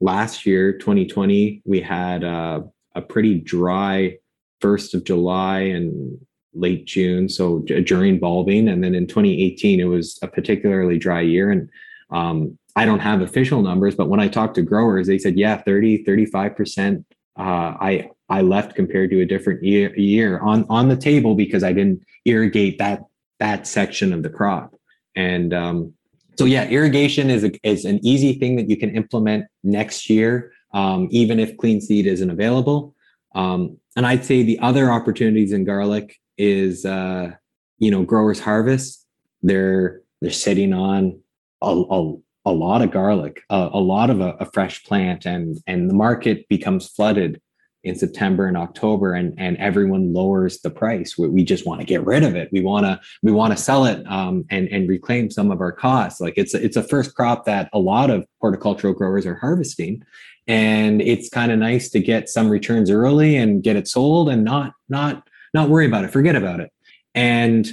last 0.00 0.46
year 0.46 0.72
2020 0.72 1.62
we 1.64 1.80
had 1.80 2.22
uh, 2.22 2.60
a 2.94 3.02
pretty 3.02 3.40
dry 3.40 4.16
first 4.60 4.94
of 4.94 5.04
july 5.04 5.60
and 5.60 6.18
late 6.58 6.84
June, 6.86 7.28
so 7.28 7.60
during 7.60 8.18
bulbing. 8.18 8.68
And 8.68 8.82
then 8.82 8.94
in 8.94 9.06
2018, 9.06 9.80
it 9.80 9.84
was 9.84 10.18
a 10.22 10.28
particularly 10.28 10.98
dry 10.98 11.20
year. 11.20 11.50
And 11.50 11.70
um, 12.10 12.58
I 12.76 12.84
don't 12.84 13.00
have 13.00 13.20
official 13.20 13.62
numbers, 13.62 13.94
but 13.94 14.08
when 14.08 14.20
I 14.20 14.28
talked 14.28 14.54
to 14.56 14.62
growers, 14.62 15.06
they 15.06 15.18
said, 15.18 15.36
yeah, 15.36 15.62
30, 15.62 16.04
35%. 16.04 17.04
Uh, 17.38 17.40
I 17.40 18.10
I 18.28 18.42
left 18.42 18.74
compared 18.74 19.10
to 19.10 19.20
a 19.20 19.26
different 19.26 19.62
year, 19.62 19.96
year 19.96 20.40
on 20.40 20.66
on 20.68 20.88
the 20.88 20.96
table 20.96 21.34
because 21.34 21.62
I 21.62 21.72
didn't 21.72 22.02
irrigate 22.24 22.78
that 22.78 23.04
that 23.38 23.66
section 23.66 24.12
of 24.12 24.22
the 24.22 24.28
crop. 24.28 24.74
And 25.14 25.54
um, 25.54 25.94
so 26.38 26.44
yeah, 26.44 26.68
irrigation 26.68 27.30
is 27.30 27.44
a, 27.44 27.52
is 27.62 27.84
an 27.84 28.04
easy 28.04 28.34
thing 28.34 28.56
that 28.56 28.68
you 28.68 28.76
can 28.76 28.94
implement 28.94 29.46
next 29.64 30.10
year, 30.10 30.52
um, 30.72 31.08
even 31.10 31.38
if 31.38 31.56
clean 31.56 31.80
seed 31.80 32.06
isn't 32.06 32.30
available. 32.30 32.94
Um, 33.34 33.78
and 33.96 34.06
I'd 34.06 34.24
say 34.24 34.42
the 34.42 34.58
other 34.60 34.90
opportunities 34.90 35.52
in 35.52 35.64
garlic 35.64 36.16
is 36.38 36.84
uh, 36.84 37.32
you 37.78 37.90
know 37.90 38.02
growers 38.02 38.40
harvest 38.40 39.06
they're 39.42 40.02
they're 40.20 40.30
sitting 40.30 40.72
on 40.72 41.20
a, 41.62 41.66
a, 41.66 42.14
a 42.46 42.52
lot 42.52 42.82
of 42.82 42.90
garlic 42.90 43.42
a, 43.50 43.70
a 43.72 43.80
lot 43.80 44.10
of 44.10 44.20
a, 44.20 44.30
a, 44.40 44.46
fresh 44.46 44.84
plant 44.84 45.26
and 45.26 45.58
and 45.66 45.90
the 45.90 45.94
market 45.94 46.48
becomes 46.48 46.88
flooded 46.88 47.40
in 47.84 47.94
September 47.94 48.46
and 48.46 48.56
October 48.56 49.14
and 49.14 49.34
and 49.38 49.56
everyone 49.58 50.12
lowers 50.12 50.60
the 50.60 50.70
price. 50.70 51.16
We, 51.16 51.28
we 51.28 51.44
just 51.44 51.66
want 51.66 51.80
to 51.80 51.86
get 51.86 52.04
rid 52.04 52.24
of 52.24 52.34
it. 52.34 52.48
We 52.52 52.60
want 52.60 52.86
to 52.86 53.00
we 53.22 53.32
want 53.32 53.56
to 53.56 53.62
sell 53.62 53.84
it 53.84 54.04
um, 54.06 54.44
and 54.50 54.68
and 54.68 54.88
reclaim 54.88 55.30
some 55.30 55.50
of 55.50 55.60
our 55.60 55.72
costs. 55.72 56.20
Like 56.20 56.34
it's 56.36 56.54
it's 56.54 56.76
a 56.76 56.82
first 56.82 57.14
crop 57.14 57.44
that 57.44 57.70
a 57.72 57.78
lot 57.78 58.10
of 58.10 58.26
horticultural 58.40 58.94
growers 58.94 59.26
are 59.26 59.36
harvesting, 59.36 60.02
and 60.46 61.00
it's 61.00 61.28
kind 61.28 61.52
of 61.52 61.58
nice 61.58 61.88
to 61.90 62.00
get 62.00 62.28
some 62.28 62.48
returns 62.48 62.90
early 62.90 63.36
and 63.36 63.62
get 63.62 63.76
it 63.76 63.86
sold 63.86 64.28
and 64.28 64.44
not 64.44 64.72
not 64.88 65.27
not 65.54 65.68
worry 65.68 65.86
about 65.86 66.04
it, 66.04 66.10
forget 66.10 66.36
about 66.36 66.60
it. 66.60 66.70
And 67.14 67.68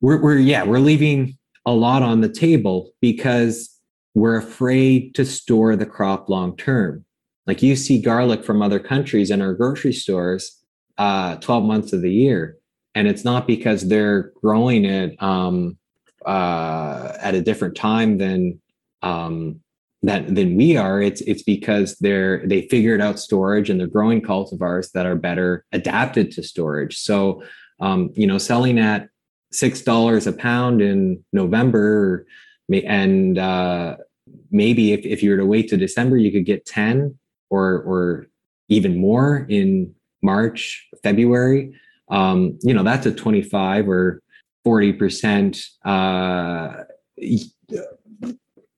we're 0.00 0.20
we're 0.20 0.38
yeah 0.38 0.64
we're 0.64 0.78
leaving 0.78 1.36
a 1.66 1.72
lot 1.72 2.02
on 2.02 2.20
the 2.20 2.28
table 2.28 2.92
because 3.00 3.68
we're 4.14 4.36
afraid 4.36 5.14
to 5.14 5.24
store 5.24 5.76
the 5.76 5.86
crop 5.86 6.28
long 6.28 6.56
term 6.56 7.04
like 7.48 7.62
you 7.62 7.74
see 7.74 8.00
garlic 8.00 8.44
from 8.44 8.60
other 8.60 8.78
countries 8.78 9.30
in 9.30 9.40
our 9.40 9.54
grocery 9.54 9.92
stores 9.92 10.62
uh, 10.98 11.36
12 11.36 11.64
months 11.64 11.92
of 11.94 12.02
the 12.02 12.12
year. 12.12 12.58
And 12.94 13.08
it's 13.08 13.24
not 13.24 13.46
because 13.46 13.88
they're 13.88 14.32
growing 14.42 14.84
it 14.84 15.20
um, 15.22 15.78
uh, 16.26 17.16
at 17.20 17.34
a 17.34 17.40
different 17.40 17.74
time 17.74 18.18
than 18.18 18.60
um, 19.02 19.60
that 20.02 20.34
than 20.34 20.56
we 20.56 20.76
are. 20.76 21.00
It's 21.00 21.20
it's 21.22 21.42
because 21.42 21.96
they're 21.98 22.46
they 22.46 22.68
figured 22.68 23.00
out 23.00 23.18
storage 23.18 23.70
and 23.70 23.78
they're 23.80 23.86
growing 23.86 24.22
cultivars 24.22 24.92
that 24.92 25.06
are 25.06 25.16
better 25.16 25.64
adapted 25.72 26.30
to 26.32 26.42
storage. 26.42 26.98
So 26.98 27.42
um, 27.80 28.10
you 28.14 28.26
know, 28.26 28.38
selling 28.38 28.78
at 28.78 29.08
six 29.52 29.82
dollars 29.82 30.26
a 30.26 30.32
pound 30.32 30.82
in 30.82 31.24
November, 31.32 32.26
and 32.72 33.38
uh, 33.38 33.96
maybe 34.50 34.92
if, 34.92 35.04
if 35.04 35.22
you 35.22 35.30
were 35.30 35.36
to 35.36 35.46
wait 35.46 35.68
to 35.68 35.76
December, 35.76 36.16
you 36.16 36.32
could 36.32 36.46
get 36.46 36.66
ten 36.66 37.18
or 37.50 37.82
or 37.82 38.26
even 38.68 38.98
more 38.98 39.46
in 39.48 39.94
March, 40.22 40.86
February, 41.02 41.72
um, 42.10 42.58
you 42.62 42.74
know, 42.74 42.82
that's 42.82 43.06
a 43.06 43.12
25 43.12 43.88
or 43.88 44.22
40% 44.66 45.64
uh, 45.84 46.84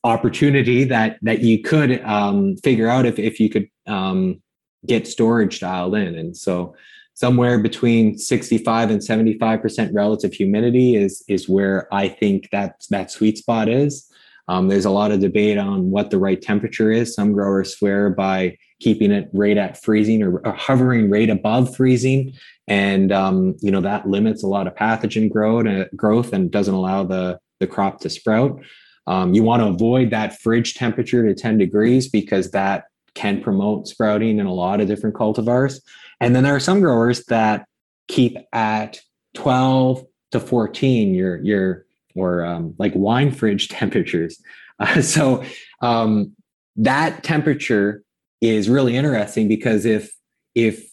opportunity 0.05 0.85
that 0.85 1.19
that 1.23 1.41
you 1.41 1.63
could 1.63 2.03
um, 2.05 2.57
figure 2.59 2.89
out 2.89 3.07
if, 3.07 3.19
if 3.19 3.39
you 3.39 3.51
could 3.51 3.69
um, 3.87 4.41
get 4.87 5.07
storage 5.07 5.61
dialed 5.61 5.95
in. 5.95 6.15
And 6.15 6.37
so 6.37 6.75
somewhere 7.15 7.59
between 7.59 8.17
65 8.17 8.91
and 8.91 9.01
75% 9.01 9.91
relative 9.93 10.33
humidity 10.33 10.97
is 10.97 11.23
is 11.29 11.49
where 11.49 11.93
I 11.93 12.09
think 12.09 12.49
that 12.51 12.83
that 12.91 13.11
sweet 13.11 13.39
spot 13.39 13.69
is. 13.69 14.07
Um, 14.49 14.67
there's 14.69 14.87
a 14.87 14.91
lot 14.91 15.13
of 15.13 15.21
debate 15.21 15.59
on 15.59 15.91
what 15.91 16.11
the 16.11 16.19
right 16.19 16.41
temperature 16.41 16.91
is. 16.91 17.15
Some 17.15 17.33
growers 17.33 17.77
swear 17.77 18.11
by 18.11 18.57
keeping 18.81 19.13
it 19.13 19.29
right 19.33 19.57
at 19.57 19.81
freezing 19.81 20.23
or, 20.23 20.39
or 20.39 20.53
hovering 20.55 21.09
right 21.11 21.31
above 21.31 21.77
freezing, 21.77 22.33
and 22.67 23.13
um, 23.13 23.55
you 23.61 23.71
know 23.71 23.83
that 23.83 24.09
limits 24.09 24.43
a 24.43 24.49
lot 24.49 24.67
of 24.67 24.75
pathogen 24.75 25.31
growth, 25.31 25.67
uh, 25.67 25.85
growth 25.95 26.33
and 26.33 26.51
doesn't 26.51 26.75
allow 26.75 27.05
the 27.05 27.39
the 27.61 27.67
crop 27.67 28.01
to 28.01 28.11
sprout. 28.11 28.61
Um, 29.07 29.35
you 29.35 29.43
want 29.43 29.63
to 29.63 29.69
avoid 29.69 30.11
that 30.11 30.39
fridge 30.41 30.75
temperature 30.75 31.27
to 31.27 31.35
10 31.35 31.59
degrees 31.59 32.09
because 32.09 32.51
that 32.53 32.85
can 33.15 33.41
promote 33.41 33.89
sprouting 33.89 34.39
in 34.39 34.47
a 34.47 34.55
lot 34.55 34.81
of 34.81 34.87
different 34.87 35.17
cultivars. 35.17 35.81
And 36.21 36.35
then 36.35 36.45
there 36.45 36.55
are 36.55 36.61
some 36.61 36.81
growers 36.81 37.25
that 37.27 37.67
keep 38.09 38.37
at 38.53 39.01
12 39.35 40.05
to 40.33 40.41
14 40.41 41.15
your 41.15 41.43
your 41.43 41.87
or 42.15 42.45
um, 42.45 42.75
like 42.79 42.93
wine 42.95 43.31
fridge 43.31 43.69
temperatures. 43.81 44.41
Uh, 44.79 45.03
so 45.03 45.45
um, 45.83 46.33
that 46.77 47.23
temperature 47.23 48.03
is 48.41 48.69
really 48.69 48.97
interesting 48.97 49.49
because 49.49 49.85
if 49.85 50.13
if 50.55 50.89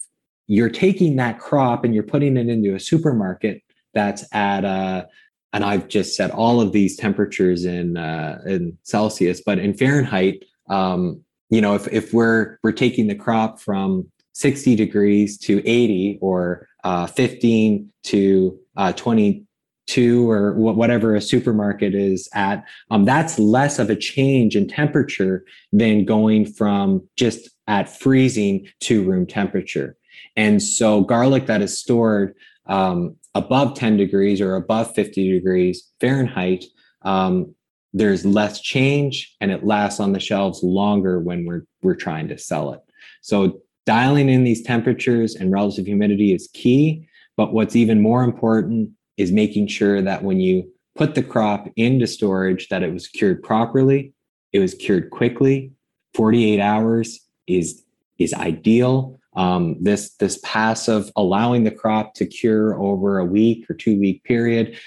you're 0.47 0.69
taking 0.69 1.17
that 1.17 1.39
crop 1.39 1.83
and 1.83 1.93
you're 1.93 2.03
putting 2.03 2.37
it 2.37 2.47
into 2.47 2.73
a 2.73 2.79
supermarket 2.79 3.61
that's 3.93 4.25
at 4.33 4.63
uh, 4.63 5.05
and 5.53 5.63
I've 5.63 5.87
just 5.87 6.15
set 6.15 6.31
all 6.31 6.61
of 6.61 6.71
these 6.71 6.97
temperatures 6.97 7.65
in 7.65 7.97
uh, 7.97 8.41
in 8.45 8.77
Celsius, 8.83 9.41
but 9.45 9.59
in 9.59 9.73
Fahrenheit, 9.73 10.43
um, 10.69 11.21
you 11.49 11.61
know, 11.61 11.75
if 11.75 11.87
if 11.87 12.13
we're 12.13 12.59
we're 12.63 12.71
taking 12.71 13.07
the 13.07 13.15
crop 13.15 13.59
from 13.59 14.09
60 14.33 14.75
degrees 14.75 15.37
to 15.39 15.67
80 15.67 16.19
or 16.21 16.67
uh, 16.83 17.07
15 17.07 17.91
to 18.03 18.59
uh, 18.75 18.93
20 18.93 19.43
to 19.87 20.29
or 20.29 20.53
whatever 20.53 21.15
a 21.15 21.21
supermarket 21.21 21.95
is 21.95 22.29
at, 22.33 22.63
um, 22.91 23.05
that's 23.05 23.39
less 23.39 23.79
of 23.79 23.89
a 23.89 23.95
change 23.95 24.55
in 24.55 24.67
temperature 24.67 25.43
than 25.71 26.05
going 26.05 26.45
from 26.45 27.01
just 27.15 27.49
at 27.67 27.89
freezing 27.89 28.67
to 28.81 29.03
room 29.03 29.25
temperature. 29.25 29.97
And 30.35 30.61
so 30.61 31.01
garlic 31.01 31.47
that 31.47 31.61
is 31.61 31.79
stored 31.79 32.35
um, 32.67 33.15
above 33.35 33.75
10 33.75 33.97
degrees 33.97 34.41
or 34.41 34.55
above 34.55 34.93
50 34.93 35.31
degrees 35.31 35.89
Fahrenheit, 35.99 36.65
um, 37.03 37.53
there's 37.93 38.25
less 38.25 38.61
change 38.61 39.35
and 39.41 39.51
it 39.51 39.65
lasts 39.65 39.99
on 39.99 40.11
the 40.11 40.19
shelves 40.19 40.61
longer 40.61 41.19
when 41.19 41.45
we're 41.45 41.65
we're 41.81 41.95
trying 41.95 42.27
to 42.27 42.37
sell 42.37 42.73
it. 42.73 42.81
So 43.21 43.61
dialing 43.85 44.29
in 44.29 44.43
these 44.43 44.61
temperatures 44.61 45.35
and 45.35 45.51
relative 45.51 45.85
humidity 45.85 46.33
is 46.33 46.49
key. 46.53 47.07
But 47.37 47.53
what's 47.53 47.75
even 47.75 48.01
more 48.01 48.23
important 48.23 48.91
is 49.15 49.31
making 49.31 49.67
sure 49.67 50.01
that 50.01 50.23
when 50.23 50.39
you 50.39 50.69
put 50.97 51.15
the 51.15 51.23
crop 51.23 51.69
into 51.75 52.07
storage 52.07 52.67
that 52.69 52.83
it 52.83 52.91
was 52.91 53.07
cured 53.07 53.43
properly 53.43 54.13
it 54.51 54.59
was 54.59 54.73
cured 54.73 55.11
quickly 55.11 55.71
48 56.15 56.59
hours 56.59 57.19
is 57.45 57.83
is 58.17 58.33
ideal 58.33 59.19
um, 59.37 59.77
this 59.81 60.15
this 60.15 60.39
passive 60.43 61.09
allowing 61.15 61.63
the 61.63 61.71
crop 61.71 62.13
to 62.15 62.25
cure 62.25 62.77
over 62.81 63.19
a 63.19 63.25
week 63.25 63.69
or 63.69 63.73
two 63.73 63.97
week 63.97 64.23
period 64.25 64.77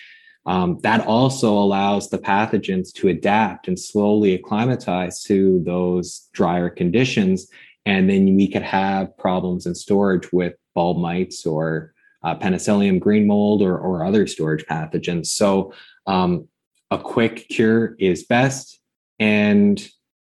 um, 0.46 0.78
that 0.82 1.06
also 1.06 1.52
allows 1.52 2.10
the 2.10 2.18
pathogens 2.18 2.92
to 2.92 3.08
adapt 3.08 3.68
and 3.68 3.78
slowly 3.78 4.34
acclimatize 4.34 5.22
to 5.22 5.62
those 5.64 6.28
drier 6.32 6.68
conditions 6.68 7.46
and 7.86 8.10
then 8.10 8.36
we 8.36 8.46
could 8.46 8.62
have 8.62 9.16
problems 9.16 9.66
in 9.66 9.74
storage 9.74 10.30
with 10.32 10.54
bulb 10.74 10.98
mites 10.98 11.46
or 11.46 11.92
uh, 12.22 12.34
penicillium 12.34 12.98
green 12.98 13.26
mold 13.26 13.62
or, 13.62 13.76
or 13.76 14.04
other 14.04 14.26
storage 14.26 14.64
pathogens. 14.66 15.26
So 15.26 15.72
um, 16.06 16.48
a 16.90 16.98
quick 16.98 17.48
cure 17.48 17.96
is 17.98 18.24
best. 18.24 18.78
And 19.18 19.84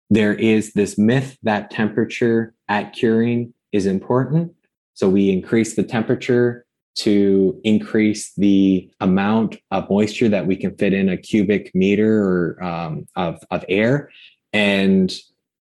there 0.10 0.34
is 0.34 0.74
this 0.74 0.98
myth 0.98 1.38
that 1.44 1.72
temperature 1.72 2.54
at 2.68 2.94
curing 2.94 3.54
is 3.76 3.86
important. 3.86 4.54
So 4.94 5.10
we 5.10 5.30
increase 5.30 5.76
the 5.76 5.84
temperature 5.84 6.66
to 6.96 7.60
increase 7.66 8.34
the 8.36 8.90
amount 9.02 9.58
of 9.72 9.90
moisture 9.90 10.30
that 10.30 10.48
we 10.48 10.56
can 10.56 10.76
fit 10.78 10.94
in 10.94 11.10
a 11.10 11.18
cubic 11.18 11.72
meter 11.76 12.24
or 12.24 12.64
um, 12.64 13.06
of, 13.18 13.44
of 13.52 13.66
air. 13.68 14.10
And 14.54 15.14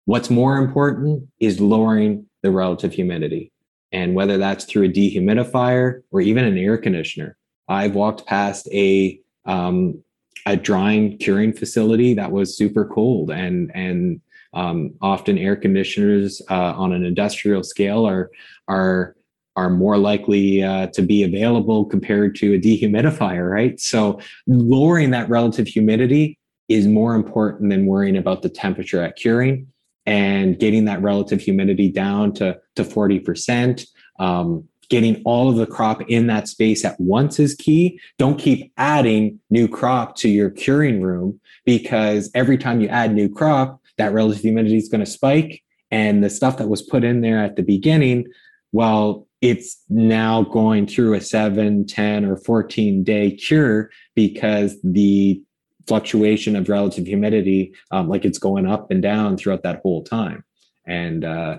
what's 0.06 0.30
more 0.30 0.58
important 0.58 1.28
is 1.40 1.60
lowering 1.60 2.28
the 2.44 2.52
relative 2.52 2.94
humidity 2.94 3.52
and 3.92 4.14
whether 4.14 4.38
that's 4.38 4.66
through 4.66 4.86
a 4.86 4.90
dehumidifier 4.90 6.02
or 6.12 6.22
even 6.22 6.46
an 6.46 6.58
air 6.58 6.78
conditioner. 6.78 7.36
I've 7.68 7.96
walked 7.96 8.28
past 8.28 8.68
a 8.72 9.20
um, 9.46 10.04
a 10.46 10.56
drying 10.58 11.18
curing 11.18 11.54
facility 11.54 12.14
that 12.16 12.32
was 12.32 12.58
super 12.58 12.86
cold 12.86 13.32
and 13.32 13.72
and 13.74 14.22
um, 14.54 14.94
often 15.02 15.38
air 15.38 15.56
conditioners 15.56 16.42
uh, 16.50 16.74
on 16.76 16.94
an 16.94 17.04
industrial 17.04 17.64
scale 17.64 18.06
are 18.06 18.30
are 18.68 19.16
are 19.56 19.70
more 19.70 19.98
likely 19.98 20.64
uh, 20.64 20.88
to 20.88 21.02
be 21.02 21.24
available 21.24 21.86
compared 21.86 22.36
to 22.36 22.56
a 22.56 22.60
dehumidifier, 22.60 23.52
right? 23.52 23.80
So 23.80 24.20
lowering 24.48 25.12
that 25.12 25.30
relative 25.30 25.68
humidity 25.68 26.40
is 26.70 26.88
more 26.88 27.14
important 27.14 27.70
than 27.70 27.86
worrying 27.86 28.18
about 28.18 28.42
the 28.42 28.50
temperature 28.50 29.02
at 29.02 29.16
curing 29.16 29.68
and 30.06 30.60
getting 30.60 30.86
that 30.86 31.02
relative 31.02 31.40
humidity 31.40 31.92
down 31.92 32.34
to, 32.34 32.60
to 32.76 32.84
40%. 32.84 33.86
Um, 34.20 34.68
getting 34.90 35.22
all 35.24 35.50
of 35.50 35.56
the 35.56 35.66
crop 35.66 36.02
in 36.10 36.28
that 36.28 36.48
space 36.48 36.84
at 36.86 37.00
once 37.00 37.40
is 37.40 37.56
key. 37.56 38.00
Don't 38.18 38.38
keep 38.38 38.72
adding 38.78 39.40
new 39.50 39.68
crop 39.68 40.16
to 40.18 40.30
your 40.30 40.50
curing 40.50 41.02
room 41.02 41.40
because 41.66 42.30
every 42.36 42.58
time 42.58 42.82
you 42.82 42.88
add 42.90 43.14
new 43.14 43.30
crop, 43.30 43.82
that 43.98 44.14
relative 44.14 44.42
humidity 44.42 44.78
is 44.78 44.90
going 44.90 45.04
to 45.04 45.10
spike. 45.10 45.62
And 45.92 46.24
the 46.24 46.30
stuff 46.30 46.58
that 46.58 46.70
was 46.70 46.82
put 46.82 47.04
in 47.04 47.22
there 47.22 47.44
at 47.44 47.56
the 47.56 47.62
beginning, 47.62 48.26
well, 48.72 49.28
it's 49.42 49.82
now 49.90 50.44
going 50.44 50.88
through 50.88 51.14
a 51.14 51.22
seven, 51.22 51.86
10, 51.86 52.26
or 52.26 52.38
14 52.38 53.04
day 53.04 53.32
cure 53.32 53.92
because 54.16 54.78
the 54.84 55.42
fluctuation 55.88 56.56
of 56.56 56.70
relative 56.70 57.06
humidity, 57.06 57.74
um, 57.92 58.08
like 58.08 58.26
it's 58.26 58.38
going 58.38 58.66
up 58.66 58.90
and 58.90 59.02
down 59.02 59.38
throughout 59.38 59.64
that 59.64 59.82
whole 59.82 60.04
time. 60.04 60.44
And 60.88 61.26
uh, 61.26 61.58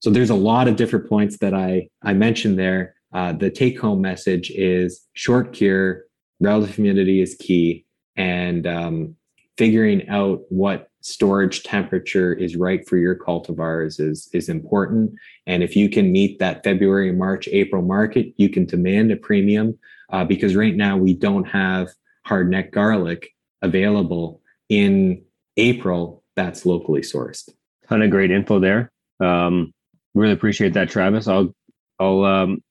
so 0.00 0.10
there's 0.10 0.30
a 0.30 0.34
lot 0.34 0.68
of 0.68 0.76
different 0.76 1.08
points 1.08 1.38
that 1.38 1.54
I, 1.54 1.88
I 2.02 2.14
mentioned 2.14 2.58
there. 2.58 2.94
Uh, 3.12 3.32
the 3.32 3.50
take 3.50 3.78
home 3.78 4.00
message 4.00 4.50
is 4.50 5.06
short 5.14 5.52
cure, 5.52 6.04
relative 6.40 6.74
humidity 6.74 7.20
is 7.20 7.36
key, 7.38 7.84
and 8.16 8.66
um, 8.66 9.16
figuring 9.56 10.08
out 10.08 10.40
what 10.48 10.90
storage 11.06 11.62
temperature 11.62 12.34
is 12.34 12.56
right 12.56 12.86
for 12.88 12.96
your 12.96 13.14
cultivars 13.14 14.00
is 14.00 14.28
is 14.32 14.48
important. 14.48 15.12
And 15.46 15.62
if 15.62 15.76
you 15.76 15.88
can 15.88 16.10
meet 16.10 16.38
that 16.40 16.64
February, 16.64 17.12
March, 17.12 17.48
April 17.48 17.82
market, 17.82 18.34
you 18.36 18.48
can 18.48 18.66
demand 18.66 19.12
a 19.12 19.16
premium 19.16 19.78
uh, 20.10 20.24
because 20.24 20.56
right 20.56 20.74
now 20.74 20.96
we 20.96 21.14
don't 21.14 21.44
have 21.44 21.88
hard 22.24 22.50
neck 22.50 22.72
garlic 22.72 23.28
available 23.62 24.40
in 24.68 25.22
April 25.56 26.24
that's 26.34 26.66
locally 26.66 27.02
sourced. 27.02 27.48
Ton 27.88 28.02
of 28.02 28.10
great 28.10 28.32
info 28.32 28.58
there. 28.58 28.90
Um, 29.20 29.72
really 30.14 30.32
appreciate 30.32 30.74
that, 30.74 30.90
Travis. 30.90 31.28
I'll 31.28 31.54
I'll 32.00 32.24
um, 32.24 32.62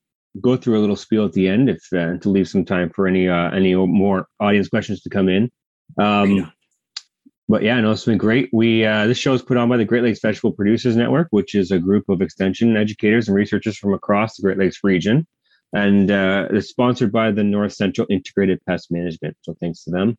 go 0.42 0.56
through 0.56 0.78
a 0.78 0.82
little 0.82 0.94
spiel 0.94 1.24
at 1.24 1.32
the 1.32 1.48
end 1.48 1.70
if 1.70 1.82
uh, 1.92 2.18
to 2.18 2.28
leave 2.28 2.48
some 2.48 2.66
time 2.66 2.90
for 2.90 3.06
any 3.06 3.28
uh, 3.28 3.50
any 3.50 3.74
more 3.74 4.26
audience 4.40 4.68
questions 4.68 5.00
to 5.02 5.08
come 5.08 5.30
in. 5.30 5.50
Um, 5.98 6.52
but 7.48 7.62
yeah, 7.62 7.80
no, 7.80 7.92
it's 7.92 8.04
been 8.04 8.18
great. 8.18 8.50
We 8.52 8.84
uh, 8.84 9.06
this 9.06 9.18
show 9.18 9.34
is 9.34 9.42
put 9.42 9.56
on 9.56 9.68
by 9.68 9.76
the 9.76 9.84
Great 9.84 10.02
Lakes 10.02 10.20
Vegetable 10.20 10.52
Producers 10.52 10.96
Network, 10.96 11.28
which 11.30 11.54
is 11.54 11.70
a 11.70 11.78
group 11.78 12.08
of 12.08 12.20
extension 12.20 12.76
educators 12.76 13.28
and 13.28 13.36
researchers 13.36 13.76
from 13.78 13.94
across 13.94 14.36
the 14.36 14.42
Great 14.42 14.58
Lakes 14.58 14.80
region, 14.82 15.26
and 15.72 16.10
uh, 16.10 16.48
it's 16.50 16.68
sponsored 16.68 17.12
by 17.12 17.30
the 17.30 17.44
North 17.44 17.72
Central 17.72 18.06
Integrated 18.10 18.60
Pest 18.66 18.90
Management. 18.90 19.36
So 19.42 19.54
thanks 19.60 19.84
to 19.84 19.90
them. 19.90 20.16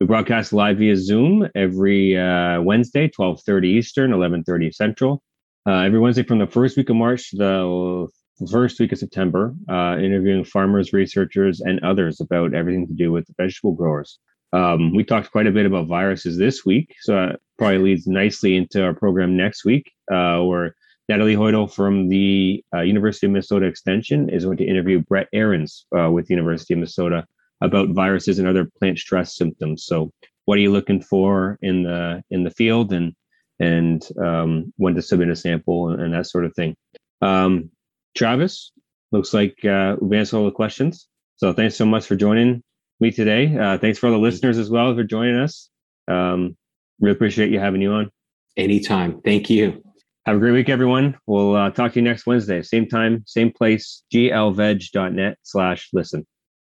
We 0.00 0.06
broadcast 0.06 0.52
live 0.52 0.78
via 0.78 0.96
Zoom 0.96 1.48
every 1.54 2.16
uh, 2.16 2.62
Wednesday, 2.62 3.08
twelve 3.08 3.42
thirty 3.42 3.68
Eastern, 3.68 4.12
eleven 4.12 4.44
thirty 4.44 4.70
Central. 4.70 5.22
Uh, 5.68 5.80
every 5.80 5.98
Wednesday 5.98 6.22
from 6.22 6.38
the 6.38 6.46
first 6.46 6.76
week 6.76 6.88
of 6.88 6.96
March 6.96 7.30
to 7.30 7.36
the 7.36 8.08
first 8.50 8.80
week 8.80 8.92
of 8.92 8.98
September, 8.98 9.54
uh, 9.68 9.98
interviewing 9.98 10.42
farmers, 10.44 10.94
researchers, 10.94 11.60
and 11.60 11.84
others 11.84 12.20
about 12.20 12.54
everything 12.54 12.86
to 12.86 12.94
do 12.94 13.12
with 13.12 13.26
vegetable 13.36 13.72
growers. 13.72 14.18
Um, 14.52 14.94
we 14.94 15.04
talked 15.04 15.30
quite 15.30 15.46
a 15.46 15.52
bit 15.52 15.66
about 15.66 15.86
viruses 15.86 16.36
this 16.36 16.64
week, 16.64 16.96
so 17.00 17.14
that 17.14 17.40
probably 17.58 17.78
leads 17.78 18.06
nicely 18.06 18.56
into 18.56 18.82
our 18.84 18.94
program 18.94 19.36
next 19.36 19.64
week, 19.64 19.92
uh, 20.12 20.40
where 20.40 20.74
Natalie 21.08 21.36
Hoidel 21.36 21.72
from 21.72 22.08
the 22.08 22.64
uh, 22.74 22.80
University 22.80 23.26
of 23.26 23.32
Minnesota 23.32 23.66
Extension 23.66 24.28
is 24.28 24.44
going 24.44 24.56
to 24.58 24.66
interview 24.66 25.00
Brett 25.00 25.28
Arenz 25.34 25.84
uh, 25.96 26.10
with 26.10 26.26
the 26.26 26.34
University 26.34 26.74
of 26.74 26.78
Minnesota 26.78 27.26
about 27.60 27.90
viruses 27.90 28.38
and 28.38 28.48
other 28.48 28.70
plant 28.78 28.98
stress 28.98 29.36
symptoms. 29.36 29.84
So, 29.84 30.12
what 30.46 30.58
are 30.58 30.62
you 30.62 30.72
looking 30.72 31.02
for 31.02 31.58
in 31.62 31.82
the 31.84 32.22
in 32.30 32.44
the 32.44 32.50
field, 32.50 32.92
and 32.92 33.14
and 33.58 34.06
um, 34.22 34.72
when 34.76 34.94
to 34.94 35.02
submit 35.02 35.30
a 35.30 35.36
sample 35.36 35.90
and, 35.90 36.00
and 36.00 36.14
that 36.14 36.26
sort 36.26 36.44
of 36.44 36.54
thing. 36.54 36.74
Um, 37.20 37.70
Travis, 38.16 38.72
looks 39.12 39.34
like 39.34 39.64
uh, 39.64 39.96
we've 40.00 40.18
answered 40.18 40.38
all 40.38 40.44
the 40.46 40.50
questions. 40.50 41.06
So, 41.36 41.52
thanks 41.52 41.76
so 41.76 41.86
much 41.86 42.06
for 42.06 42.16
joining 42.16 42.62
me 43.00 43.10
today. 43.10 43.56
Uh, 43.56 43.78
thanks 43.78 43.98
for 43.98 44.06
all 44.06 44.12
the 44.12 44.18
listeners 44.18 44.58
as 44.58 44.70
well 44.70 44.94
for 44.94 45.04
joining 45.04 45.36
us. 45.36 45.70
Um, 46.08 46.56
really 47.00 47.12
appreciate 47.12 47.50
you 47.50 47.58
having 47.58 47.80
you 47.80 47.92
on. 47.92 48.10
Anytime. 48.56 49.20
Thank 49.22 49.48
you. 49.48 49.82
Have 50.26 50.36
a 50.36 50.38
great 50.38 50.52
week, 50.52 50.68
everyone. 50.68 51.18
We'll 51.26 51.56
uh, 51.56 51.70
talk 51.70 51.92
to 51.92 51.98
you 51.98 52.04
next 52.04 52.26
Wednesday. 52.26 52.62
Same 52.62 52.86
time, 52.86 53.24
same 53.26 53.52
place, 53.52 54.02
glveg.net 54.12 55.38
slash 55.42 55.88
listen. 55.92 56.26